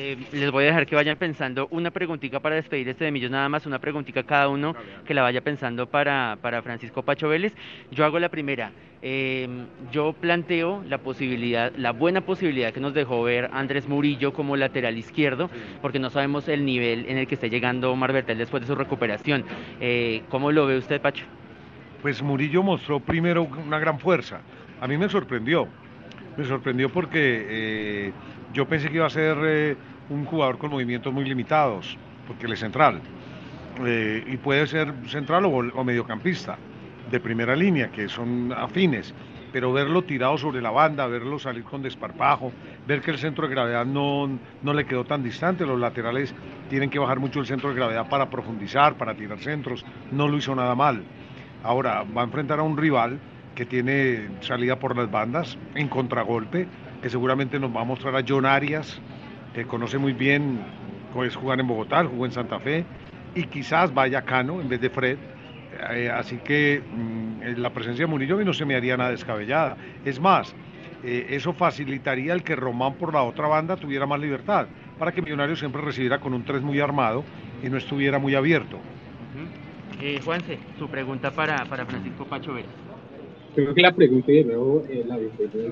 Eh, 0.00 0.16
les 0.30 0.52
voy 0.52 0.62
a 0.62 0.66
dejar 0.68 0.86
que 0.86 0.94
vayan 0.94 1.16
pensando 1.16 1.66
una 1.72 1.90
preguntita 1.90 2.38
para 2.38 2.54
despedir 2.54 2.88
este 2.88 3.04
de 3.04 3.10
Millos, 3.10 3.32
nada 3.32 3.48
más 3.48 3.66
una 3.66 3.80
preguntita 3.80 4.22
cada 4.22 4.48
uno 4.48 4.76
que 5.04 5.12
la 5.12 5.22
vaya 5.22 5.40
pensando 5.40 5.88
para, 5.88 6.38
para 6.40 6.62
Francisco 6.62 7.02
Pacho 7.02 7.28
Vélez. 7.28 7.52
Yo 7.90 8.04
hago 8.04 8.20
la 8.20 8.28
primera. 8.28 8.70
Em, 9.02 9.66
yo 9.90 10.12
planteo 10.12 10.84
la 10.88 10.98
posibilidad, 10.98 11.72
la 11.76 11.90
buena 11.90 12.20
posibilidad 12.20 12.72
que 12.72 12.78
nos 12.78 12.94
dejó 12.94 13.24
ver 13.24 13.50
Andrés 13.52 13.88
Murillo 13.88 14.32
como 14.32 14.56
lateral 14.56 14.96
izquierdo, 14.96 15.50
porque 15.82 15.98
no 15.98 16.10
sabemos 16.10 16.46
el 16.46 16.64
nivel 16.64 17.06
en 17.08 17.18
el 17.18 17.26
que 17.26 17.34
está 17.34 17.48
llegando 17.48 17.90
Omar 17.90 18.12
Bertel 18.12 18.38
después 18.38 18.60
de 18.60 18.68
su 18.68 18.76
recuperación. 18.76 19.44
Eh, 19.80 20.22
¿Cómo 20.28 20.52
lo 20.52 20.64
ve 20.66 20.78
usted, 20.78 21.00
Pacho? 21.00 21.24
pues 22.02 22.22
Murillo 22.22 22.62
mostró 22.62 23.00
primero 23.00 23.42
una 23.42 23.80
gran 23.80 23.98
fuerza. 23.98 24.42
A 24.80 24.86
mí 24.86 24.96
me 24.96 25.08
sorprendió, 25.08 25.66
me 26.38 26.44
sorprendió 26.44 26.88
porque 26.88 27.46
eh, 27.50 28.12
yo 28.54 28.66
pensé 28.68 28.88
que 28.88 28.96
iba 28.96 29.06
a 29.06 29.10
ser 29.10 29.36
eh, 29.42 29.76
un 30.08 30.24
jugador 30.24 30.56
con 30.56 30.70
movimientos 30.70 31.12
muy 31.12 31.24
limitados, 31.24 31.98
porque 32.28 32.46
él 32.46 32.52
es 32.52 32.60
central. 32.60 33.00
Eh, 33.84 34.24
y 34.24 34.36
puede 34.36 34.66
ser 34.68 34.92
central 35.08 35.46
o, 35.46 35.50
o, 35.50 35.84
mediocampista 35.84 36.56
de 37.10 37.18
primera 37.18 37.56
línea, 37.56 37.90
que 37.90 38.08
son 38.08 38.52
afines. 38.56 39.12
pero 39.52 39.72
verlo 39.72 40.02
tirado 40.02 40.36
sobre 40.36 40.60
la 40.60 40.70
banda, 40.70 41.06
verlo 41.06 41.38
salir 41.38 41.64
con 41.64 41.82
desparpajo, 41.82 42.52
ver 42.86 43.00
que 43.00 43.10
el 43.10 43.18
centro 43.18 43.48
de 43.48 43.54
gravedad 43.54 43.86
no, 43.86 44.28
no 44.62 44.74
le 44.74 44.84
quedó 44.84 45.04
tan 45.04 45.22
distante, 45.22 45.64
los 45.64 45.80
laterales 45.80 46.34
tienen 46.68 46.90
que 46.90 46.98
bajar 46.98 47.18
mucho 47.18 47.40
el 47.40 47.46
centro 47.46 47.70
de 47.70 47.74
gravedad 47.74 48.08
para 48.08 48.28
profundizar, 48.28 48.94
para 48.96 49.14
tirar 49.14 49.38
centros, 49.38 49.84
no 50.12 50.28
lo 50.28 50.36
hizo 50.36 50.54
nada 50.54 50.74
mal. 50.74 51.02
Ahora 51.64 52.04
va 52.04 52.20
a 52.20 52.24
enfrentar 52.24 52.60
a 52.60 52.62
un 52.62 52.76
rival 52.76 53.18
que 53.58 53.66
tiene 53.66 54.28
salida 54.40 54.78
por 54.78 54.96
las 54.96 55.10
bandas 55.10 55.58
en 55.74 55.88
contragolpe, 55.88 56.68
que 57.02 57.10
seguramente 57.10 57.58
nos 57.58 57.74
va 57.74 57.80
a 57.80 57.84
mostrar 57.84 58.14
a 58.14 58.22
John 58.26 58.46
Arias, 58.46 59.00
que 59.52 59.64
conoce 59.64 59.98
muy 59.98 60.12
bien 60.12 60.60
es 61.26 61.34
jugar 61.34 61.58
en 61.58 61.66
Bogotá, 61.66 62.04
jugó 62.04 62.24
en 62.24 62.30
Santa 62.30 62.60
Fe, 62.60 62.84
y 63.34 63.42
quizás 63.46 63.92
vaya 63.92 64.22
Cano 64.22 64.60
en 64.60 64.68
vez 64.68 64.80
de 64.80 64.90
Fred. 64.90 65.18
Eh, 65.90 66.08
así 66.08 66.36
que 66.36 66.80
mm, 66.80 67.58
la 67.60 67.70
presencia 67.70 68.04
de 68.04 68.06
Murillo 68.06 68.40
no 68.44 68.52
se 68.52 68.64
me 68.64 68.76
haría 68.76 68.96
nada 68.96 69.10
descabellada. 69.10 69.76
Es 70.04 70.20
más, 70.20 70.54
eh, 71.02 71.26
eso 71.30 71.52
facilitaría 71.52 72.34
el 72.34 72.44
que 72.44 72.54
Román 72.54 72.94
por 72.94 73.12
la 73.12 73.24
otra 73.24 73.48
banda 73.48 73.74
tuviera 73.74 74.06
más 74.06 74.20
libertad, 74.20 74.68
para 75.00 75.10
que 75.10 75.20
Millonarios 75.20 75.58
siempre 75.58 75.82
recibiera 75.82 76.20
con 76.20 76.32
un 76.32 76.44
3 76.44 76.62
muy 76.62 76.78
armado 76.78 77.24
y 77.60 77.68
no 77.68 77.76
estuviera 77.76 78.20
muy 78.20 78.36
abierto. 78.36 78.78
Eh, 80.00 80.20
Juanse, 80.24 80.60
su 80.78 80.88
pregunta 80.88 81.32
para, 81.32 81.64
para 81.64 81.84
Francisco 81.86 82.24
Pacho 82.24 82.54
Vera. 82.54 82.68
Creo 83.54 83.74
que 83.74 83.82
la 83.82 83.92
pregunta, 83.92 84.30
y 84.30 84.36
de 84.36 84.44
nuevo, 84.44 84.84
eh, 84.88 85.04
la 85.06 85.18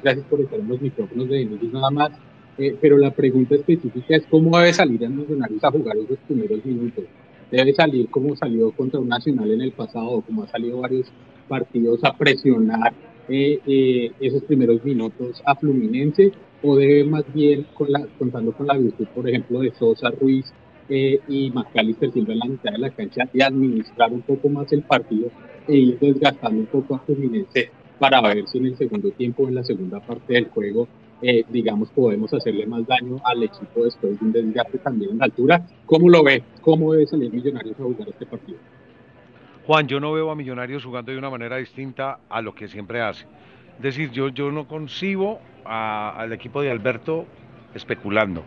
gracias 0.03 0.27
por 0.27 0.41
estar 0.41 0.59
en 0.59 0.69
los 0.69 0.81
micrófonos 0.81 1.29
de 1.29 1.43
Emilio 1.43 1.71
nada 1.73 1.91
más, 1.91 2.11
eh, 2.59 2.77
pero 2.81 2.97
la 2.97 3.11
pregunta 3.13 3.55
específica 3.55 4.17
es 4.17 4.27
cómo 4.31 4.57
debe 4.59 4.73
salir 4.73 5.03
el 5.03 5.11
Millonarios 5.11 5.63
a 5.63 5.71
jugar 5.71 5.97
esos 5.97 6.19
primeros 6.27 6.65
minutos. 6.65 7.05
Debe 7.51 7.75
salir 7.75 8.09
como 8.09 8.35
salió 8.35 8.73
contra 8.73 8.99
un 8.99 9.09
Nacional 9.09 9.51
en 9.51 9.61
el 9.61 9.73
pasado, 9.73 10.21
como 10.23 10.43
ha 10.43 10.49
salido 10.49 10.81
varios 10.81 11.07
partidos 11.49 12.03
a 12.03 12.17
presionar 12.17 12.93
eh, 13.29 14.11
esos 14.21 14.43
primeros 14.45 14.83
minutos 14.85 15.43
a 15.45 15.55
Fluminense, 15.55 16.33
o 16.63 16.77
debe 16.77 17.05
más 17.05 17.25
bien, 17.33 17.67
con 17.75 17.93
la, 17.93 18.07
contando 18.19 18.53
con 18.53 18.67
la 18.67 18.77
virtud, 18.77 19.07
por 19.15 19.29
ejemplo, 19.29 19.61
de 19.61 19.73
Sosa 19.73 20.11
Ruiz, 20.11 20.53
eh, 20.89 21.21
y 21.27 21.51
McAllister 21.51 22.13
Silva 22.13 22.33
en 22.33 22.39
la 22.39 22.47
mitad 22.47 22.71
de 22.71 22.79
la 22.79 22.91
cancha 22.91 23.29
y 23.33 23.43
administrar 23.43 24.13
un 24.13 24.23
poco 24.23 24.49
más 24.49 24.73
el 24.73 24.83
partido 24.83 25.31
e 25.69 25.77
ir 25.77 25.99
desgastando 25.99 26.61
un 26.61 26.67
poco 26.67 26.95
a 26.95 26.99
Fluminense 27.01 27.71
para 27.99 28.21
ver 28.21 28.47
si 28.47 28.59
en 28.59 28.67
el 28.67 28.77
segundo 28.77 29.11
tiempo, 29.11 29.49
en 29.49 29.55
la 29.55 29.65
segunda 29.65 30.01
parte 30.01 30.35
del 30.35 30.47
juego, 30.49 30.87
eh, 31.23 31.45
digamos, 31.49 31.89
podemos 31.91 32.33
hacerle 32.35 32.67
más 32.67 32.87
daño 32.87 33.17
al 33.25 33.43
equipo 33.43 33.85
después 33.85 34.19
de 34.21 34.27
un 34.27 34.33
desgaste 34.33 34.79
también 34.79 35.13
en 35.13 35.19
la 35.19 35.25
altura. 35.25 35.67
¿Cómo 35.87 36.09
lo 36.11 36.23
ve? 36.23 36.43
¿Cómo 36.61 36.93
debe 36.93 37.07
salir 37.07 37.33
Millonarios 37.33 37.79
a 37.81 37.83
jugar 37.85 38.09
este 38.09 38.27
partido? 38.27 38.59
Juan, 39.67 39.89
yo 39.89 39.99
no 39.99 40.13
veo 40.13 40.31
a 40.31 40.37
Millonarios 40.37 40.85
jugando 40.85 41.13
de 41.13 41.19
una 41.19 41.31
manera 41.31 41.57
distinta 41.57 42.19
a 42.29 42.43
lo 42.43 42.55
que 42.55 42.69
siempre 42.69 43.01
hace. 43.01 43.25
Es 43.77 43.83
decir, 43.83 44.11
yo, 44.11 44.29
yo 44.29 44.53
no 44.53 44.69
concibo 44.69 45.41
al 45.65 46.33
equipo 46.33 46.63
de 46.63 46.71
Alberto 46.71 47.27
especulando. 47.75 48.45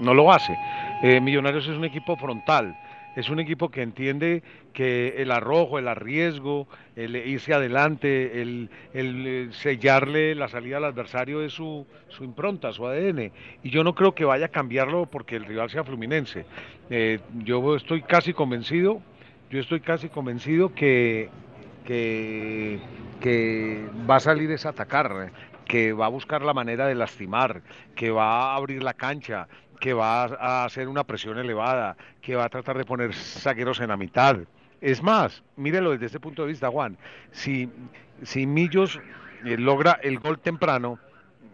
No 0.00 0.14
lo 0.14 0.32
hace. 0.32 0.56
Eh, 1.02 1.20
Millonarios 1.20 1.68
es 1.68 1.76
un 1.76 1.84
equipo 1.84 2.16
frontal, 2.16 2.76
es 3.16 3.30
un 3.30 3.40
equipo 3.40 3.70
que 3.70 3.82
entiende 3.82 4.42
que 4.72 5.14
el 5.18 5.30
arrojo, 5.30 5.78
el 5.78 5.88
arriesgo, 5.88 6.68
el 6.94 7.16
irse 7.16 7.52
adelante, 7.52 8.40
el, 8.40 8.70
eh, 8.94 9.48
sellarle 9.50 10.34
la 10.34 10.48
salida 10.48 10.76
al 10.76 10.84
adversario 10.84 11.42
es 11.42 11.52
su, 11.52 11.86
impronta, 12.20 12.72
su 12.72 12.86
ADN. 12.86 13.32
Y 13.62 13.70
yo 13.70 13.82
no 13.82 13.94
creo 13.94 14.14
que 14.14 14.24
vaya 14.24 14.46
a 14.46 14.50
cambiarlo 14.50 15.06
porque 15.06 15.36
el 15.36 15.44
rival 15.44 15.70
sea 15.70 15.84
Fluminense. 15.84 16.46
Eh, 16.90 17.18
yo 17.44 17.74
estoy 17.74 18.02
casi 18.02 18.32
convencido, 18.32 19.02
yo 19.50 19.58
estoy 19.58 19.80
casi 19.80 20.08
convencido 20.08 20.74
que, 20.74 21.28
que, 21.84 22.78
que 23.20 23.84
va 24.08 24.16
a 24.16 24.20
salir 24.20 24.50
es 24.52 24.64
atacar 24.64 25.32
que 25.68 25.92
va 25.92 26.06
a 26.06 26.08
buscar 26.08 26.42
la 26.42 26.54
manera 26.54 26.86
de 26.86 26.94
lastimar, 26.94 27.62
que 27.94 28.10
va 28.10 28.52
a 28.52 28.56
abrir 28.56 28.82
la 28.82 28.94
cancha, 28.94 29.46
que 29.78 29.92
va 29.92 30.24
a 30.24 30.64
hacer 30.64 30.88
una 30.88 31.04
presión 31.04 31.38
elevada, 31.38 31.96
que 32.20 32.36
va 32.36 32.44
a 32.44 32.48
tratar 32.48 32.76
de 32.76 32.84
poner 32.84 33.14
zagueros 33.14 33.80
en 33.80 33.88
la 33.88 33.96
mitad. 33.96 34.38
Es 34.80 35.02
más, 35.02 35.42
mírelo 35.56 35.90
desde 35.90 36.06
este 36.06 36.20
punto 36.20 36.42
de 36.42 36.48
vista, 36.48 36.70
Juan. 36.70 36.96
Si, 37.32 37.68
si 38.22 38.46
Millos 38.46 39.00
eh, 39.44 39.56
logra 39.56 39.98
el 40.02 40.18
gol 40.18 40.38
temprano, 40.38 40.98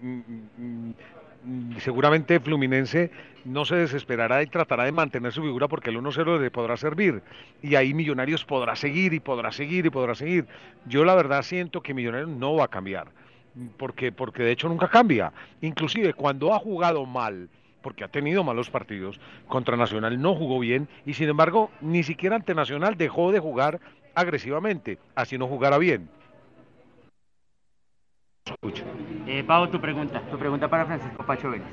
mm, 0.02 0.18
mm, 0.56 1.76
seguramente 1.78 2.40
Fluminense 2.40 3.10
no 3.44 3.64
se 3.64 3.76
desesperará 3.76 4.42
y 4.42 4.46
tratará 4.46 4.84
de 4.84 4.92
mantener 4.92 5.32
su 5.32 5.42
figura 5.42 5.68
porque 5.68 5.90
el 5.90 5.98
1-0 5.98 6.40
le 6.40 6.50
podrá 6.50 6.76
servir. 6.76 7.22
Y 7.62 7.74
ahí 7.74 7.94
Millonarios 7.94 8.44
podrá 8.44 8.74
seguir 8.76 9.12
y 9.12 9.20
podrá 9.20 9.52
seguir 9.52 9.86
y 9.86 9.90
podrá 9.90 10.14
seguir. 10.14 10.46
Yo 10.86 11.04
la 11.04 11.14
verdad 11.14 11.42
siento 11.42 11.82
que 11.82 11.94
Millonarios 11.94 12.30
no 12.30 12.54
va 12.54 12.64
a 12.64 12.68
cambiar. 12.68 13.08
Porque, 13.76 14.10
porque 14.10 14.42
de 14.42 14.52
hecho 14.52 14.68
nunca 14.68 14.88
cambia. 14.88 15.32
Inclusive 15.60 16.14
cuando 16.14 16.52
ha 16.54 16.58
jugado 16.58 17.06
mal, 17.06 17.48
porque 17.84 18.02
ha 18.02 18.08
tenido 18.08 18.42
malos 18.42 18.70
partidos. 18.70 19.20
Contra 19.46 19.76
Nacional 19.76 20.20
no 20.20 20.34
jugó 20.34 20.58
bien 20.58 20.88
y 21.04 21.12
sin 21.14 21.28
embargo 21.28 21.70
ni 21.82 22.02
siquiera 22.02 22.34
ante 22.34 22.54
Nacional 22.54 22.96
dejó 22.96 23.30
de 23.30 23.38
jugar 23.38 23.78
agresivamente, 24.14 24.98
así 25.14 25.36
no 25.36 25.46
jugara 25.46 25.76
bien. 25.76 26.08
Eh, 29.26 29.44
Pau, 29.46 29.68
tu 29.68 29.80
pregunta, 29.80 30.20
tu 30.30 30.38
pregunta 30.38 30.68
para 30.68 30.86
Francisco 30.86 31.24
Pacho 31.26 31.50
Vélez. 31.50 31.66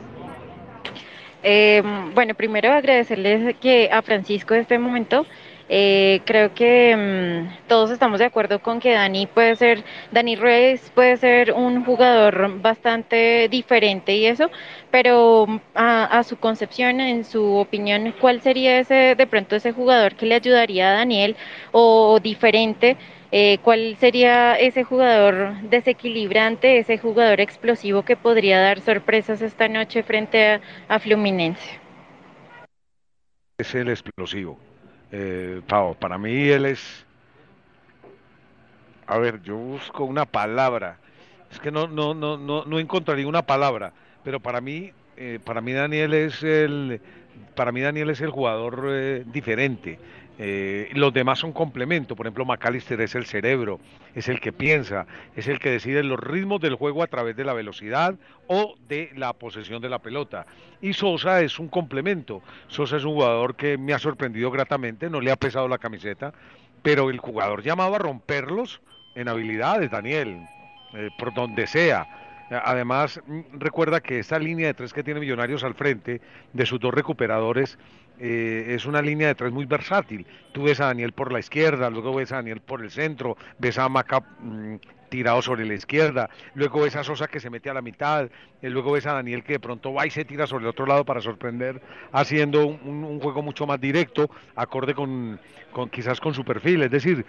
Eh, 1.44 1.82
bueno, 2.14 2.36
primero 2.36 2.72
agradecerles 2.72 3.56
que 3.58 3.90
a 3.92 4.02
Francisco 4.02 4.54
en 4.54 4.62
este 4.62 4.78
momento 4.78 5.26
eh, 5.74 6.20
creo 6.26 6.54
que 6.54 6.94
mm, 6.98 7.68
todos 7.70 7.92
estamos 7.92 8.20
de 8.20 8.26
acuerdo 8.26 8.60
con 8.62 8.82
que 8.82 8.92
Dani 8.92 9.26
puede 9.26 9.56
ser, 9.56 9.86
Dani 10.12 10.36
Reyes 10.36 10.92
puede 10.94 11.16
ser 11.16 11.54
un 11.54 11.86
jugador 11.86 12.60
bastante 12.62 13.48
diferente 13.50 14.14
y 14.14 14.26
eso, 14.26 14.52
pero 14.92 15.48
mm, 15.48 15.60
a, 15.76 16.24
su 16.24 16.36
concepción, 16.38 17.00
en 17.00 17.24
su 17.24 17.56
opinión, 17.56 18.14
¿cuál 18.20 18.42
sería 18.42 18.80
ese 18.80 19.16
de 19.16 19.28
pronto 19.28 19.56
ese 19.56 19.72
jugador 19.72 20.16
que 20.16 20.26
le 20.26 20.36
ayudaría 20.36 20.90
a 20.90 20.94
Daniel 20.96 21.38
o, 21.72 22.20
diferente? 22.20 22.98
Eh, 23.32 23.60
¿Cuál 23.64 23.96
sería 23.98 24.56
ese 24.56 24.84
jugador 24.84 25.54
desequilibrante, 25.70 26.80
ese 26.80 26.98
jugador 26.98 27.40
explosivo 27.40 28.04
que 28.04 28.18
podría 28.18 28.60
dar 28.60 28.82
sorpresas 28.82 29.42
esta 29.42 29.70
noche 29.70 30.04
frente 30.04 30.60
a 30.90 31.00
Fluminense? 31.00 31.80
Es 33.58 33.74
el 33.74 33.88
explosivo 33.88 34.60
eh, 35.12 35.62
para 36.00 36.18
mí 36.18 36.50
él 36.50 36.66
es, 36.66 37.06
a 39.08 39.18
ver, 39.18 39.42
yo 39.44 39.56
busco 39.56 40.06
una 40.06 40.26
palabra, 40.26 40.98
es 41.52 41.60
que 41.60 41.72
no, 41.72 41.88
no, 41.88 42.14
no, 42.14 42.38
no, 42.38 42.66
no 42.66 42.80
encontraría 42.80 43.28
una 43.28 43.42
palabra, 43.42 43.94
pero 44.24 44.40
para 44.40 44.62
mí, 44.62 44.92
eh, 45.18 45.40
para 45.44 45.62
mí 45.62 45.74
Daniel 45.74 46.14
es 46.14 46.44
el, 46.44 47.02
para 47.56 47.72
mí 47.72 47.82
Daniel 47.82 48.10
es 48.10 48.22
el 48.22 48.30
jugador 48.30 48.88
eh, 48.90 49.24
diferente. 49.28 50.00
Eh, 50.44 50.90
los 50.96 51.14
demás 51.14 51.38
son 51.38 51.54
complemento, 51.54 52.16
por 52.16 52.26
ejemplo 52.26 52.46
McAllister 52.46 53.00
es 53.02 53.14
el 53.14 53.28
cerebro, 53.28 53.80
es 54.16 54.28
el 54.28 54.40
que 54.40 54.52
piensa, 54.52 55.06
es 55.36 55.48
el 55.48 55.60
que 55.60 55.70
decide 55.70 56.02
los 56.02 56.20
ritmos 56.20 56.60
del 56.60 56.74
juego 56.74 57.04
a 57.04 57.08
través 57.08 57.36
de 57.36 57.44
la 57.44 57.54
velocidad 57.54 58.16
o 58.48 58.74
de 58.88 59.12
la 59.16 59.34
posesión 59.34 59.84
de 59.84 59.90
la 59.90 60.00
pelota. 60.00 60.48
Y 60.82 60.94
Sosa 60.94 61.42
es 61.42 61.60
un 61.60 61.68
complemento, 61.68 62.42
Sosa 62.70 62.98
es 62.98 63.04
un 63.04 63.14
jugador 63.14 63.56
que 63.56 63.78
me 63.78 63.94
ha 63.94 64.00
sorprendido 64.00 64.50
gratamente, 64.50 65.12
no 65.12 65.22
le 65.22 65.32
ha 65.32 65.36
pesado 65.36 65.68
la 65.68 65.78
camiseta, 65.78 66.34
pero 66.82 67.12
el 67.12 67.20
jugador 67.20 67.62
llamaba 67.62 67.98
a 67.98 68.00
romperlos 68.00 68.82
en 69.14 69.28
habilidades, 69.28 69.92
Daniel, 69.92 70.44
eh, 70.96 71.10
por 71.20 71.36
donde 71.36 71.68
sea. 71.68 72.08
Además, 72.50 73.22
mm, 73.28 73.60
recuerda 73.60 74.02
que 74.02 74.18
esta 74.18 74.40
línea 74.40 74.68
de 74.68 74.74
tres 74.74 74.92
que 74.92 75.04
tiene 75.04 75.20
Millonarios 75.20 75.64
al 75.64 75.76
frente, 75.76 76.20
de 76.52 76.66
sus 76.66 76.80
dos 76.80 76.94
recuperadores, 76.96 77.78
eh, 78.24 78.76
es 78.76 78.86
una 78.86 79.02
línea 79.02 79.30
de 79.30 79.36
tres 79.36 79.52
muy 79.52 79.66
versátil. 79.66 80.28
Tú 80.52 80.64
ves 80.64 80.80
a 80.80 80.86
Daniel 80.86 81.12
por 81.12 81.32
la 81.32 81.40
izquierda, 81.40 81.90
luego 81.90 82.14
ves 82.14 82.32
a 82.32 82.36
Daniel 82.36 82.62
por 82.62 82.84
el 82.84 82.92
centro, 82.92 83.36
ves 83.58 83.80
a 83.80 83.90
Maca 83.90 84.20
mm, 84.20 84.76
tirado 85.10 85.42
sobre 85.42 85.66
la 85.66 85.74
izquierda, 85.74 86.30
luego 86.54 86.82
ves 86.82 86.96
a 86.96 87.04
Sosa 87.04 87.28
que 87.28 87.40
se 87.40 87.50
mete 87.50 87.72
a 87.72 87.74
la 87.74 87.82
mitad, 87.82 88.30
eh, 88.62 88.70
luego 88.70 88.92
ves 88.92 89.08
a 89.08 89.14
Daniel 89.14 89.44
que 89.44 89.54
de 89.54 89.60
pronto 89.60 89.92
va 89.92 90.06
y 90.06 90.12
se 90.12 90.24
tira 90.24 90.46
sobre 90.46 90.66
el 90.66 90.70
otro 90.70 90.86
lado 90.86 91.04
para 91.04 91.20
sorprender, 91.20 91.82
haciendo 92.12 92.68
un, 92.68 93.20
juego 93.20 93.42
mucho 93.42 93.66
más 93.66 93.82
directo, 93.82 94.30
acorde 94.56 94.94
con, 94.94 95.40
con, 95.72 95.90
quizás 95.90 96.20
con 96.20 96.36
su 96.36 96.46
perfil. 96.46 96.84
Es 96.84 96.92
decir, 96.92 97.26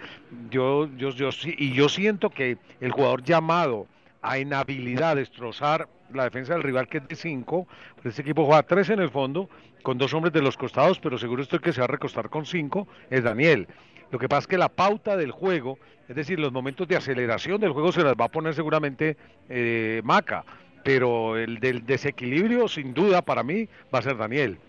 yo, 0.51 0.87
yo, 0.95 1.09
yo, 1.09 1.29
y 1.57 1.73
yo 1.73 1.89
siento 1.89 2.29
que 2.29 2.59
el 2.79 2.91
jugador 2.91 3.23
llamado 3.23 3.87
a 4.23 4.39
inhabilidad 4.39 5.17
destrozar 5.17 5.87
la 6.13 6.23
defensa 6.23 6.53
del 6.53 6.63
rival 6.63 6.87
que 6.87 6.97
es 6.99 7.07
de 7.07 7.15
5. 7.15 7.67
Pues 7.95 8.05
este 8.05 8.21
equipo 8.21 8.45
juega 8.45 8.63
3 8.63 8.91
en 8.91 8.99
el 8.99 9.09
fondo, 9.09 9.49
con 9.83 9.97
dos 9.97 10.13
hombres 10.13 10.33
de 10.33 10.41
los 10.41 10.57
costados, 10.57 10.99
pero 10.99 11.17
seguro 11.17 11.43
estoy 11.43 11.59
que 11.59 11.73
se 11.73 11.81
va 11.81 11.85
a 11.85 11.89
recostar 11.89 12.29
con 12.29 12.45
5, 12.45 12.87
es 13.09 13.23
Daniel. 13.23 13.67
Lo 14.11 14.19
que 14.19 14.29
pasa 14.29 14.41
es 14.41 14.47
que 14.47 14.57
la 14.57 14.69
pauta 14.69 15.17
del 15.17 15.31
juego, 15.31 15.77
es 16.07 16.15
decir, 16.15 16.39
los 16.39 16.51
momentos 16.51 16.87
de 16.87 16.95
aceleración 16.95 17.59
del 17.59 17.71
juego 17.71 17.91
se 17.91 18.03
las 18.03 18.13
va 18.13 18.25
a 18.25 18.29
poner 18.29 18.53
seguramente 18.53 19.17
eh, 19.49 20.01
Maca, 20.03 20.45
pero 20.83 21.37
el 21.37 21.59
del 21.59 21.85
desequilibrio, 21.85 22.67
sin 22.67 22.93
duda, 22.93 23.21
para 23.23 23.43
mí, 23.43 23.67
va 23.93 23.99
a 23.99 24.01
ser 24.03 24.17
Daniel. 24.17 24.59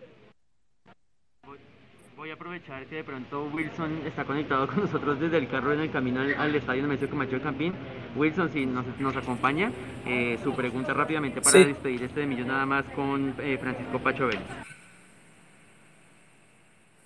Voy 2.34 2.48
a 2.48 2.50
aprovechar 2.50 2.86
que 2.86 2.96
de 2.96 3.04
pronto 3.04 3.44
Wilson 3.52 4.02
está 4.06 4.24
conectado 4.24 4.66
con 4.66 4.80
nosotros 4.80 5.20
desde 5.20 5.38
el 5.38 5.48
carro 5.48 5.72
en 5.72 5.80
el 5.80 5.90
camino 5.90 6.20
al, 6.20 6.54
estadio 6.54 6.82
Nemesio 6.82 7.08
Camacho 7.08 7.32
del 7.32 7.42
Campín. 7.42 7.72
Wilson, 8.16 8.50
si 8.52 8.66
nos, 8.66 8.84
nos 8.98 9.16
acompaña, 9.16 9.70
eh, 10.04 10.36
su 10.42 10.52
pregunta 10.52 10.92
rápidamente 10.92 11.40
para 11.40 11.60
despedir 11.60 12.02
este 12.02 12.20
de 12.20 12.26
millón 12.26 12.48
nada 12.48 12.66
más 12.66 12.84
con 12.96 13.36
eh, 13.38 13.56
Francisco 13.60 14.00
Pacho 14.00 14.26
Vélez. 14.26 14.42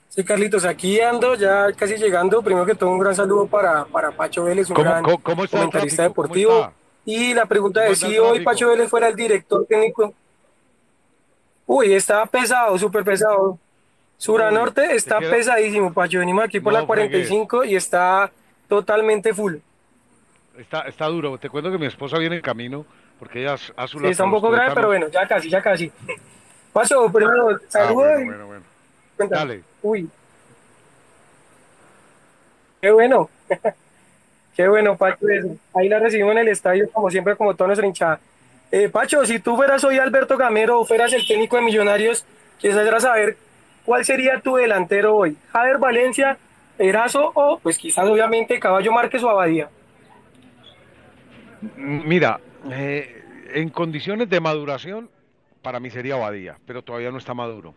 Sí, 0.09 0.24
Carlitos, 0.24 0.64
aquí 0.64 0.99
ando 1.01 1.35
ya 1.35 1.72
casi 1.72 1.97
llegando. 1.97 2.41
Primero 2.41 2.64
que 2.64 2.74
todo, 2.74 2.91
un 2.91 2.99
gran 2.99 3.14
saludo 3.14 3.47
para, 3.47 3.85
para 3.85 4.11
Pacho 4.12 4.45
Vélez, 4.45 4.70
un 4.70 4.76
gran 4.76 5.05
comentarista 5.05 6.05
deportivo. 6.05 6.72
Y 7.05 7.35
la 7.35 7.45
pregunta 7.45 7.87
es, 7.87 7.99
si 7.99 8.18
hoy 8.18 8.43
Pacho 8.43 8.68
Vélez 8.68 8.89
fuera 8.89 9.09
el 9.09 9.16
director 9.16 9.66
técnico... 9.66 10.14
Uy, 11.66 11.93
está 11.93 12.24
pesado, 12.24 12.79
súper 12.79 13.05
pesado. 13.05 13.59
Sura 14.18 14.50
Norte 14.50 14.96
está 14.96 15.20
pesadísimo, 15.20 15.92
Pacho. 15.92 16.18
Venimos 16.18 16.44
aquí 16.44 16.58
por 16.58 16.72
la 16.72 16.84
45 16.84 17.64
y 17.64 17.76
está 17.76 18.30
totalmente 18.68 19.32
full. 19.32 19.54
Está, 20.58 20.82
está 20.82 21.06
duro. 21.06 21.38
Te 21.38 21.48
cuento 21.48 21.70
que 21.70 21.78
mi 21.78 21.86
esposa 21.86 22.18
viene 22.18 22.36
en 22.36 22.42
camino 22.42 22.84
porque 23.18 23.42
ella 23.42 23.54
a 23.76 23.86
su 23.86 24.04
Está 24.04 24.24
un 24.24 24.32
poco 24.32 24.50
grave, 24.50 24.72
pero 24.74 24.88
bueno, 24.88 25.08
ya 25.08 25.26
casi, 25.26 25.48
ya 25.48 25.62
casi. 25.62 25.90
Paso, 26.72 27.10
primero, 27.12 27.50
ah, 27.50 27.58
saludos. 27.68 28.24
bueno, 28.24 28.46
bueno, 28.46 28.64
Dale. 29.30 29.62
Uy. 29.82 30.08
Qué 32.80 32.90
bueno. 32.90 33.30
Qué 34.56 34.66
bueno, 34.66 34.96
Pacho. 34.96 35.26
Ahí 35.74 35.88
la 35.88 36.00
recibimos 36.00 36.32
en 36.32 36.38
el 36.38 36.48
estadio, 36.48 36.90
como 36.90 37.08
siempre, 37.08 37.36
como 37.36 37.54
toda 37.54 37.68
nuestra 37.68 37.86
hinchada. 37.86 38.18
Eh, 38.72 38.88
Pacho, 38.88 39.24
si 39.24 39.38
tú 39.38 39.54
fueras 39.54 39.82
hoy 39.84 39.98
Alberto 39.98 40.36
Gamero 40.36 40.80
o 40.80 40.84
fueras 40.84 41.12
el 41.12 41.24
técnico 41.24 41.54
de 41.54 41.62
Millonarios, 41.62 42.24
quisiera 42.58 42.98
saber 42.98 43.36
cuál 43.89 44.05
sería 44.05 44.39
tu 44.41 44.57
delantero 44.57 45.16
hoy. 45.16 45.34
Javier 45.51 45.78
Valencia, 45.78 46.36
Erazo 46.78 47.32
o, 47.34 47.59
pues 47.59 47.78
quizás 47.78 48.07
obviamente, 48.07 48.61
Caballo 48.61 48.93
Márquez 48.93 49.22
o 49.22 49.30
Abadía. 49.30 49.70
Mira, 51.78 52.39
eh, 52.70 53.24
en 53.55 53.70
condiciones 53.70 54.28
de 54.28 54.41
maduración, 54.41 55.09
para 55.62 55.80
mí 55.80 55.89
sería 55.89 56.16
Abadía, 56.16 56.59
pero 56.66 56.82
todavía 56.82 57.11
no 57.11 57.16
está 57.16 57.32
maduro. 57.32 57.72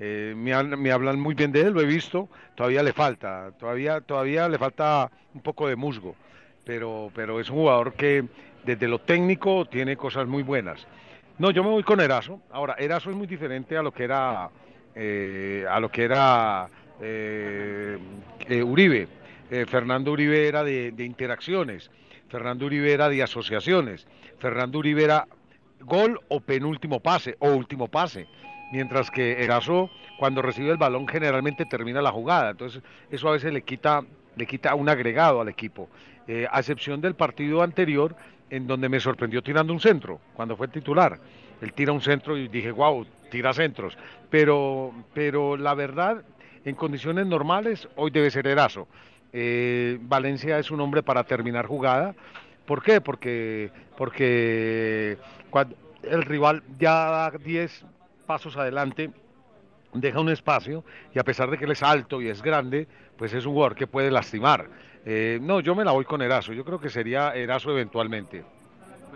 Eh, 0.00 0.34
me, 0.36 0.52
hablan 0.52 1.20
muy 1.20 1.36
bien 1.36 1.52
de 1.52 1.60
él, 1.60 1.74
lo 1.74 1.80
he 1.80 1.86
visto, 1.86 2.28
todavía 2.56 2.82
le 2.82 2.92
falta, 2.92 3.52
todavía, 3.56 4.00
todavía 4.00 4.48
le 4.48 4.58
falta 4.58 5.12
un 5.32 5.42
poco 5.42 5.68
de 5.68 5.76
musgo, 5.76 6.16
pero, 6.64 7.12
pero 7.14 7.38
es 7.38 7.48
un 7.50 7.58
jugador 7.58 7.92
que 7.92 8.24
desde 8.64 8.88
lo 8.88 8.98
técnico 8.98 9.64
tiene 9.64 9.96
cosas 9.96 10.26
muy 10.26 10.42
buenas. 10.42 10.88
No, 11.38 11.52
yo 11.52 11.62
me 11.62 11.70
voy 11.70 11.84
con 11.84 12.00
Eraso. 12.00 12.40
Ahora, 12.50 12.74
Eraso 12.78 13.10
es 13.10 13.16
muy 13.16 13.28
diferente 13.28 13.76
a 13.76 13.82
lo 13.82 13.92
que 13.92 14.02
era, 14.02 14.50
eh, 14.96 15.64
a 15.68 15.78
lo 15.78 15.90
que 15.90 16.04
era 16.04 16.68
eh, 17.00 17.98
Uribe. 18.64 19.08
Fernando 19.68 20.10
Uribe 20.10 20.48
era 20.48 20.64
de, 20.64 20.92
interacciones, 20.98 21.88
Fernando 22.28 22.66
Uribe 22.66 22.92
era 22.92 23.08
de 23.08 23.22
asociaciones, 23.22 24.08
Fernando 24.40 24.80
Uribe 24.80 25.04
era 25.04 25.28
gol 25.80 26.18
o 26.28 26.40
penúltimo 26.40 26.98
pase 26.98 27.36
o 27.38 27.50
último 27.50 27.86
pase. 27.86 28.26
Mientras 28.72 29.10
que 29.12 29.44
Eraso 29.44 29.88
cuando 30.18 30.42
recibe 30.42 30.70
el 30.70 30.76
balón 30.76 31.06
generalmente 31.06 31.64
termina 31.66 32.02
la 32.02 32.10
jugada, 32.10 32.50
entonces 32.50 32.82
eso 33.10 33.28
a 33.28 33.32
veces 33.32 33.52
le 33.52 33.62
quita, 33.62 34.02
le 34.34 34.46
quita 34.46 34.74
un 34.74 34.88
agregado 34.88 35.40
al 35.40 35.48
equipo, 35.48 35.88
eh, 36.26 36.46
a 36.50 36.58
excepción 36.58 37.00
del 37.00 37.14
partido 37.14 37.62
anterior 37.62 38.16
en 38.50 38.66
donde 38.66 38.88
me 38.88 39.00
sorprendió 39.00 39.42
tirando 39.42 39.72
un 39.72 39.80
centro, 39.80 40.20
cuando 40.34 40.56
fue 40.56 40.68
titular, 40.68 41.18
él 41.60 41.72
tira 41.72 41.92
un 41.92 42.00
centro 42.00 42.36
y 42.36 42.48
dije, 42.48 42.70
wow, 42.70 43.06
tira 43.30 43.52
centros, 43.52 43.96
pero, 44.30 44.92
pero 45.14 45.56
la 45.56 45.74
verdad, 45.74 46.22
en 46.64 46.74
condiciones 46.74 47.26
normales, 47.26 47.88
hoy 47.96 48.10
debe 48.10 48.30
ser 48.30 48.46
Eraso. 48.46 48.88
Eh, 49.32 49.98
Valencia 50.02 50.58
es 50.58 50.70
un 50.70 50.80
hombre 50.80 51.02
para 51.02 51.24
terminar 51.24 51.66
jugada, 51.66 52.14
¿por 52.64 52.82
qué? 52.82 53.00
Porque, 53.00 53.70
porque 53.96 55.18
cuando 55.50 55.76
el 56.02 56.22
rival 56.22 56.62
ya 56.78 56.92
da 56.92 57.30
10, 57.30 57.84
pasos 58.26 58.56
adelante, 58.56 59.10
deja 59.92 60.20
un 60.20 60.28
espacio 60.28 60.84
y 61.14 61.18
a 61.18 61.24
pesar 61.24 61.50
de 61.50 61.58
que 61.58 61.64
él 61.64 61.72
es 61.72 61.82
alto 61.82 62.20
y 62.20 62.28
es 62.28 62.42
grande, 62.42 62.86
pues 63.16 63.32
es 63.32 63.46
un 63.46 63.54
jugador 63.54 63.74
que 63.74 63.86
puede 63.86 64.10
lastimar. 64.10 64.68
Eh, 65.04 65.38
no, 65.40 65.60
yo 65.60 65.74
me 65.74 65.84
la 65.84 65.92
voy 65.92 66.04
con 66.04 66.20
Eraso, 66.20 66.52
yo 66.52 66.64
creo 66.64 66.80
que 66.80 66.90
sería 66.90 67.34
Eraso 67.34 67.70
eventualmente. 67.70 68.44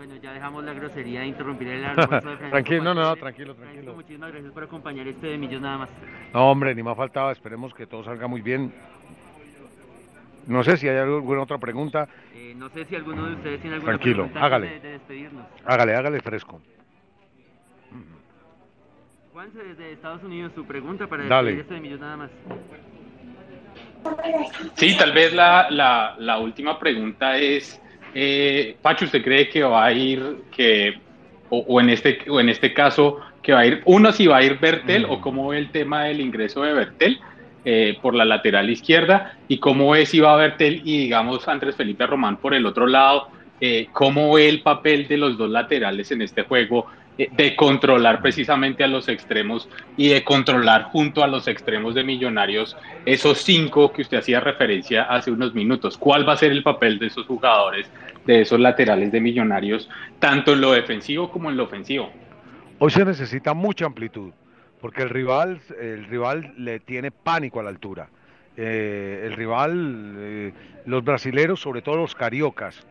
Bueno, 0.01 0.15
ya 0.15 0.33
dejamos 0.33 0.63
la 0.63 0.73
grosería 0.73 1.19
de 1.19 1.27
interrumpir 1.27 1.67
el 1.67 1.85
almuerzo 1.85 2.29
de 2.31 2.37
Tranquilo, 2.49 2.83
no, 2.83 2.95
no, 2.95 3.15
tranquilo, 3.17 3.53
tranquilo. 3.53 3.93
muchísimas 3.93 4.31
gracias 4.31 4.51
por 4.51 4.63
acompañar 4.63 5.07
este 5.07 5.27
de 5.27 5.37
Millón 5.37 5.61
nada 5.61 5.77
más. 5.77 5.89
No, 6.33 6.49
hombre, 6.49 6.73
ni 6.73 6.81
más 6.81 6.97
faltaba, 6.97 7.31
esperemos 7.31 7.71
que 7.75 7.85
todo 7.85 8.03
salga 8.03 8.25
muy 8.25 8.41
bien. 8.41 8.73
No 10.47 10.63
sé 10.63 10.77
si 10.77 10.89
hay 10.89 10.97
alguna 10.97 11.43
otra 11.43 11.59
pregunta. 11.59 12.07
Eh, 12.33 12.55
no 12.57 12.69
sé 12.69 12.85
si 12.85 12.95
alguno 12.95 13.27
de 13.27 13.33
ustedes 13.35 13.61
tiene 13.61 13.75
alguna 13.75 13.91
Tranquilo, 13.91 14.23
pregunta 14.23 14.43
hágale. 14.43 14.79
De, 14.79 14.91
despedirnos. 14.93 15.45
Hágale, 15.65 15.93
hágale 15.95 16.19
fresco 16.21 16.59
desde 19.53 19.93
Estados 19.93 20.23
Unidos, 20.23 20.51
su 20.53 20.65
pregunta 20.65 21.07
para 21.07 21.23
Dale. 21.25 21.59
este 21.59 21.73
de 21.73 21.79
millón 21.79 21.99
nada 21.99 22.17
más. 22.17 22.31
Sí, 24.75 24.95
tal 24.97 25.13
vez 25.13 25.33
la, 25.33 25.67
la, 25.71 26.15
la 26.19 26.37
última 26.39 26.77
pregunta 26.77 27.37
es, 27.37 27.80
eh, 28.13 28.75
Pacho, 28.81 29.05
¿usted 29.05 29.23
cree 29.23 29.49
que 29.49 29.63
va 29.63 29.85
a 29.85 29.91
ir, 29.91 30.43
que, 30.55 30.99
o, 31.49 31.79
en 31.81 31.89
este, 31.89 32.19
o 32.29 32.39
en 32.39 32.49
este 32.49 32.73
caso, 32.73 33.19
que 33.41 33.53
va 33.53 33.59
a 33.59 33.65
ir, 33.65 33.81
uno, 33.85 34.11
si 34.11 34.27
va 34.27 34.37
a 34.37 34.43
ir 34.43 34.59
Bertel, 34.59 35.05
o 35.05 35.21
cómo 35.21 35.49
ve 35.49 35.57
el 35.57 35.71
tema 35.71 36.05
del 36.05 36.21
ingreso 36.21 36.63
de 36.63 36.73
Bertel 36.73 37.19
eh, 37.65 37.97
por 38.01 38.15
la 38.15 38.25
lateral 38.25 38.69
izquierda, 38.69 39.37
y 39.47 39.57
cómo 39.57 39.91
ve 39.91 40.05
si 40.05 40.19
va 40.19 40.33
a 40.33 40.37
Bertel 40.37 40.81
y, 40.85 40.97
digamos, 40.97 41.47
Andrés 41.47 41.75
Felipe 41.75 42.05
Román 42.05 42.37
por 42.37 42.53
el 42.53 42.65
otro 42.65 42.87
lado, 42.87 43.29
eh, 43.59 43.87
cómo 43.91 44.33
ve 44.33 44.49
el 44.49 44.61
papel 44.61 45.07
de 45.07 45.17
los 45.17 45.37
dos 45.37 45.49
laterales 45.49 46.11
en 46.11 46.21
este 46.21 46.43
juego, 46.43 46.87
de 47.17 47.55
controlar 47.55 48.21
precisamente 48.21 48.83
a 48.83 48.87
los 48.87 49.07
extremos 49.07 49.69
y 49.97 50.09
de 50.09 50.23
controlar 50.23 50.83
junto 50.85 51.23
a 51.23 51.27
los 51.27 51.47
extremos 51.47 51.93
de 51.93 52.03
Millonarios 52.03 52.75
esos 53.05 53.39
cinco 53.39 53.91
que 53.91 54.01
usted 54.01 54.17
hacía 54.17 54.39
referencia 54.39 55.03
hace 55.03 55.31
unos 55.31 55.53
minutos. 55.53 55.97
¿Cuál 55.97 56.27
va 56.27 56.33
a 56.33 56.37
ser 56.37 56.51
el 56.51 56.63
papel 56.63 56.99
de 56.99 57.07
esos 57.07 57.27
jugadores, 57.27 57.89
de 58.25 58.41
esos 58.41 58.59
laterales 58.59 59.11
de 59.11 59.19
Millonarios, 59.19 59.89
tanto 60.19 60.53
en 60.53 60.61
lo 60.61 60.71
defensivo 60.71 61.29
como 61.29 61.49
en 61.49 61.57
lo 61.57 61.65
ofensivo? 61.65 62.11
Hoy 62.79 62.89
se 62.91 63.05
necesita 63.05 63.53
mucha 63.53 63.85
amplitud, 63.85 64.31
porque 64.79 65.03
el 65.03 65.09
rival, 65.09 65.61
el 65.79 66.05
rival 66.05 66.53
le 66.57 66.79
tiene 66.79 67.11
pánico 67.11 67.59
a 67.59 67.63
la 67.63 67.69
altura. 67.69 68.09
Eh, 68.57 69.23
el 69.25 69.33
rival, 69.33 70.15
eh, 70.17 70.53
los 70.85 71.03
brasileros, 71.03 71.59
sobre 71.59 71.81
todo 71.81 71.97
los 71.97 72.15
cariocas, 72.15 72.83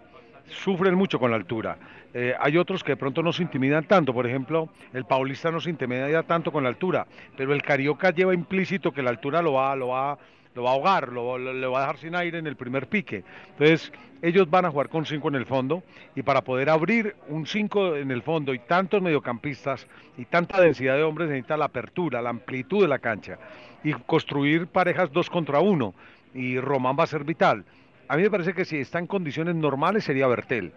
sufren 0.48 0.94
mucho 0.94 1.18
con 1.18 1.30
la 1.30 1.36
altura. 1.36 1.76
Eh, 2.12 2.34
hay 2.38 2.56
otros 2.56 2.82
que 2.82 2.92
de 2.92 2.96
pronto 2.96 3.22
no 3.22 3.32
se 3.32 3.42
intimidan 3.42 3.84
tanto, 3.84 4.12
por 4.12 4.26
ejemplo, 4.26 4.68
el 4.92 5.04
paulista 5.04 5.50
no 5.50 5.60
se 5.60 5.70
intimida 5.70 6.22
tanto 6.24 6.50
con 6.50 6.64
la 6.64 6.68
altura, 6.68 7.06
pero 7.36 7.52
el 7.52 7.62
carioca 7.62 8.10
lleva 8.10 8.34
implícito 8.34 8.92
que 8.92 9.02
la 9.02 9.10
altura 9.10 9.42
lo 9.42 9.52
va, 9.52 9.76
lo 9.76 10.18
lo 10.54 10.64
va 10.64 10.70
a 10.70 10.74
ahogar, 10.74 11.08
lo, 11.12 11.26
va 11.26 11.78
a 11.78 11.80
dejar 11.82 11.98
sin 11.98 12.14
aire 12.14 12.38
en 12.38 12.46
el 12.46 12.56
primer 12.56 12.88
pique. 12.88 13.22
Entonces, 13.50 13.92
ellos 14.22 14.50
van 14.50 14.64
a 14.64 14.70
jugar 14.70 14.88
con 14.88 15.06
cinco 15.06 15.28
en 15.28 15.36
el 15.36 15.46
fondo 15.46 15.82
y 16.14 16.22
para 16.22 16.42
poder 16.42 16.70
abrir 16.70 17.16
un 17.28 17.46
5 17.46 17.96
en 17.96 18.10
el 18.10 18.22
fondo 18.22 18.52
y 18.52 18.58
tantos 18.58 19.00
mediocampistas 19.00 19.86
y 20.18 20.24
tanta 20.24 20.60
densidad 20.60 20.96
de 20.96 21.04
hombres 21.04 21.28
necesita 21.28 21.56
la 21.56 21.66
apertura, 21.66 22.20
la 22.20 22.30
amplitud 22.30 22.82
de 22.82 22.88
la 22.88 22.98
cancha 22.98 23.38
y 23.82 23.92
construir 23.92 24.66
parejas 24.66 25.10
dos 25.12 25.30
contra 25.30 25.60
uno 25.60 25.94
y 26.34 26.58
Román 26.58 26.96
va 26.98 27.04
a 27.04 27.06
ser 27.06 27.24
vital. 27.24 27.64
A 28.08 28.16
mí 28.16 28.22
me 28.22 28.30
parece 28.30 28.52
que 28.52 28.64
si 28.64 28.78
está 28.78 28.98
en 28.98 29.06
condiciones 29.06 29.54
normales 29.54 30.04
sería 30.04 30.26
Bertel 30.26 30.72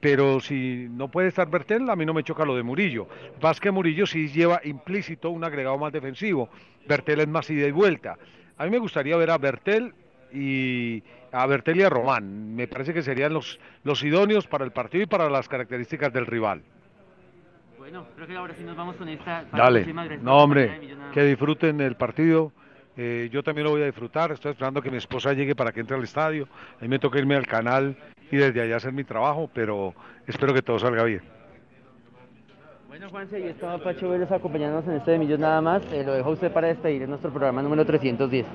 pero 0.00 0.40
si 0.40 0.86
no 0.90 1.08
puede 1.08 1.28
estar 1.28 1.50
Bertel, 1.50 1.88
a 1.90 1.96
mí 1.96 2.06
no 2.06 2.14
me 2.14 2.22
choca 2.22 2.44
lo 2.44 2.54
de 2.54 2.62
Murillo. 2.62 3.08
Más 3.42 3.60
que 3.60 3.70
Murillo 3.70 4.06
sí 4.06 4.28
lleva 4.28 4.60
implícito 4.64 5.30
un 5.30 5.42
agregado 5.42 5.76
más 5.76 5.92
defensivo. 5.92 6.48
Bertel 6.86 7.20
es 7.20 7.28
más 7.28 7.50
ida 7.50 7.66
y 7.66 7.72
vuelta. 7.72 8.16
A 8.56 8.64
mí 8.64 8.70
me 8.70 8.78
gustaría 8.78 9.16
ver 9.16 9.30
a 9.30 9.38
Bertel 9.38 9.92
y 10.32 11.02
a 11.32 11.46
Bertel 11.46 11.78
y 11.78 11.82
a 11.82 11.90
Román. 11.90 12.54
Me 12.54 12.68
parece 12.68 12.94
que 12.94 13.02
serían 13.02 13.32
los, 13.32 13.58
los 13.82 14.02
idóneos 14.04 14.46
para 14.46 14.64
el 14.64 14.70
partido 14.70 15.02
y 15.02 15.06
para 15.06 15.28
las 15.28 15.48
características 15.48 16.12
del 16.12 16.26
rival. 16.26 16.62
Bueno, 17.76 18.06
creo 18.14 18.26
que 18.26 18.36
ahora 18.36 18.54
sí 18.56 18.62
nos 18.62 18.76
vamos 18.76 18.96
con 18.96 19.08
esta. 19.08 19.46
Dale. 19.52 19.86
No, 20.22 20.38
hombre, 20.38 20.80
que 21.12 21.24
disfruten 21.24 21.80
el 21.80 21.96
partido. 21.96 22.52
Eh, 22.96 23.28
yo 23.32 23.42
también 23.42 23.64
lo 23.64 23.70
voy 23.70 23.82
a 23.82 23.86
disfrutar. 23.86 24.30
Estoy 24.32 24.52
esperando 24.52 24.82
que 24.82 24.90
mi 24.90 24.96
esposa 24.96 25.32
llegue 25.32 25.54
para 25.54 25.72
que 25.72 25.80
entre 25.80 25.96
al 25.96 26.02
estadio. 26.02 26.48
A 26.78 26.82
mí 26.82 26.88
me 26.88 26.98
toca 26.98 27.18
irme 27.18 27.36
al 27.36 27.46
canal 27.46 27.96
y 28.30 28.36
desde 28.36 28.60
allá 28.60 28.76
hacer 28.76 28.92
mi 28.92 29.04
trabajo, 29.04 29.50
pero 29.52 29.94
espero 30.26 30.54
que 30.54 30.62
todo 30.62 30.78
salga 30.78 31.04
bien. 31.04 31.22
Bueno, 32.88 33.08
Juanse, 33.10 33.38
y 33.40 33.44
estaba 33.44 33.78
Pacho 33.78 34.10
Vélez 34.10 34.30
acompañándonos 34.30 34.88
en 34.88 34.96
este 34.96 35.12
de 35.12 35.18
Millón 35.18 35.40
nada 35.40 35.60
más. 35.60 35.82
Eh, 35.92 36.02
lo 36.04 36.14
dejo 36.14 36.30
usted 36.30 36.52
para 36.52 36.68
despedir 36.68 37.02
en 37.02 37.10
nuestro 37.10 37.30
programa 37.30 37.62
número 37.62 37.84
310. 37.84 38.46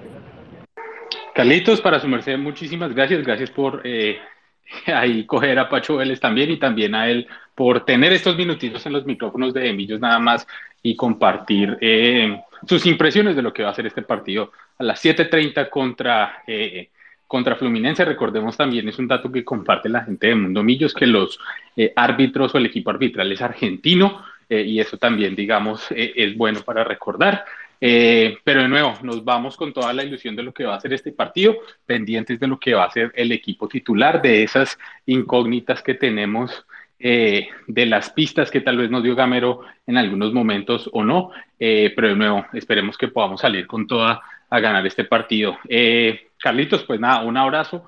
Carlitos, 1.33 1.81
para 1.81 1.99
su 1.99 2.07
merced, 2.07 2.37
muchísimas 2.37 2.93
gracias. 2.93 3.23
Gracias 3.23 3.51
por 3.51 3.81
eh, 3.83 4.19
ahí 4.87 5.25
coger 5.25 5.57
a 5.59 5.69
Pacho 5.69 5.97
Vélez 5.97 6.19
también 6.19 6.51
y 6.51 6.57
también 6.57 6.95
a 6.95 7.09
él 7.09 7.27
por 7.55 7.85
tener 7.85 8.13
estos 8.13 8.35
minutitos 8.37 8.85
en 8.85 8.93
los 8.93 9.05
micrófonos 9.05 9.53
de 9.53 9.71
Millos 9.73 9.99
nada 9.99 10.19
más 10.19 10.47
y 10.81 10.95
compartir 10.95 11.77
eh, 11.81 12.41
sus 12.67 12.85
impresiones 12.85 13.35
de 13.35 13.41
lo 13.41 13.53
que 13.53 13.63
va 13.63 13.69
a 13.69 13.73
ser 13.73 13.85
este 13.85 14.01
partido 14.01 14.51
a 14.77 14.83
las 14.83 15.03
7.30 15.03 15.69
contra, 15.69 16.43
eh, 16.47 16.89
contra 17.27 17.55
Fluminense. 17.55 18.05
Recordemos 18.05 18.57
también, 18.57 18.87
es 18.87 18.99
un 18.99 19.07
dato 19.07 19.31
que 19.31 19.43
comparte 19.43 19.89
la 19.89 20.03
gente 20.03 20.27
de 20.27 20.35
Mundo 20.35 20.63
Millos, 20.63 20.93
que 20.93 21.07
los 21.07 21.39
eh, 21.75 21.93
árbitros 21.95 22.53
o 22.53 22.57
el 22.57 22.65
equipo 22.65 22.89
arbitral 22.89 23.31
es 23.31 23.41
argentino 23.41 24.23
y 24.49 24.79
eso 24.79 24.97
también, 24.97 25.35
digamos, 25.35 25.87
es 25.89 26.37
bueno 26.37 26.61
para 26.61 26.83
recordar. 26.83 27.43
pero 27.79 28.61
de 28.61 28.67
nuevo, 28.67 28.93
nos 29.01 29.25
vamos 29.25 29.57
con 29.57 29.73
toda 29.73 29.91
la 29.93 30.03
ilusión 30.03 30.35
de 30.35 30.43
lo 30.43 30.53
que 30.53 30.63
va 30.63 30.75
a 30.75 30.79
ser 30.79 30.93
este 30.93 31.11
partido, 31.11 31.55
pendientes 31.87 32.39
de 32.39 32.45
lo 32.45 32.59
que 32.59 32.75
va 32.75 32.83
a 32.83 32.91
ser 32.91 33.11
el 33.15 33.31
equipo 33.31 33.67
titular, 33.67 34.21
de 34.21 34.43
esas 34.43 34.77
incógnitas 35.07 35.81
que 35.81 35.95
tenemos 35.95 36.65
eh, 37.05 37.49
de 37.67 37.85
las 37.85 38.11
pistas 38.11 38.49
que 38.49 38.61
tal 38.61 38.77
vez 38.77 38.89
nos 38.89 39.03
dio 39.03 39.13
Gamero 39.13 39.59
en 39.85 39.97
algunos 39.97 40.31
momentos 40.31 40.89
o 40.93 41.03
no, 41.03 41.31
eh, 41.59 41.91
pero 41.93 42.07
de 42.07 42.15
nuevo, 42.15 42.45
esperemos 42.53 42.97
que 42.97 43.09
podamos 43.09 43.41
salir 43.41 43.67
con 43.67 43.85
toda 43.87 44.21
a 44.49 44.59
ganar 44.61 44.87
este 44.87 45.03
partido. 45.03 45.57
Eh, 45.67 46.29
Carlitos, 46.43 46.83
pues 46.83 46.99
nada, 46.99 47.23
un 47.23 47.37
abrazo, 47.37 47.87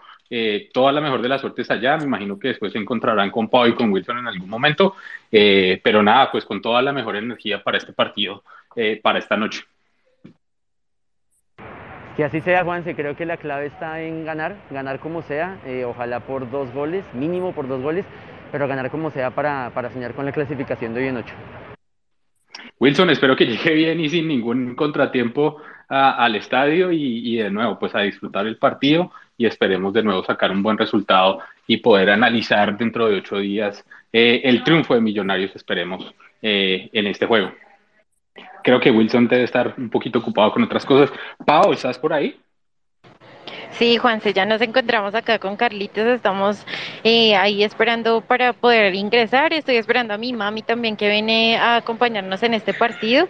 toda 0.74 0.93
la 0.93 1.01
mejor 1.01 1.22
de 1.22 1.28
las 1.28 1.41
suertes 1.41 1.70
allá, 1.70 1.97
me 1.97 2.06
imagino 2.06 2.39
que 2.39 2.47
después 2.47 2.72
se 2.72 2.80
encontrarán 2.80 3.30
con 3.32 3.49
Pau 3.49 3.68
y 3.68 3.76
con 3.76 3.91
Wilson 3.91 4.20
en 4.20 4.28
algún 4.28 4.49
momento, 4.49 4.95
pero 5.30 6.01
nada, 6.01 6.32
pues 6.32 6.45
con 6.45 6.62
toda 6.62 6.82
la 6.82 6.93
mejor 6.93 7.18
energía 7.18 7.62
para 7.62 7.78
este 7.78 7.91
partido, 7.91 8.43
para 9.03 9.20
esta 9.20 9.36
noche. 9.36 9.66
Que 12.16 12.24
así 12.24 12.39
sea, 12.39 12.64
Juanse, 12.64 12.95
creo 12.95 13.18
que 13.18 13.26
la 13.26 13.36
clave 13.36 13.66
está 13.66 14.01
en 14.01 14.24
ganar, 14.24 14.56
ganar 14.72 14.99
como 14.99 15.22
sea, 15.22 15.58
ojalá 15.86 16.22
por 16.22 16.49
dos 16.49 16.74
goles, 16.74 17.03
mínimo 17.14 17.51
por 17.51 17.68
dos 17.68 17.82
goles, 17.82 18.06
pero 18.53 18.70
ganar 18.70 18.89
como 18.89 19.12
sea 19.12 19.32
para, 19.32 19.72
para 19.74 19.89
soñar 19.89 20.14
con 20.14 20.26
la 20.26 20.32
clasificación 20.32 20.93
de 20.93 21.01
hoy 21.01 21.08
en 21.10 21.18
8. 21.18 21.34
Wilson, 22.86 23.09
espero 23.09 23.36
que 23.36 23.45
llegue 23.47 23.73
bien 23.73 23.99
y 23.99 24.09
sin 24.09 24.27
ningún 24.27 24.75
contratiempo 24.75 25.59
al 25.88 26.36
estadio 26.36 26.91
y, 26.91 27.36
de 27.38 27.49
nuevo 27.49 27.79
pues 27.79 27.95
a 27.95 28.01
disfrutar 28.01 28.45
el 28.45 28.57
partido 28.57 29.11
y 29.38 29.47
esperemos 29.47 29.91
de 29.93 30.03
nuevo 30.03 30.23
sacar 30.23 30.51
un 30.51 30.61
buen 30.61 30.77
resultado 30.77 31.39
y 31.65 31.77
poder 31.77 32.11
analizar 32.11 32.77
dentro 32.77 33.07
de 33.07 33.17
ocho 33.17 33.38
días 33.38 33.83
eh, 34.13 34.41
el 34.43 34.63
triunfo 34.63 34.93
de 34.93 35.01
Millonarios, 35.01 35.55
esperemos, 35.55 36.13
eh, 36.41 36.89
en 36.93 37.07
este 37.07 37.25
juego. 37.25 37.51
Creo 38.63 38.79
que 38.79 38.91
Wilson 38.91 39.27
debe 39.27 39.43
estar 39.43 39.73
un 39.77 39.89
poquito 39.89 40.19
ocupado 40.19 40.51
con 40.51 40.63
otras 40.63 40.86
cosas. 40.86 41.11
Pau, 41.43 41.73
¿estás 41.73 41.97
por 41.97 42.13
ahí? 42.13 42.39
Sí, 43.78 43.97
Juanse, 43.97 44.32
ya 44.32 44.45
nos 44.45 44.61
encontramos 44.61 45.13
acá 45.15 45.38
con 45.38 45.57
Carlitos, 45.57 46.07
estamos 46.07 46.65
eh, 47.03 47.36
ahí 47.36 47.61
esperando 47.61 48.21
para 48.21 48.53
poder 48.53 48.95
ingresar, 48.95 49.51
estoy 49.51 49.76
esperando 49.76 50.13
a 50.13 50.17
mi 50.17 50.32
mami 50.32 50.61
también 50.61 50.95
que 50.95 51.09
viene 51.09 51.57
a 51.57 51.76
acompañarnos 51.76 52.41
en 52.43 52.53
este 52.53 52.73
partido 52.73 53.28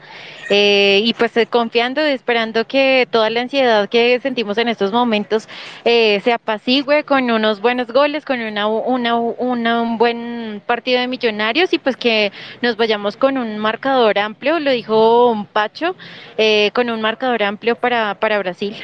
eh, 0.50 1.02
y 1.04 1.16
pues 1.16 1.36
eh, 1.38 1.48
confiando, 1.48 2.00
esperando 2.02 2.68
que 2.68 3.08
toda 3.10 3.32
la 3.32 3.42
ansiedad 3.42 3.90
que 3.90 4.20
sentimos 4.20 4.60
en 4.60 4.68
estos 4.68 4.92
momentos 4.92 5.50
se 5.84 6.32
apacigüe 6.32 7.04
con 7.06 7.32
unos 7.32 7.60
buenos 7.60 7.88
goles, 7.88 8.24
con 8.24 8.40
una, 8.40 8.68
una, 8.68 9.16
un 9.16 9.98
buen 9.98 10.62
partido 10.68 11.00
de 11.00 11.08
millonarios 11.08 11.74
y 11.74 11.80
pues 11.80 11.98
que 11.98 12.32
nos 12.62 12.78
vayamos 12.78 13.18
con 13.18 13.40
un 13.40 13.58
marcador 13.58 14.20
amplio, 14.20 14.60
lo 14.60 14.70
dijo 14.70 15.48
Pacho, 15.54 15.96
con 16.74 16.90
un 16.92 17.02
marcador 17.02 17.42
amplio 17.42 17.76
para, 17.76 18.14
para 18.20 18.38
Brasil. 18.38 18.76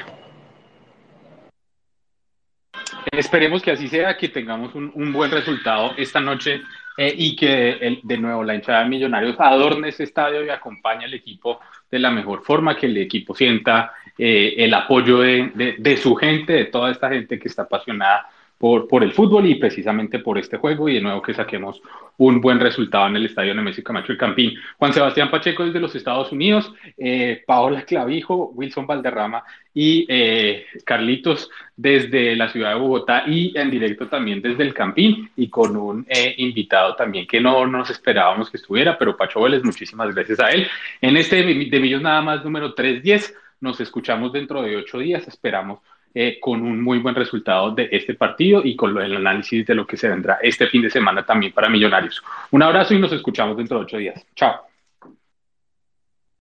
Esperemos 3.12 3.62
que 3.62 3.72
así 3.72 3.88
sea, 3.88 4.18
que 4.18 4.30
tengamos 4.30 4.74
un, 4.76 5.14
buen 5.14 5.32
resultado 5.32 5.94
esta 5.98 6.20
noche 6.20 6.62
eh, 6.98 7.14
y 7.18 7.36
que 7.36 8.00
de 8.04 8.18
nuevo 8.18 8.44
la 8.44 8.56
hinchada 8.56 8.84
de 8.84 8.90
Millonarios 8.90 9.36
adorne 9.40 9.90
ese 9.90 10.04
estadio 10.04 10.46
y 10.46 10.50
acompañe 10.50 11.06
al 11.06 11.14
equipo 11.14 11.60
de 11.90 12.00
la 12.00 12.12
mejor 12.12 12.44
forma, 12.44 12.76
que 12.76 12.86
el 12.86 12.98
equipo 12.98 13.36
sienta 13.36 13.94
eh, 14.18 14.56
el 14.58 14.74
apoyo 14.74 15.20
de, 15.20 16.00
su 16.02 16.16
gente, 16.16 16.54
de 16.54 16.66
toda 16.66 16.92
esta 16.92 17.10
gente 17.10 17.40
que 17.40 17.48
está 17.48 17.64
apasionada 17.64 18.30
por, 18.62 18.88
por 18.88 19.04
el 19.04 19.12
fútbol 19.12 19.48
y 19.48 19.56
precisamente 19.56 20.20
por 20.20 20.38
este 20.38 20.58
juego 20.58 20.88
y 20.88 20.94
de 20.94 21.02
nuevo 21.02 21.20
que 21.24 21.34
saquemos 21.34 21.82
un 22.18 22.40
buen 22.40 22.60
resultado 22.60 23.08
en 23.08 23.16
el 23.16 23.26
estadio 23.26 23.56
Nemesio 23.56 23.84
Camacho 23.84 24.14
y 24.14 24.18
Campín. 24.18 24.54
Juan 24.78 24.94
Sebastián 24.94 25.32
Pacheco 25.32 25.66
desde 25.66 25.80
los 25.80 25.96
Estados 25.96 26.32
Unidos, 26.32 26.72
eh, 26.96 27.44
Paola 27.48 27.82
Clavijo, 27.82 28.52
Wilson 28.54 28.86
Valderrama 28.86 29.44
y 29.74 30.06
eh, 30.08 30.68
Carlitos 30.86 31.50
desde 31.76 32.36
la 32.36 32.50
ciudad 32.50 32.76
de 32.76 32.80
Bogotá 32.80 33.24
y 33.26 33.52
en 33.58 33.72
directo 33.72 34.08
también 34.08 34.44
desde 34.44 34.62
el 34.62 34.76
Campín 34.76 35.32
y 35.36 35.50
con 35.50 35.76
un 35.76 36.06
eh, 36.08 36.36
invitado 36.38 36.96
también 36.96 37.26
que 37.26 37.42
no 37.42 37.66
nos 37.66 37.90
esperábamos 37.90 38.52
que 38.52 38.58
estuviera, 38.58 38.96
pero 38.96 39.18
Pacho 39.18 39.42
Vélez, 39.42 39.64
muchísimas 39.64 40.14
gracias 40.14 40.40
a 40.40 40.52
él. 40.52 40.68
En 41.02 41.18
este 41.18 41.38
de 41.38 41.80
Millos 41.80 42.04
nada 42.04 42.22
más 42.22 42.44
número 42.44 42.76
310, 42.76 43.36
nos 43.60 43.80
escuchamos 43.82 44.32
dentro 44.32 44.62
de 44.62 44.76
ocho 44.76 45.00
días, 45.00 45.28
esperamos 45.28 45.80
eh, 46.14 46.40
con 46.40 46.62
un 46.62 46.82
muy 46.82 47.00
buen 47.00 47.16
resultado 47.16 47.72
de 47.72 47.90
este 47.92 48.16
partido 48.16 48.62
y 48.64 48.76
con 48.76 48.98
el 48.98 49.16
análisis 49.16 49.66
de 49.66 49.76
lo 49.76 49.86
que 49.86 49.98
se 49.98 50.10
vendrá 50.10 50.40
este 50.42 50.68
fin 50.68 50.82
de 50.82 50.90
semana 50.90 51.26
también 51.26 51.54
para 51.54 51.70
Millonarios. 51.70 52.22
Un 52.52 52.64
abrazo 52.64 52.94
y 52.94 53.00
nos 53.00 53.12
escuchamos 53.12 53.58
dentro 53.58 53.78
de 53.78 53.84
ocho 53.84 53.98
días. 53.98 54.26
Chao. 54.36 54.71